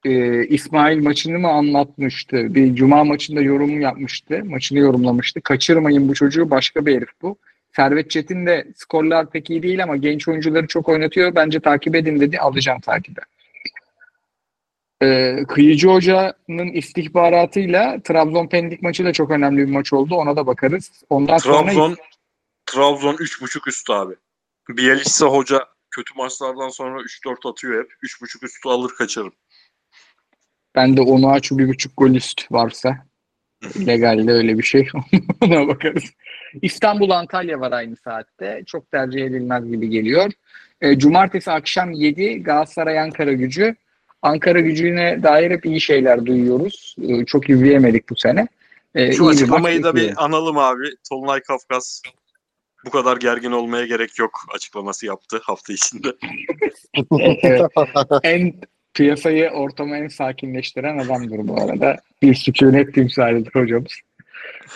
[0.05, 2.55] Ee, İsmail maçını mı anlatmıştı?
[2.55, 4.41] Bir cuma maçında yorum yapmıştı.
[4.45, 5.41] Maçını yorumlamıştı.
[5.41, 7.37] Kaçırmayın bu çocuğu başka bir herif bu.
[7.75, 11.35] Servet Çetin de skorlar pek iyi değil ama genç oyuncuları çok oynatıyor.
[11.35, 12.39] Bence takip edin dedi.
[12.39, 13.21] Alacağım takibe.
[15.03, 20.15] Ee, Kıyıcı Hoca'nın istihbaratıyla Trabzon Pendik maçı da çok önemli bir maç oldu.
[20.15, 20.91] Ona da bakarız.
[21.09, 21.97] Ondan sonra Trabzon
[22.65, 24.13] Trabzon 3.5 üstü abi.
[24.69, 27.91] Bielitsa hoca kötü maçlardan sonra 3-4 atıyor hep.
[28.03, 29.33] 3.5 üstü alır kaçarım.
[30.75, 32.97] Ben de onu aç bir buçuk gol üst varsa
[33.87, 34.87] legalde öyle bir şey
[35.41, 36.03] ona bakarız.
[36.61, 38.63] İstanbul Antalya var aynı saatte.
[38.65, 40.31] Çok tercih edilmez gibi geliyor.
[40.81, 43.75] E, Cumartesi akşam 7 Galatasaray Ankara gücü.
[44.21, 46.95] Ankara gücüne dair hep iyi şeyler duyuyoruz.
[47.01, 48.47] E, çok izleyemedik bu sene.
[48.95, 50.85] E, Şu bir açıklamayı da bir analım abi.
[51.09, 52.01] Tolunay Kafkas
[52.85, 56.07] bu kadar gergin olmaya gerek yok açıklaması yaptı hafta içinde.
[57.43, 57.61] Evet.
[58.23, 58.53] en
[58.93, 61.97] piyasayı ortamı en sakinleştiren adamdır bu arada.
[62.21, 63.91] Bir sükunet timsalidir hocamız.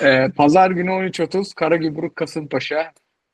[0.02, 2.92] Ee, Pazar günü 13.30 Karagümrük Kasımpaşa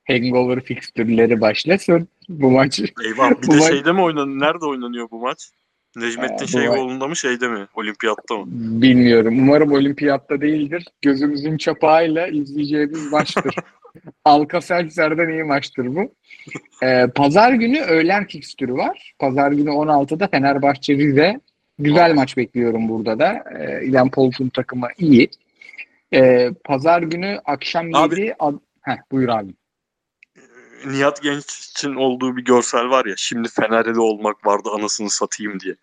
[0.08, 2.86] Hangover fikstürleri başlasın bu maçı.
[3.06, 4.40] Eyvah bir Bu de maç- şeyde mi oynanıyor?
[4.40, 5.50] Nerede oynanıyor bu maç?
[5.96, 7.68] Necmettin Ee, Şeyhoğlu'nda mı şeyde mi?
[7.76, 8.44] Olimpiyatta mı?
[8.82, 9.40] Bilmiyorum.
[9.40, 10.88] Umarım olimpiyatta değildir.
[11.02, 13.56] Gözümüzün çapağıyla izleyeceğimiz maçtır.
[14.26, 16.16] Alkaselser'den iyi maçtır bu.
[16.84, 19.14] Ee, Pazar günü öğlen fikstürü var.
[19.20, 21.40] Pazar günü 16'da Fenerbahçe Rize.
[21.80, 23.44] Güzel maç bekliyorum burada da.
[23.60, 25.30] Ee, İlhan Poltun takımı iyi.
[26.14, 29.54] Ee, Pazar günü akşam 7 Abi- ad- Heh, buyur abi.
[30.86, 33.14] Nihat Genç için olduğu bir görsel var ya.
[33.18, 35.76] Şimdi Fener'de de olmak vardı anasını satayım diye.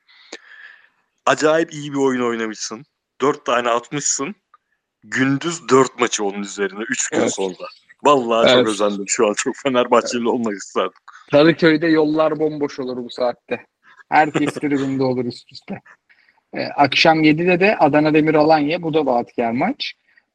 [1.27, 2.85] Acayip iyi bir oyun oynamışsın.
[3.21, 4.35] Dört tane atmışsın.
[5.05, 6.81] Gündüz dört maçı onun üzerine.
[6.89, 7.35] Üç gün Evet.
[7.35, 7.55] sonra.
[8.05, 8.59] Vallahi Evet.
[8.59, 9.35] çok özendim şu an.
[9.37, 10.93] Çok Fenerbahçeli olmak isterdim.
[11.31, 13.61] Kadıköy'de yollar bomboş olur bu saatte.
[14.09, 15.81] Herkes tribünde olur üst üste.
[16.55, 18.83] Ee, akşam 7'de de Adana Demir Alanya.
[18.83, 19.93] Bu da vaatkar maç.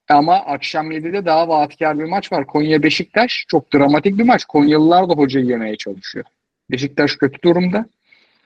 [0.10, 2.48] Ama akşam 7'de daha vaatkar bir maç var.
[2.48, 3.45] Konya Beşiktaş.
[3.48, 4.45] Çok dramatik bir maç.
[4.45, 6.26] Konyalılar da hocayı yemeye çalışıyor.
[6.72, 7.85] Beşiktaş kötü durumda.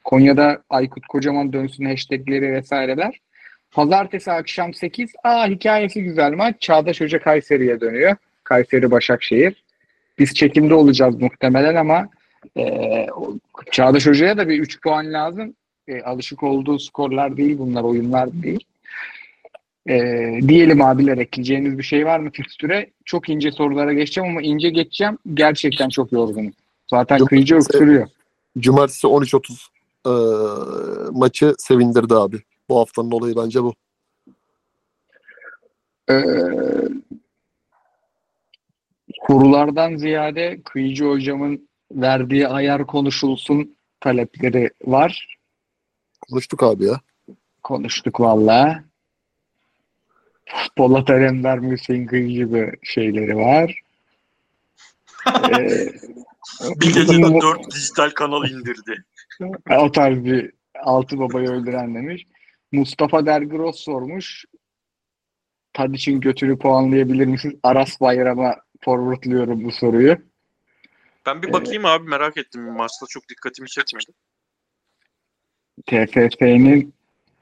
[0.03, 3.19] Konya'da Aykut Kocaman dönsün hashtagleri vesaireler.
[3.71, 5.11] Pazartesi akşam 8.
[5.23, 6.55] Aa hikayesi güzel maç.
[6.59, 8.15] Çağdaş Hoca Kayseri'ye dönüyor.
[8.47, 9.63] Kayseri Başakşehir.
[10.19, 12.09] Biz çekimde olacağız muhtemelen ama
[12.57, 12.63] e,
[13.71, 15.53] Çağdaş Hoca'ya da bir 3 puan lazım.
[15.87, 18.63] E, alışık olduğu skorlar değil bunlar, oyunlar değil.
[19.89, 19.95] E,
[20.47, 22.89] diyelim abiler ekleyeceğiniz bir şey var mı fikstüre?
[23.05, 25.17] Çok ince sorulara geçeceğim ama ince geçeceğim.
[25.33, 26.53] Gerçekten çok yorgunum.
[26.87, 28.07] Zaten Yok, kıyıcı öksürüyor.
[28.59, 29.67] Cumartesi 13.30
[30.05, 30.11] e,
[31.11, 32.37] maçı sevindirdi abi.
[32.69, 33.73] Bu haftanın olayı bence bu.
[36.09, 36.23] Ee,
[39.27, 45.37] kurulardan ziyade Kıyıcı hocamın verdiği ayar konuşulsun talepleri var.
[46.29, 46.99] Konuştuk abi ya.
[47.63, 48.83] Konuştuk valla.
[50.75, 53.79] Polat Alemdar Hüseyin Kıyıcı gibi şeyleri var.
[56.61, 59.03] Ee, Bir gecede dört dijital kanal indirdi.
[59.79, 60.51] o tarz bir
[60.83, 62.23] altı babayı öldüren demiş.
[62.71, 64.45] Mustafa Dergros sormuş.
[65.73, 67.55] Tadiç'in götünü puanlayabilir misiniz?
[67.63, 68.55] Aras Bayram'a
[68.85, 70.17] forwardlıyorum bu soruyu.
[71.25, 72.61] Ben bir bakayım abi merak ettim.
[72.73, 74.11] Maçta çok dikkatimi çekmedi.
[75.85, 76.93] TFF'nin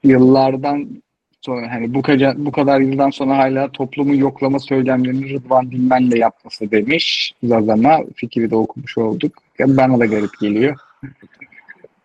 [0.04, 1.02] yıllardan
[1.40, 6.70] sonra hani bu kadar bu kadar yıldan sonra hala toplumu yoklama söylemlerini Rıdvan Dilmen'le yapması
[6.70, 7.34] demiş.
[7.42, 9.32] Zazama fikri de okumuş olduk.
[9.58, 10.76] Ya Bana da garip geliyor.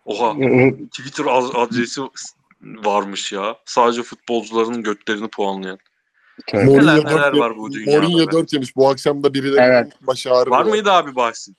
[0.05, 2.01] Oha Ee, Twitter az- adresi
[2.61, 3.55] varmış ya.
[3.65, 5.77] Sadece futbolcuların götlerini puanlayan.
[6.47, 6.63] Tövbe.
[6.65, 7.91] Mourinho Neler neler dört- var bu dünyada.
[8.01, 8.31] Mourinho be.
[8.31, 8.75] 4 yemiş.
[8.75, 9.93] Bu akşam da biri de Evet.
[10.01, 10.57] başı ağrıyor.
[10.57, 11.55] Var mıydı abi bahsin?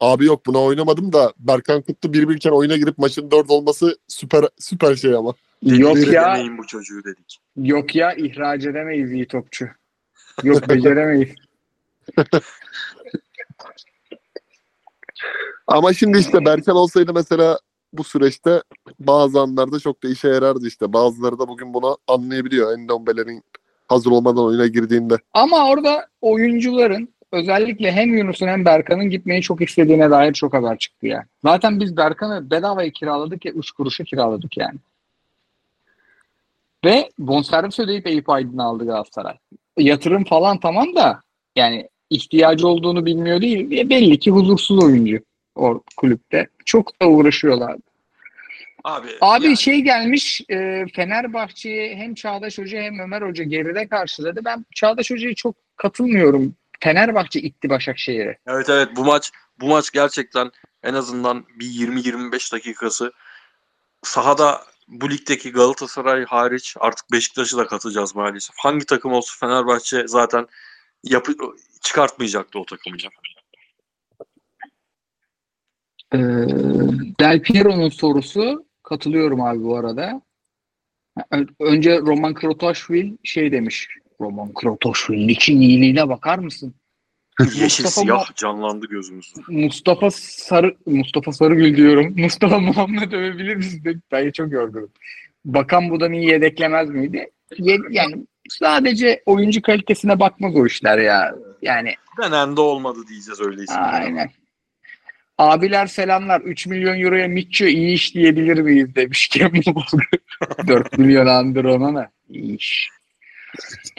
[0.00, 4.44] Abi yok buna oynamadım da Berkan Kutlu bir birken oyuna girip maçın 4 olması süper
[4.58, 5.34] süper şey ama.
[5.62, 7.38] Yok ya deneyin bu çocuğu dedik.
[7.56, 9.68] yok ya ihraç edemeyiz iyi topçu.
[10.42, 11.34] Yok beceremeyiz.
[15.66, 17.58] Ama şimdi işte Berkan olsaydı mesela
[17.92, 18.62] bu süreçte
[19.00, 20.92] bazı anlarda çok da işe yarardı işte.
[20.92, 22.78] Bazıları da bugün bunu anlayabiliyor.
[22.78, 23.42] Endombele'nin
[23.88, 25.14] hazır olmadan oyuna girdiğinde.
[25.34, 31.06] Ama orada oyuncuların özellikle hem Yunus'un hem Berkan'ın gitmeyi çok istediğine dair çok haber çıktı
[31.06, 31.24] yani.
[31.44, 34.78] Zaten biz Berkan'ı bedavaya kiraladık ya 3 kuruşa kiraladık yani.
[36.84, 39.34] Ve bonservis ödeyip Eyüp Aydın'ı aldı Galatasaray.
[39.78, 41.20] Yatırım falan tamam da
[41.56, 43.90] yani ihtiyacı olduğunu bilmiyor değil.
[43.90, 45.18] Belli ki huzursuz oyuncu
[45.54, 46.46] o kulüpte.
[46.64, 47.76] Çok da uğraşıyorlar.
[48.86, 54.40] Abi, Abi yani şey gelmiş e, Fenerbahçe'ye hem Çağdaş Hoca hem Ömer Hoca geride karşıladı.
[54.44, 56.56] Ben Çağdaş Hoca'ya çok katılmıyorum.
[56.80, 58.38] Fenerbahçe itti Başakşehir'e.
[58.46, 60.50] evet evet bu maç bu maç gerçekten
[60.82, 63.12] en azından bir 20-25 dakikası
[64.02, 68.56] sahada bu ligdeki Galatasaray hariç artık Beşiktaş'ı da katacağız maalesef.
[68.58, 70.46] Hangi takım olsa Fenerbahçe zaten
[71.04, 71.32] yapı
[71.82, 72.96] çıkartmayacaktı o takımı.
[73.02, 73.10] ya.
[76.12, 76.18] Ee,
[77.20, 80.20] Del Piero'nun sorusu katılıyorum abi bu arada.
[81.60, 83.88] Önce Roman Krotoşvili şey demiş.
[84.20, 86.74] Roman Krotoşvili için iyiliğine bakar mısın?
[87.40, 89.40] Yeşil Mustafa siyah canlandı gözümüzde.
[89.48, 92.14] Mustafa Sarı Mustafa Sarıgül diyorum.
[92.18, 93.84] Mustafa Muhammed övebilir misin?
[93.84, 94.00] dedi.
[94.12, 94.90] Ben çok yorgunum.
[95.44, 97.30] Bakan Budani'yi yedeklemez miydi?
[97.58, 101.34] Ye- yani sadece oyuncu kalitesine bakmaz o işler ya.
[101.62, 103.74] Yani Denendi olmadı diyeceğiz öyleyse.
[103.74, 104.30] aynen.
[105.38, 106.40] Abiler selamlar.
[106.40, 110.08] 3 milyon euroya Mitchell iyi iş diyebilir miyiz demiş Kemal Bozkır.
[110.68, 112.10] 4 milyon andır ona da.
[112.28, 112.88] İyi iş.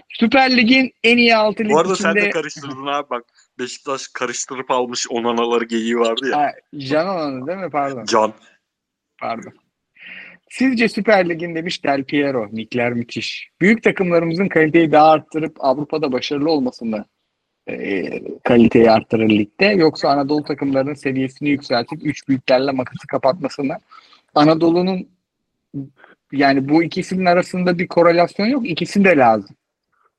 [0.09, 2.13] Süper Lig'in en iyi altı lig Bu arada içinde...
[2.13, 3.23] sen de karıştırdın abi bak.
[3.59, 6.37] Beşiktaş karıştırıp almış onanaları geyiği vardı ya.
[6.37, 7.69] Ha, Can Olan'ı değil mi?
[7.69, 8.05] Pardon.
[8.05, 8.33] Can.
[9.19, 9.53] Pardon.
[10.49, 12.47] Sizce Süper Lig'in demiş Del Piero.
[12.51, 13.49] Nickler müthiş.
[13.61, 17.05] Büyük takımlarımızın kaliteyi daha arttırıp Avrupa'da başarılı olmasını
[17.69, 19.65] e, kaliteyi arttırır ligde.
[19.65, 23.77] Yoksa Anadolu takımlarının seviyesini yükseltip üç büyüklerle makası kapatmasını.
[24.35, 25.07] Anadolu'nun
[26.31, 28.69] yani bu ikisinin arasında bir korelasyon yok.
[28.69, 29.55] İkisi de lazım.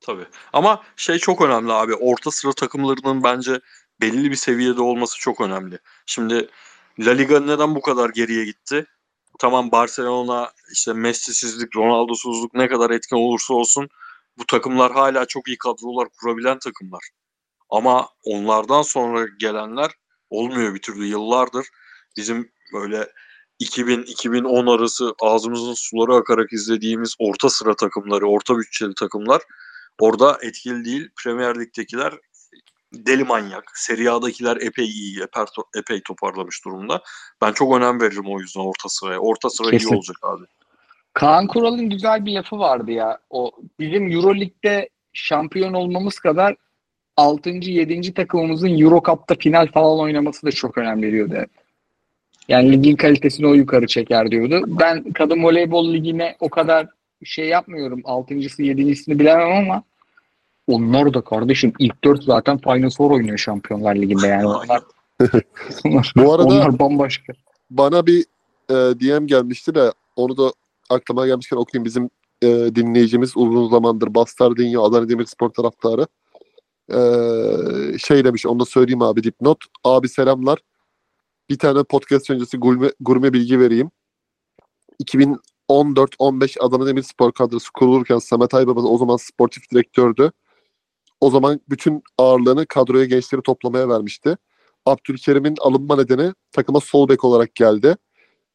[0.00, 0.24] Tabii.
[0.52, 1.94] Ama şey çok önemli abi.
[1.94, 3.60] Orta sıra takımlarının bence
[4.00, 5.78] belli bir seviyede olması çok önemli.
[6.06, 6.48] Şimdi
[6.98, 8.86] La Liga neden bu kadar geriye gitti?
[9.38, 13.88] Tamam Barcelona işte Messi'sizlik, Ronaldo'suzluk ne kadar etkin olursa olsun
[14.38, 17.08] bu takımlar hala çok iyi kadrolar kurabilen takımlar.
[17.70, 19.90] Ama onlardan sonra gelenler
[20.30, 21.66] olmuyor bir türlü yıllardır.
[22.16, 23.08] Bizim böyle
[23.60, 29.42] 2000-2010 arası ağzımızın suları akarak izlediğimiz orta sıra takımları, orta bütçeli takımlar
[30.00, 31.08] orada etkili değil.
[31.24, 32.14] Premier Lig'dekiler
[32.92, 33.64] deli manyak.
[33.74, 35.44] Serie A'dakiler epey iyi, epey,
[35.76, 37.02] epey toparlamış durumda.
[37.42, 39.18] Ben çok önem veririm o yüzden orta sıraya.
[39.18, 39.88] Orta sıra Kesin.
[39.88, 40.44] iyi olacak abi.
[41.12, 43.18] Kaan Kural'ın güzel bir lafı vardı ya.
[43.30, 46.56] O bizim Euroleague'de şampiyon olmamız kadar
[47.18, 47.50] 6.
[47.50, 48.14] 7.
[48.14, 51.34] takımımızın Euro Cup'ta final falan oynaması da çok önem veriyordu.
[52.48, 54.64] Yani ligin kalitesini o yukarı çeker diyordu.
[54.66, 56.86] Ben kadın voleybol ligine o kadar
[57.24, 58.00] şey yapmıyorum.
[58.00, 59.82] 6.sı 7.sini bilemem ama
[60.66, 64.46] onlar da kardeşim ilk 4 zaten Final Four oynuyor Şampiyonlar Ligi'nde yani.
[64.46, 64.80] Onlar,
[65.84, 67.32] onlar, Bu arada onlar bambaşka.
[67.70, 68.20] bana bir
[68.70, 70.52] e, DM gelmişti de onu da
[70.90, 71.84] aklıma gelmişken okuyayım.
[71.84, 72.10] Bizim
[72.42, 76.06] e, dinleyicimiz uzun zamandır Bastardinho Adana Demirspor taraftarı.
[76.92, 76.98] E,
[77.98, 79.58] şey demiş onu da söyleyeyim abi dipnot.
[79.84, 80.58] Abi selamlar.
[81.50, 83.90] Bir tane podcast öncesi gurme, gurme bilgi vereyim.
[85.04, 90.32] 2014-15 Adana Demirspor kadrosu kurulurken Samet Aybaba o zaman sportif direktördü.
[91.20, 94.36] O zaman bütün ağırlığını kadroya gençleri toplamaya vermişti.
[94.86, 97.96] Abdülkerim'in alınma nedeni takıma sol bek olarak geldi.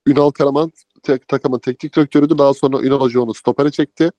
[0.08, 0.72] Ünal Karaman
[1.04, 2.38] tek, takımın teknik direktörüydü.
[2.38, 4.12] Daha sonra Ünal Hoca onu stopere çekti.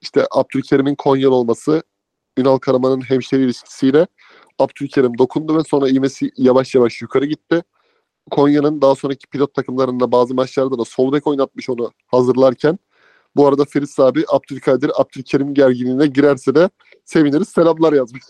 [0.00, 1.82] İşte Abdülkerim'in Konyalı olması,
[2.38, 4.06] Ünal Karaman'ın hemşeri ilişkisiyle
[4.58, 7.62] Abdülkerim dokundu ve sonra ivmesi yavaş yavaş yukarı gitti.
[8.30, 12.78] Konya'nın daha sonraki pilot takımlarında bazı maçlarda da sol bek oynatmış onu hazırlarken.
[13.36, 16.70] Bu arada Feris abi Abdülkadir Abdülkerim gerginliğine girerse de
[17.04, 17.48] seviniriz.
[17.48, 18.22] Selamlar yazmış.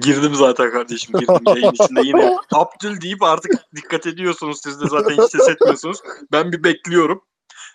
[0.00, 1.20] Girdim zaten kardeşim.
[1.20, 2.36] Girdim yayın içinde yine.
[2.52, 4.60] Abdül deyip artık dikkat ediyorsunuz.
[4.62, 5.98] Siz de zaten hiç ses etmiyorsunuz.
[6.32, 7.22] Ben bir bekliyorum.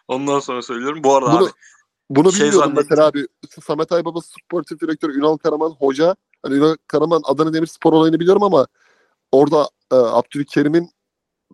[0.08, 1.04] Ondan sonra söylüyorum.
[1.04, 1.52] Bu arada Bunu, abi
[2.16, 2.88] bunu şey bilmiyordum zannettim.
[2.90, 3.28] mesela abi.
[3.66, 6.16] Samet Aybaba sportif direktör Ünal Karaman hoca.
[6.44, 8.68] Hani Ünal Karaman Adana Demirspor olayını biliyorum ama
[9.32, 10.90] orada e, Abdülkerim'in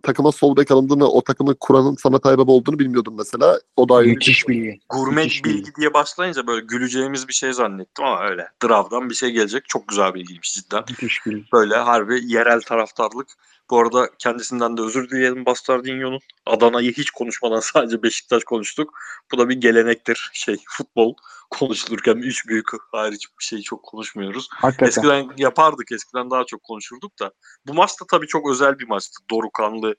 [0.02, 3.60] takıma sol bek alındığını, o takımı kuranın Samet Aybaba olduğunu bilmiyordum mesela.
[3.76, 4.80] O da ayrı Müthiş bilgi.
[4.88, 5.74] gurme Müthiş bilgi bilgi.
[5.74, 8.48] diye başlayınca böyle güleceğimiz bir şey zannettim ama öyle.
[8.64, 9.64] Drav'dan bir şey gelecek.
[9.68, 10.84] Çok güzel bilgiymiş cidden.
[10.88, 11.52] Müthiş bilgi.
[11.52, 13.28] Böyle harbi yerel taraftarlık.
[13.70, 16.20] Bu arada kendisinden de özür dileyelim Bastardinho'nun.
[16.46, 18.98] Adana'yı hiç konuşmadan sadece Beşiktaş konuştuk.
[19.32, 20.30] Bu da bir gelenektir.
[20.32, 21.14] Şey futbol
[21.50, 24.48] konuşulurken üç büyük hariç bir şey çok konuşmuyoruz.
[24.50, 24.86] Hakikaten.
[24.86, 25.92] Eskiden yapardık.
[25.92, 27.32] Eskiden daha çok konuşurduk da.
[27.66, 29.22] Bu maç da tabii çok özel bir maçtı.
[29.30, 29.94] Dorukanlı,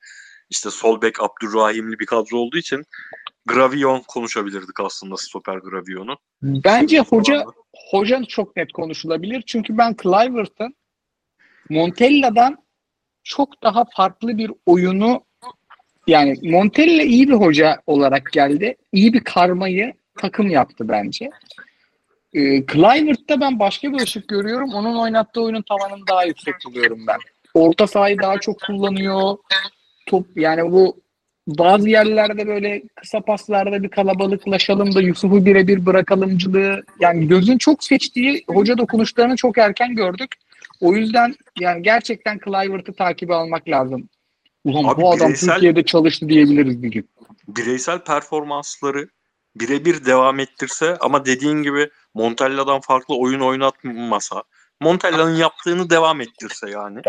[0.50, 2.84] işte sol bek Abdurrahimli bir kadro olduğu için
[3.46, 6.18] Gravion konuşabilirdik aslında stoper Gravion'u.
[6.42, 7.46] Bence hoca
[7.92, 9.44] hoca çok net konuşulabilir.
[9.48, 10.76] Çünkü ben Clivert'ın
[11.70, 12.58] Montella'dan
[13.24, 15.24] çok daha farklı bir oyunu
[16.08, 18.76] yani Montella iyi bir hoca olarak geldi.
[18.92, 21.30] İyi bir karmayı takım yaptı bence.
[22.34, 24.74] Ee, Clivert'ta ben başka bir ışık görüyorum.
[24.74, 27.18] Onun oynattığı oyunun tavanını daha yüksek buluyorum ben.
[27.54, 29.38] Orta sahayı daha çok kullanıyor.
[30.06, 31.02] Top yani bu
[31.48, 38.44] bazı yerlerde böyle kısa paslarda bir kalabalıklaşalım da Yusuf'u birebir bırakalımcılığı yani gözün çok seçtiği
[38.48, 40.36] hoca dokunuşlarını çok erken gördük.
[40.82, 44.10] O yüzden yani gerçekten Clivert'ı takibe almak lazım.
[44.64, 47.10] Ulan Abi bu adam bireysel- Türkiye'de çalıştı diyebiliriz bir gün.
[47.48, 49.10] bireysel performansları
[49.56, 54.44] birebir devam ettirse ama dediğin gibi Montella'dan farklı oyun oynatmasa
[54.82, 57.02] Montella'nın yaptığını devam ettirse yani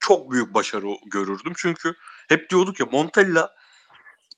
[0.00, 1.52] çok büyük başarı görürdüm.
[1.56, 1.94] Çünkü
[2.28, 3.54] hep diyorduk ya Montella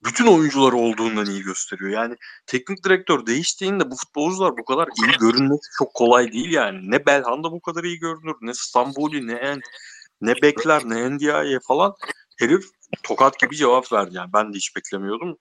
[0.04, 1.90] bütün oyuncuları olduğundan iyi gösteriyor.
[1.90, 2.16] Yani
[2.46, 6.90] teknik direktör değiştiğinde bu futbolcular bu kadar iyi görünmesi çok kolay değil yani.
[6.90, 9.60] Ne Belhanda bu kadar iyi görünür, ne Stambuli, ne En,
[10.20, 11.94] ne Bekler, ne Ndiaye falan.
[12.38, 12.64] Herif
[13.02, 14.32] tokat gibi cevap verdi yani.
[14.32, 15.38] Ben de hiç beklemiyordum.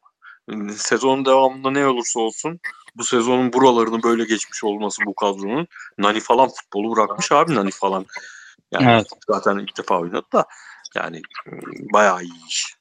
[0.76, 2.60] Sezonun devamında ne olursa olsun
[2.96, 5.68] bu sezonun buralarını böyle geçmiş olması bu kadronun
[5.98, 8.06] Nani falan futbolu bırakmış abi Nani falan.
[8.72, 9.08] Yani Evet.
[9.30, 10.46] zaten ilk defa oynadı da
[10.96, 11.62] yani ım,
[11.94, 12.77] bayağı iyi iş.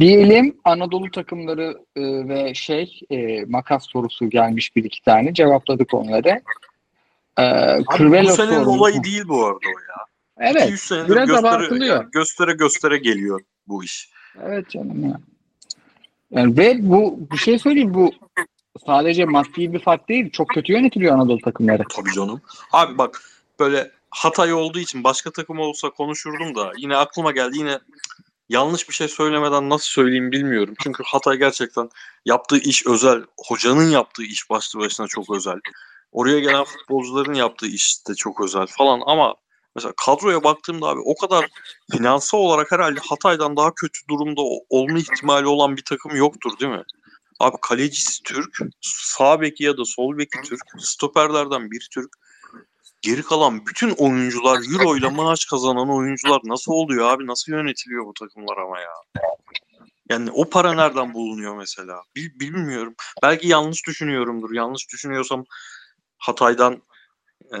[0.00, 6.42] Diyelim Anadolu takımları e, ve şey e, makas sorusu gelmiş bir iki tane cevapladık onları.
[7.38, 10.06] E, Abi bu senenin sorusu- olayı değil bu arada o ya.
[10.50, 10.62] Evet.
[10.62, 11.96] 200 senedir biraz göstere, abartılıyor.
[11.96, 14.10] yani göstere göstere geliyor bu iş.
[14.42, 15.20] Evet canım ya.
[16.30, 18.12] Yani ve bu bir şey söyleyeyim bu
[18.86, 20.30] sadece maddi bir fark değil.
[20.30, 21.82] Çok kötü yönetiliyor Anadolu takımları.
[21.96, 22.40] Tabii canım.
[22.72, 23.22] Abi bak
[23.60, 27.78] böyle Hatay olduğu için başka takım olsa konuşurdum da yine aklıma geldi yine
[28.48, 30.74] yanlış bir şey söylemeden nasıl söyleyeyim bilmiyorum.
[30.82, 31.90] Çünkü Hatay gerçekten
[32.24, 33.22] yaptığı iş özel.
[33.46, 35.60] Hocanın yaptığı iş başlı başına çok özel.
[36.12, 39.34] Oraya gelen futbolcuların yaptığı iş de çok özel falan ama
[39.76, 41.48] mesela kadroya baktığımda abi o kadar
[41.92, 44.40] finansal olarak herhalde Hatay'dan daha kötü durumda
[44.70, 46.82] olma ihtimali olan bir takım yoktur değil mi?
[47.40, 52.10] Abi kalecisi Türk, sağ beki ya da sol beki Türk, stoperlerden bir Türk.
[53.04, 57.26] Geri kalan bütün oyuncular Euro ile maaş kazanan oyuncular nasıl oluyor abi?
[57.26, 58.90] Nasıl yönetiliyor bu takımlar ama ya?
[60.10, 62.02] Yani o para nereden bulunuyor mesela?
[62.16, 62.94] Bil- bilmiyorum.
[63.22, 64.54] Belki yanlış düşünüyorumdur.
[64.54, 65.44] Yanlış düşünüyorsam
[66.18, 66.82] Hatay'dan
[67.54, 67.58] e,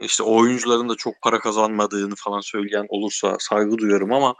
[0.00, 4.34] işte o oyuncuların da çok para kazanmadığını falan söyleyen olursa saygı duyarım ama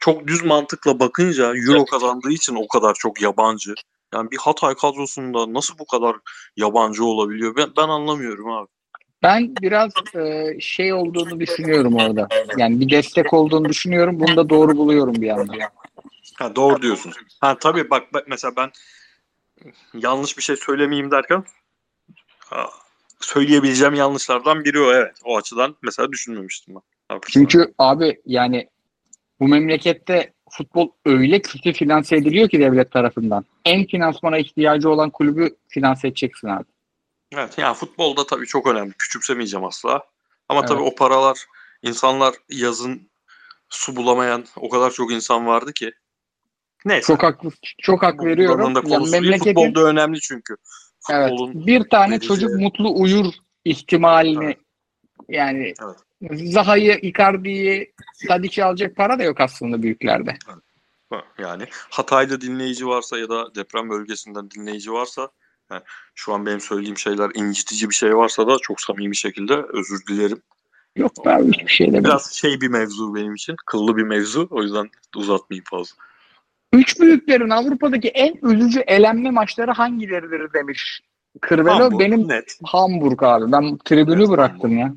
[0.00, 3.74] çok düz mantıkla bakınca Euro kazandığı için o kadar çok yabancı.
[4.14, 6.16] Yani bir Hatay kadrosunda nasıl bu kadar
[6.56, 7.56] yabancı olabiliyor?
[7.56, 8.68] Ben, ben anlamıyorum abi.
[9.22, 12.28] Ben biraz e, şey olduğunu düşünüyorum orada.
[12.56, 14.20] Yani bir destek olduğunu düşünüyorum.
[14.20, 15.58] Bunu da doğru buluyorum bir yandan.
[16.38, 17.12] Ha, doğru diyorsun.
[17.40, 18.70] Ha tabii bak, bak mesela ben
[19.94, 21.44] yanlış bir şey söylemeyeyim derken
[22.38, 22.66] ha,
[23.20, 25.16] söyleyebileceğim yanlışlardan biri o evet.
[25.24, 26.82] O açıdan mesela düşünmemiştim ben.
[27.28, 28.68] Çünkü abi yani
[29.40, 33.44] bu memlekette futbol öyle kötü finanse ediliyor ki devlet tarafından.
[33.64, 36.64] En finansmana ihtiyacı olan kulübü finanse edeceksin abi.
[37.32, 38.92] Evet yani futbolda tabii çok önemli.
[38.92, 40.04] Küçümsemeyeceğim asla.
[40.48, 40.68] Ama Evet.
[40.68, 41.46] tabii o paralar
[41.82, 43.10] insanlar yazın
[43.68, 45.92] su bulamayan o kadar çok insan vardı ki.
[46.84, 47.06] Neyse.
[47.06, 47.50] Çok haklı,
[47.82, 48.74] çok hak veriyorum.
[48.76, 49.10] Yani değil.
[49.12, 50.56] memleketin Futbolda önemli çünkü.
[51.10, 53.26] evet, Futbolun bir tane vereceği- çocuk mutlu uyur
[53.64, 54.58] ihtimalini Evet.
[55.28, 55.74] yani
[56.52, 57.92] Zaha'yı, Icardi'yi,
[58.28, 60.36] Tadic'i alacak para da yok aslında büyüklerde.
[61.38, 65.28] Yani Hatay'da dinleyici varsa ya da deprem bölgesinden dinleyici varsa
[65.72, 65.82] he,
[66.14, 70.42] şu an benim söylediğim şeyler incitici bir şey varsa da çok samimi şekilde özür dilerim.
[70.96, 72.04] Yok be abi hiçbir şey demiyorum.
[72.04, 73.56] Biraz şey bir mevzu benim için.
[73.66, 74.48] Kıllı bir mevzu.
[74.50, 75.96] O yüzden uzatmayayım fazla.
[76.72, 81.00] Üç büyüklerin Avrupa'daki en üzücü elenme maçları hangileridir demiş.
[81.40, 82.58] Kırvelo Hamburg, benim net.
[82.64, 83.52] Hamburg abi.
[83.52, 84.94] Ben tribünü Evet, bıraktım ya.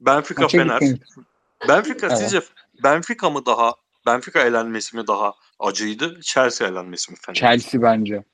[0.00, 0.80] Benfica Maça Fener.
[0.80, 1.26] gittim.
[1.68, 2.18] Benfica Evet.
[2.18, 2.40] sizce
[2.84, 3.74] Benfica mı daha
[4.06, 6.20] Benfica elenmesi mi daha acıydı?
[6.22, 7.34] Chelsea elenmesi mi Fener?
[7.34, 8.24] Chelsea bence.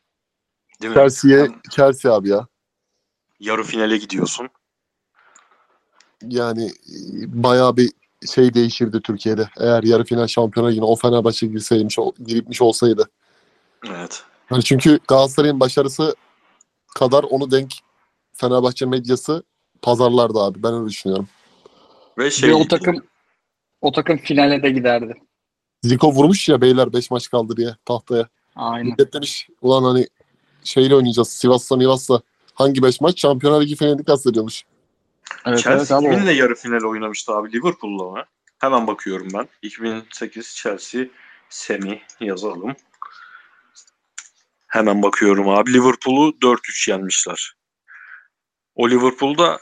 [0.82, 0.94] Değil mi?
[0.94, 2.46] Chelsea'ye Chelsea abi ya.
[3.40, 4.48] Yarı finale gidiyorsun.
[6.22, 7.90] Yani e, bayağı bir
[8.26, 9.48] şey değişirdi Türkiye'de.
[9.60, 13.10] Eğer yarı final şampiyona yine o Fenerbahçe girseymiş, giripmiş olsaydı.
[13.86, 14.24] Evet.
[14.50, 16.14] Yani çünkü Galatasaray'ın başarısı
[16.94, 17.72] kadar onu denk
[18.32, 19.42] Fenerbahçe medyası
[19.82, 20.62] pazarlardı abi.
[20.62, 21.28] Ben öyle düşünüyorum.
[22.18, 23.02] Ve şey Ve o takım
[23.80, 25.14] o takım finale de giderdi.
[25.82, 28.28] Zico vurmuş ya beyler 5 maç kaldı diye tahtaya.
[28.56, 28.86] Aynen.
[28.86, 30.08] Millet demiş ulan hani
[30.66, 32.20] şeyle oynayacağız Sivas'la Mivas'la.
[32.54, 33.20] Hangi 5 maç?
[33.20, 34.64] Şampiyonlar Ligi finalini kastediyormuş.
[35.46, 37.52] Evet, Chelsea evet kiminle yarı final oynamıştı abi?
[37.52, 38.24] Liverpool'la mı?
[38.58, 39.48] Hemen bakıyorum ben.
[39.62, 41.04] 2008 Chelsea
[41.48, 42.74] semi yazalım.
[44.66, 45.72] Hemen bakıyorum abi.
[45.72, 47.54] Liverpool'u 4-3 yenmişler.
[48.74, 49.58] O Liverpool'da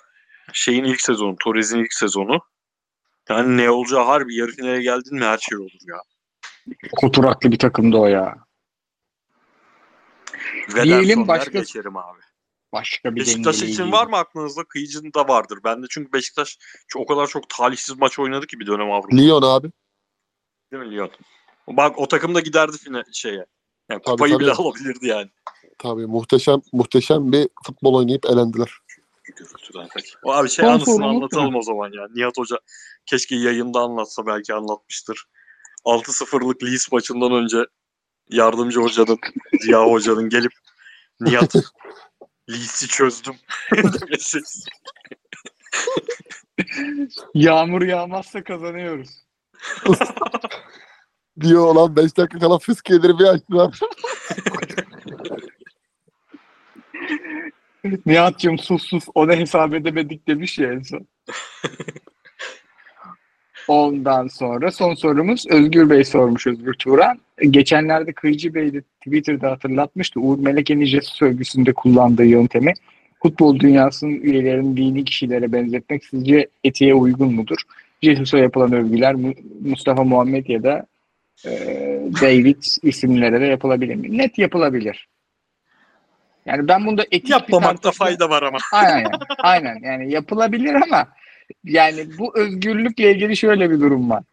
[0.52, 2.40] şeyin ilk sezonu, Torres'in ilk sezonu.
[3.28, 5.96] Yani ne olacağı harbi yarı finale geldin mi her şey olur ya.
[7.02, 8.34] Oturaklı bir takımdı o ya.
[10.84, 12.20] Diyelim başka- geçerim abi.
[12.72, 13.92] Başka bir Beşiktaş için değil.
[13.92, 14.64] var mı aklınızda?
[14.64, 15.58] Kıyıcı'nın da vardır.
[15.64, 16.58] Bende çünkü Beşiktaş
[16.88, 19.16] çok- o kadar çok talihsiz maç oynadı ki bir dönem Avrupa.
[19.16, 19.70] Lyon abi.
[20.72, 21.10] Değil mi Lyon?
[21.68, 23.34] Bak o takım da giderdi fine şeye.
[23.34, 23.46] Yani
[23.88, 24.62] Tabii, kupayı bile tabii.
[24.62, 25.30] alabilirdi yani.
[25.78, 28.78] Tabii muhteşem muhteşem bir futbol oynayıp elendiler.
[29.24, 29.88] Gürültüden.
[30.24, 32.06] O abi şey Son anısını anlatalım o zaman ya.
[32.14, 32.56] Nihat Hoca
[33.06, 35.24] keşke yayında anlatsa belki anlatmıştır.
[35.84, 37.66] 6-0'lık Leeds maçından önce
[38.30, 39.18] yardımcı hocanın,
[39.60, 40.52] Ziya hocanın gelip
[41.20, 41.54] Nihat
[42.50, 43.34] Leeds'i çözdüm
[43.72, 44.40] demesi.
[47.34, 49.10] Yağmur yağmazsa kazanıyoruz.
[51.40, 53.80] Diyor olan 5 dakika kala fıskiyeleri bir açtılar.
[58.06, 61.08] Nihat'cığım sus sus onu hesap edemedik demiş ya en son.
[63.68, 67.18] Ondan sonra son sorumuz Özgür Bey sormuş Özgür Turan.
[67.50, 70.20] Geçenlerde Kıyıcı Bey de Twitter'da hatırlatmıştı.
[70.20, 72.72] Uğur Meleke'nin Jesus övgüsünde kullandığı yöntemi
[73.22, 77.56] futbol dünyasının üyelerini dini kişilere benzetmek sizce etiğe uygun mudur?
[78.02, 80.86] Jesus'a yapılan övgüler Mu- Mustafa Muhammed ya da
[81.46, 81.50] e,
[82.20, 84.18] David isimlere de yapılabilir mi?
[84.18, 85.08] Net yapılabilir.
[86.46, 88.58] Yani ben bunda etik Yapmamakta fayda var ama.
[88.72, 89.10] Aynen.
[89.38, 91.08] Aynen yani yapılabilir ama
[91.64, 94.24] yani bu özgürlükle ilgili şöyle bir durum var.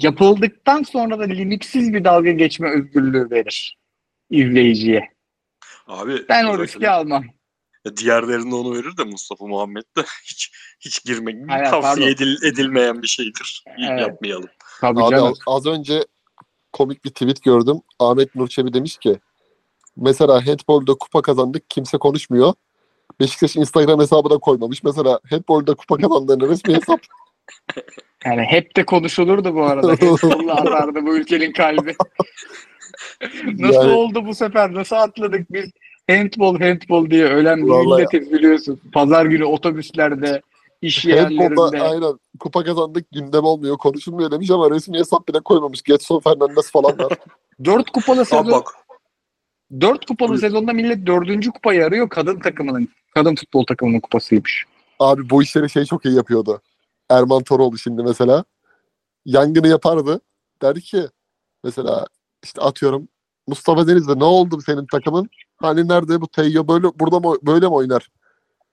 [0.00, 3.78] Yapıldıktan sonra da limitsiz bir dalga geçme özgürlüğü verir
[4.30, 5.10] izleyiciye.
[5.86, 7.24] Abi Ben o riski almam.
[7.96, 10.50] diğerlerinde onu verir de Mustafa Muhammed de hiç
[10.80, 12.02] hiç girmek Hayır, tavsiye pardon.
[12.02, 13.64] edil- edilmeyen bir şeydir.
[13.90, 14.00] Evet.
[14.00, 14.48] Yapmayalım.
[14.80, 15.26] Tabii Abi canım.
[15.26, 16.00] az, az önce
[16.72, 17.76] komik bir tweet gördüm.
[17.98, 19.18] Ahmet Nurçevi demiş ki
[19.96, 22.52] mesela handbolda kupa kazandık kimse konuşmuyor.
[23.20, 24.82] Beşiktaş Instagram hesabı da koymamış.
[24.82, 27.00] Mesela handbolda kupa kazandığını resmi hesap.
[28.24, 29.92] Yani hep de konuşulurdu bu arada.
[29.92, 31.94] Hezbollah atardı bu ülkenin kalbi.
[33.58, 34.74] Nasıl Yani- oldu bu sefer?
[34.74, 35.70] Nasıl atladık biz?
[36.10, 38.80] handball handball diye ölen bir Vallahi milletiz biliyorsun.
[38.92, 40.42] Pazar günü otobüslerde,
[40.82, 41.82] iş yerlerinde.
[41.82, 45.82] aynen kupa kazandık gündem olmuyor konuşulmuyor demiş ama resmi hesap bile koymamış.
[45.82, 47.12] Getson Fernandes falan var.
[47.64, 48.62] Dört kupalı sezon,
[49.80, 52.08] dört kupalı sezonda millet dördüncü kupayı arıyor.
[52.08, 54.64] Kadın takımının, kadın futbol takımının kupasıymış.
[54.98, 56.60] Abi bu işleri şey çok iyi yapıyordu.
[57.10, 58.44] Erman Toroğlu şimdi mesela.
[59.24, 60.20] Yangını yapardı.
[60.62, 61.08] Derdi ki
[61.64, 62.06] mesela
[62.44, 63.08] işte atıyorum
[63.46, 65.28] Mustafa Deniz'de ne oldu senin takımın?
[65.56, 68.08] Hani nerede bu Teyyo böyle burada mı böyle mi oynar?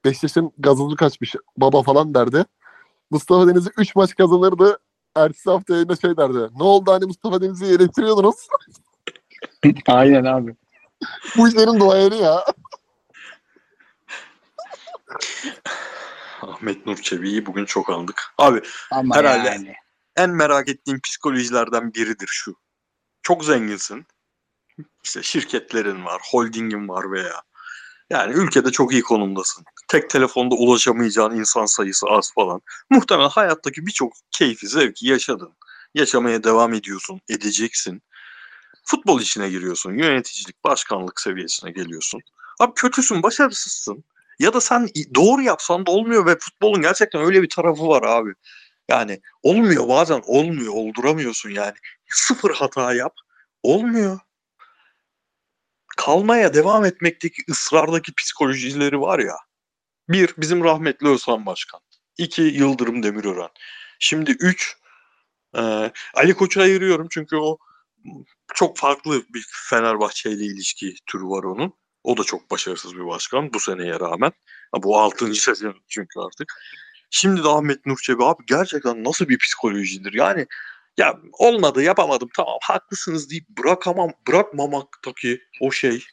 [0.06, 2.46] Beşiktaş'ın gazozlu kaçmış baba falan derdi.
[3.12, 4.80] Mustafa Deniz'i 3 maç kazanırdı.
[5.16, 6.38] Ertesi hafta yayında şey derdi.
[6.58, 8.36] Ne oldu hani Mustafa Deniz'i eleştiriyordunuz?
[9.88, 10.56] Aynen abi.
[11.38, 12.46] Bu işlerin duayeni ya.
[16.42, 18.24] Ahmet Nur Çebi'yi bugün çok andık.
[18.38, 18.62] Abi
[18.92, 19.48] Ama Herhalde.
[19.48, 19.74] yani.
[20.16, 22.56] en merak ettiğim psikolojilerden biridir şu.
[23.22, 24.06] Çok zenginsin.
[25.04, 27.42] İşte şirketlerin var, holdingin var veya
[28.10, 29.64] yani ülkede çok iyi konumdasın.
[29.88, 32.62] Tek telefonda ulaşamayacağın insan sayısı az falan.
[32.90, 35.54] Muhtemelen hayattaki birçok keyfi, zevki yaşadın.
[35.94, 38.02] Yaşamaya devam ediyorsun, edeceksin.
[38.86, 42.22] Futbol işine giriyorsun, yöneticilik, başkanlık seviyesine geliyorsun.
[42.60, 44.04] Abi kötüsün, başarısızsın.
[44.40, 48.34] Ya da sen doğru yapsan da olmuyor ve futbolun gerçekten öyle bir tarafı var abi.
[48.90, 51.76] Yani olmuyor bazen olmuyor olduramıyorsun yani.
[52.10, 53.14] Sıfır hata yap
[53.64, 54.20] olmuyor.
[55.98, 59.36] Kalmaya devam etmekteki ısrardaki psikolojileri var ya.
[60.10, 61.80] Bir bizim rahmetli Özhan Başkan.
[62.18, 63.50] İki Yıldırım Demirören.
[64.00, 64.78] Şimdi üç
[65.58, 67.58] e, Ali Koç'u ayırıyorum çünkü o
[68.54, 71.74] çok farklı bir Fenerbahçe ile ilişki türü var onun.
[72.04, 74.32] O da çok başarısız bir başkan bu seneye rağmen.
[74.72, 76.54] Ha, bu altıncı sezon çünkü artık.
[77.10, 80.14] Şimdi de Ahmet Nur abi gerçekten nasıl bir psikolojidir?
[80.14, 80.46] Yani
[80.98, 86.04] ya olmadı yapamadım tamam haklısınız deyip bırakamam bırakmamaktaki o şey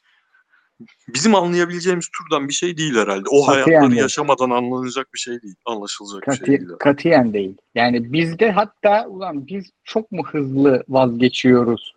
[1.08, 3.24] bizim anlayabileceğimiz türden bir şey değil herhalde.
[3.30, 4.02] O Katiyen hayatları değil.
[4.02, 5.54] yaşamadan anlanacak bir şey değil.
[5.66, 6.60] Anlaşılacak bir şey Kati, değil.
[6.60, 6.78] herhalde.
[6.78, 7.56] katiyen değil.
[7.74, 11.94] Yani bizde hatta ulan biz çok mu hızlı vazgeçiyoruz?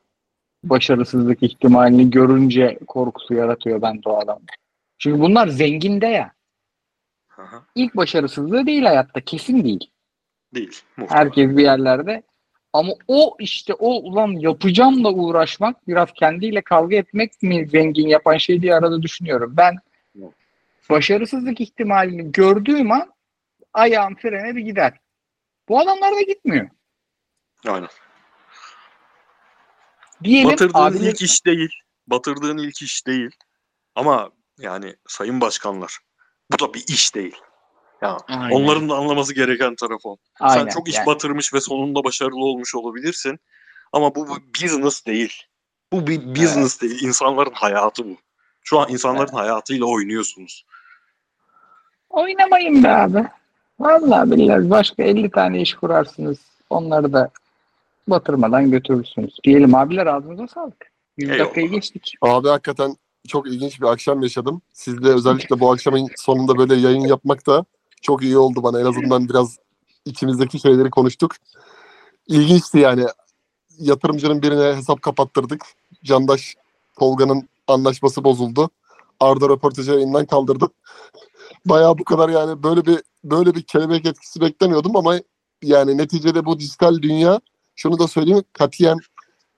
[0.64, 4.52] Başarısızlık ihtimalini görünce korkusu yaratıyor bende o adamda.
[4.98, 6.32] Çünkü bunlar zenginde ya.
[7.38, 9.22] Aha, İlk başarısızlığı değil hayatta.
[9.22, 9.90] Kesin değil.
[10.56, 10.82] Değil.
[10.98, 11.26] Muhtemelen.
[11.26, 12.24] Herkes bir yerlerde.
[12.76, 18.62] Ama o işte o ulan yapacağımla uğraşmak biraz kendiyle kavga etmek mi zengin yapan şey
[18.62, 19.54] diye arada düşünüyorum.
[19.58, 19.76] Ben
[20.90, 23.14] başarısızlık ihtimalini gördüğüm an
[23.74, 24.94] ayağım frene bir gider.
[25.70, 26.70] Bu adamlar da gitmiyor.
[27.68, 27.90] Aynen.
[30.24, 31.70] Diyelim Batırdığın abiler- ilk iş değil.
[32.08, 33.32] Batırdığın ilk iş değil.
[33.96, 36.00] Ama yani sayın başkanlar
[36.52, 37.36] bu da bir iş değil.
[38.02, 38.56] Ya Aynen.
[38.56, 40.18] onların da anlaması gereken taraf o.
[40.40, 40.64] Aynen.
[40.64, 43.40] Sen çok iş Yani batırmış ve sonunda başarılı olmuş olabilirsin.
[43.94, 45.34] Ama bu bir business değil.
[45.94, 47.04] Bu bir business değil.
[47.04, 48.16] İnsanların hayatı bu.
[48.64, 50.66] Şu an insanların hayatıyla oynuyorsunuz.
[52.10, 53.26] oynamayın be abi.
[53.80, 56.38] Vallahi billahi başka 50 tane iş kurarsınız.
[56.70, 57.30] Onları da
[58.08, 59.38] batırmadan götürürsünüz.
[59.44, 60.92] Diyelim abiler ağzınıza sağlık.
[61.18, 61.46] 100 Eyvallah.
[61.46, 62.14] dakikayı geçtik.
[62.22, 62.96] Abi hakikaten
[63.28, 64.62] çok ilginç bir akşam yaşadım.
[64.74, 67.66] Sizle özellikle bu akşamın sonunda böyle yayın yapmak da
[68.06, 68.80] çok iyi oldu bana.
[68.80, 69.58] En azından biraz
[70.06, 71.36] içimizdeki şeyleri konuştuk.
[72.28, 73.06] İlginçti yani.
[73.80, 75.62] Yatırımcının birine hesap kapattırdık.
[76.04, 76.56] Candaş
[77.00, 78.70] Tolga'nın anlaşması bozuldu.
[79.20, 80.68] Arda röportajı yayından kaldırdı.
[81.66, 85.20] Bayağı bu kadar yani böyle bir böyle bir kelebek etkisi beklemiyordum ama
[85.64, 87.42] yani neticede bu dijital dünya
[87.76, 88.98] şunu da söyleyeyim katiyen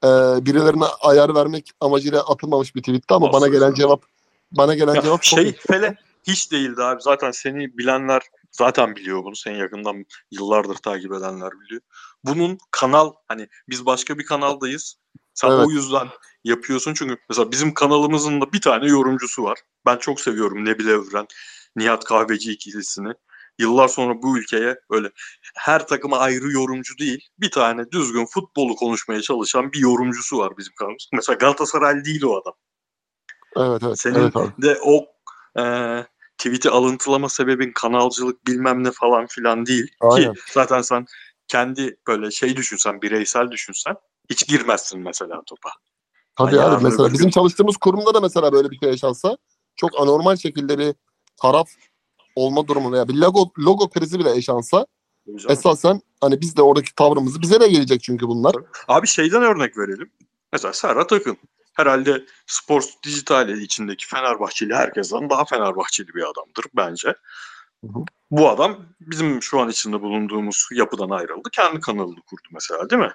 [0.04, 0.08] e,
[0.46, 4.04] birilerine ayar vermek amacıyla atılmamış bir tweetti ama bana gelen cevap
[4.52, 5.98] bana gelen Ya cevap çok şey Fele
[6.28, 7.02] hiç değildi abi.
[7.02, 8.22] Zaten seni bilenler
[8.58, 9.36] zaten biliyor bunu.
[9.36, 11.82] Seni yakından yıllardır takip edenler biliyor.
[12.24, 14.96] Bunun kanal hani biz başka bir kanaldayız.
[15.34, 15.68] Sen Evet.
[15.68, 16.08] o yüzden
[16.44, 19.60] yapıyorsun çünkü mesela bizim kanalımızın da bir tane yorumcusu var.
[19.86, 21.28] Ben çok seviyorum Nebile Evren,
[21.76, 23.14] Nihat Kahveci ikilisini.
[23.60, 25.12] Yıllar sonra bu ülkeye öyle
[25.56, 30.74] her takıma ayrı yorumcu değil, bir tane düzgün futbolu konuşmaya çalışan bir yorumcusu var bizim
[30.76, 31.10] kanalımız.
[31.14, 32.54] Mesela Galatasaray değil o adam.
[33.58, 34.62] evet evet Senin evet abi.
[34.62, 35.06] de o
[35.62, 35.64] e,
[36.38, 39.88] tweet'i alıntılama sebebin kanalcılık bilmem ne falan filan değil.
[40.02, 40.34] Aynen.
[40.34, 41.06] Ki zaten sen
[41.48, 43.96] kendi böyle şey düşünsen, bireysel düşünsen
[44.30, 45.70] hiç girmezsin mesela topa.
[46.36, 49.38] Tabii Hani abi mesela bizim gün- çalıştığımız kurumda da mesela böyle bir şey yaşansa
[49.76, 50.96] çok anormal şekilde bir
[51.42, 51.70] taraf
[52.36, 54.86] olma durumu veya bir logo logo krizi bile yaşansa
[55.50, 58.56] esasen hani biz de oradaki tavrımızı bize de gelecek çünkü bunlar.
[58.88, 60.12] Abi şeyden örnek verelim.
[60.54, 61.38] Mesela Serhat Akın.
[61.78, 67.08] Herhalde Sports Dijital içindeki Fenerbahçeli herkesten daha Fenerbahçeli bir adamdır bence.
[67.84, 68.00] Hı hı.
[68.32, 71.50] Bu adam bizim şu an içinde bulunduğumuz yapıdan ayrıldı.
[71.52, 73.12] Kendi kanalını kurdu mesela değil mi?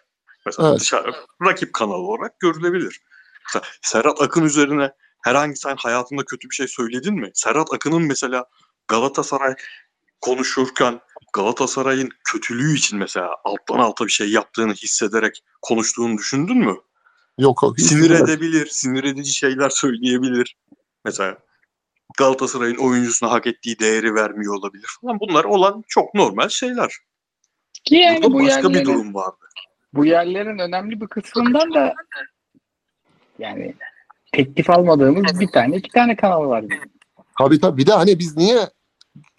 [0.46, 0.80] Mesela Evet.
[0.80, 1.14] dışarı
[1.44, 3.00] rakip kanal olarak görülebilir.
[3.46, 4.92] Mesela Serhat Akın üzerine
[5.24, 7.30] herhangi sen hayatında kötü bir şey söyledin mi?
[7.34, 8.44] Serhat Akın'ın mesela
[8.88, 9.54] Galatasaray
[10.20, 11.00] konuşurken
[11.32, 16.76] Galatasaray'ın kötülüğü için mesela alttan alta bir şey yaptığını hissederek konuştuğunu düşündün mü?
[17.42, 17.80] Yok yok.
[17.80, 20.56] Sinir edebilir, sinir edici şeyler söyleyebilir.
[21.04, 21.38] Mesela
[22.18, 25.20] Galatasaray'ın oyuncusuna hak ettiği değeri vermiyor olabilir falan.
[25.20, 26.92] Bunlar olan çok normal şeyler.
[27.84, 29.44] Ki yani Burada bu başka bir yerlerin, durum vardı.
[29.94, 31.94] bu yerlerin önemli bir kısmından da
[33.38, 33.74] yani
[34.32, 36.62] teklif almadığımız bir tane iki tane kanal var.
[36.70, 36.92] bizim.
[37.38, 37.78] Tabii tabii.
[37.78, 38.58] Bir de hani biz niye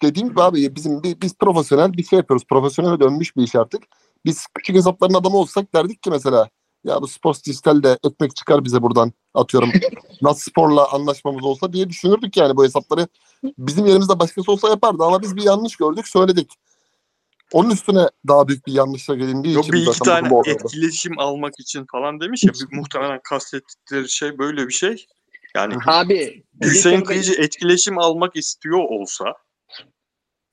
[0.02, 2.46] dediğim gibi abi bizim bi- biz profesyonel bir şey yapıyoruz.
[2.48, 3.82] Profesyonel dönmüş bir iş artık.
[4.24, 6.48] Biz küçük hesapların adamı olsak derdik ki mesela
[6.84, 9.70] ya bu Sports Dijital de ekmek çıkar bize buradan atıyorum.
[10.22, 13.08] Nasıl sporla anlaşmamız olsa diye düşünürdük yani bu hesapları.
[13.58, 16.52] Bizim yerimizde başkası olsa yapardı ama biz bir yanlış gördük söyledik.
[17.52, 21.86] Onun üstüne daha büyük bir yanlışla gelindiği Yok için bir iki tane etkileşim almak için
[21.92, 22.52] falan demiş ya.
[22.52, 25.06] bir- muhtemelen kastettikleri şey böyle bir şey.
[25.56, 29.24] Yani Abi Hüseyin Kıyıcı etkileşim almak istiyor olsa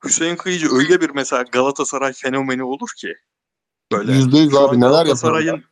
[0.05, 3.15] Hüseyin Kıyıcı öyle bir mesela Galatasaray fenomeni olur ki
[3.91, 5.03] böyle Yüzde yüz şu an abi neler yapıyor.
[5.05, 5.63] Galatasaray'ın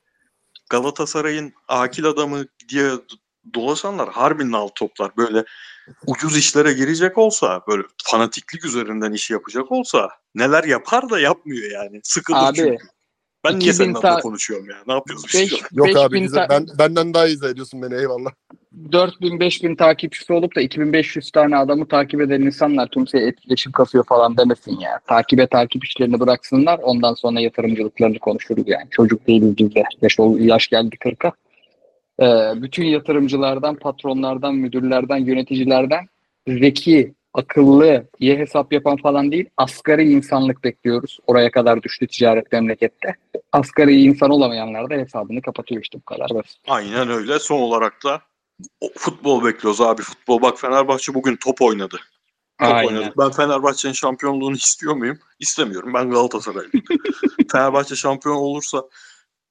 [0.70, 2.92] Galatasaray'ın akil adamı diye
[3.54, 5.46] dolaşanlar harbi nal toplar böyle
[6.08, 12.00] ucuz işlere girecek olsa böyle fanatiklik üzerinden iş yapacak olsa neler yapar da yapmıyor yani.
[12.04, 12.78] Sıkılır Abi, çünkü.
[13.46, 14.76] Ben niye 2000 senin adına ta- konuşuyorum ya?
[14.88, 15.70] Ne yapıyoruz biz Beş- şu an?
[15.74, 18.32] Yok abi ta- Ben, benden daha iyi ediyorsun beni eyvallah.
[18.92, 24.38] 4000 5000 takipçisi olup da 2500 tane adamı takip eden insanlar kimseye etkileşim kasıyor falan
[24.38, 25.00] demesin ya.
[25.08, 28.88] Takibe takip işlerini bıraksınlar ondan sonra yatırımcılıklarını konuşuruz yani.
[28.92, 29.84] Çocuk değiliz biz de.
[30.02, 31.32] Yaş, ol- yaş geldi 40'a.
[32.22, 36.06] Ee, bütün yatırımcılardan, patronlardan, müdürlerden, yöneticilerden
[36.48, 39.50] zeki, akıllı, iyi hesap yapan falan değil.
[39.58, 41.20] Asgari insanlık bekliyoruz.
[41.28, 43.16] Oraya kadar düştü ticaret memlekette.
[43.52, 46.58] Asgari insan olamayanlar da hesabını kapatıyor işte bu kadar basit.
[46.68, 47.40] Aynen öyle.
[47.40, 48.22] Son olarak da
[48.98, 50.02] futbol bekliyoruz abi.
[50.02, 52.00] Futbol bak Fenerbahçe bugün top oynadı.
[52.60, 52.88] Top Aynen.
[52.88, 53.14] oynadı.
[53.18, 55.20] Ben Fenerbahçe'nin şampiyonluğunu istiyor muyum?
[55.40, 55.94] İstemiyorum.
[55.94, 56.86] Ben Galatasaraylıyım.
[57.52, 58.84] Fenerbahçe şampiyon olursa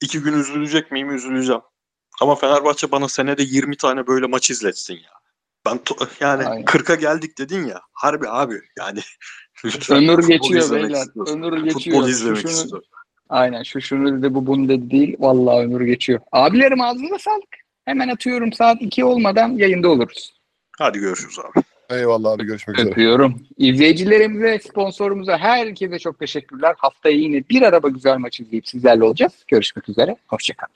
[0.00, 1.14] iki gün üzülecek miyim?
[1.14, 1.62] Üzüleceğim.
[2.20, 5.17] Ama Fenerbahçe bana senede 20 tane böyle maç izletsin ya.
[5.70, 6.64] Ben to- yani Aynen.
[6.64, 7.80] 40'a geldik dedin ya.
[7.92, 9.00] Harbi abi yani.
[9.90, 11.00] Ömür geçiyor beyler.
[11.00, 11.32] istiyoruz.
[11.32, 11.94] Ömür geçiyor.
[11.96, 12.88] Futbol Şu izlemek şunu- istiyorum.
[13.28, 15.16] Aynen şu şunu dedi bu bunu dedi değil.
[15.18, 16.20] Vallahi ömür geçiyor.
[16.32, 17.48] Abilerim ağzına sağlık.
[17.84, 20.34] Hemen atıyorum saat 2 olmadan yayında oluruz.
[20.78, 21.64] Hadi görüşürüz abi.
[21.90, 22.90] Eyvallah abi görüşmek üzere.
[22.90, 23.42] Öpüyorum.
[23.56, 26.74] İzleyicilerimize, sponsorumuza herkese çok teşekkürler.
[26.78, 29.32] Haftaya yine bir araba güzel maç izleyip sizlerle olacağız.
[29.48, 30.16] Görüşmek üzere.
[30.26, 30.74] Hoşçakalın.